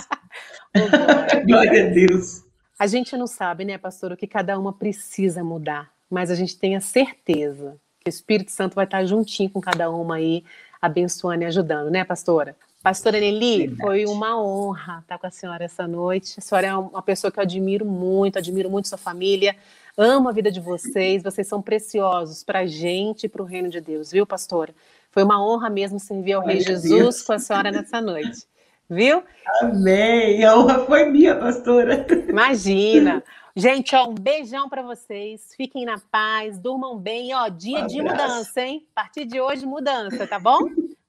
oh, 0.77 0.91
glória. 0.97 1.45
glória 1.45 1.87
a 1.87 1.91
Deus. 1.91 2.45
A 2.79 2.87
gente 2.87 3.17
não 3.17 3.27
sabe, 3.27 3.65
né, 3.65 3.77
pastor, 3.77 4.13
o 4.13 4.17
que 4.17 4.27
cada 4.27 4.59
uma 4.59 4.73
precisa 4.73 5.43
mudar, 5.43 5.91
mas 6.09 6.31
a 6.31 6.35
gente 6.35 6.59
tem 6.59 6.77
a 6.77 6.81
certeza 6.81 7.77
que 8.01 8.09
o 8.09 8.11
Espírito 8.11 8.51
Santo 8.51 8.75
vai 8.75 8.85
estar 8.85 9.05
juntinho 9.05 9.51
com 9.51 9.61
cada 9.61 9.91
uma 9.91 10.17
aí, 10.17 10.45
abençoando 10.83 11.45
e 11.45 11.47
ajudando, 11.47 11.89
né, 11.91 12.05
pastora? 12.05 12.57
Pastora 12.83 13.21
Nelly, 13.21 13.59
Verdade. 13.69 13.81
foi 13.81 14.05
uma 14.07 14.43
honra 14.43 14.99
estar 15.03 15.17
com 15.17 15.27
a 15.29 15.31
senhora 15.31 15.65
essa 15.65 15.87
noite. 15.87 16.35
A 16.39 16.41
senhora 16.41 16.67
é 16.67 16.77
uma 16.77 17.01
pessoa 17.01 17.31
que 17.31 17.39
eu 17.39 17.43
admiro 17.43 17.87
muito, 17.87 18.39
admiro 18.39 18.69
muito 18.69 18.89
sua 18.89 18.99
família, 18.99 19.55
amo 19.97 20.29
a 20.29 20.33
vida 20.33 20.51
de 20.51 20.59
vocês, 20.59 21.23
vocês 21.23 21.47
são 21.47 21.63
preciosos 21.63 22.43
para 22.43 22.61
a 22.61 22.67
gente 22.67 23.25
e 23.25 23.29
para 23.29 23.41
o 23.41 23.45
reino 23.45 23.71
de 23.71 23.81
Deus, 23.81 24.11
viu, 24.11 24.27
pastora? 24.27 24.75
Foi 25.13 25.23
uma 25.23 25.41
honra 25.41 25.71
mesmo 25.71 26.01
servir 26.01 26.33
ao 26.33 26.45
Rei 26.45 26.59
Jesus 26.61 26.83
Deus. 26.83 27.23
com 27.23 27.33
a 27.35 27.39
senhora 27.39 27.71
nessa 27.71 28.01
noite, 28.01 28.47
viu? 28.91 29.23
Amém, 29.61 30.43
a 30.45 30.59
honra 30.59 30.85
foi 30.85 31.05
minha, 31.05 31.37
pastora. 31.37 32.05
Imagina. 32.29 33.23
Gente, 33.55 33.95
ó, 33.95 34.09
um 34.09 34.15
beijão 34.15 34.69
para 34.69 34.83
vocês. 34.83 35.53
Fiquem 35.57 35.85
na 35.85 35.99
paz, 36.11 36.59
durmam 36.59 36.97
bem. 36.97 37.35
Ó, 37.35 37.49
dia 37.49 37.81
um 37.81 37.87
de 37.87 38.01
mudança, 38.01 38.63
hein? 38.63 38.87
A 38.97 39.03
partir 39.03 39.27
de 39.27 39.41
hoje, 39.41 39.67
mudança, 39.67 40.27
tá 40.27 40.39
bom? 40.39 40.61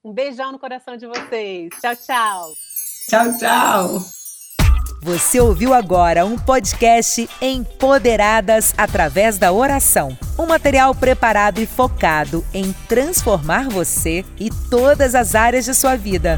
Um 0.03 0.11
beijão 0.11 0.51
no 0.51 0.59
coração 0.59 0.97
de 0.97 1.07
vocês. 1.07 1.69
Tchau, 1.79 1.95
tchau. 1.95 2.53
Tchau, 3.09 3.37
tchau. 3.37 3.99
Você 5.01 5.39
ouviu 5.39 5.73
agora 5.73 6.25
um 6.25 6.37
podcast 6.37 7.29
Empoderadas 7.41 8.73
através 8.77 9.37
da 9.37 9.51
oração. 9.51 10.17
Um 10.39 10.45
material 10.45 10.93
preparado 10.95 11.59
e 11.59 11.65
focado 11.65 12.43
em 12.53 12.73
transformar 12.87 13.69
você 13.69 14.25
e 14.39 14.49
todas 14.69 15.15
as 15.15 15.35
áreas 15.35 15.65
de 15.65 15.73
sua 15.73 15.95
vida. 15.95 16.37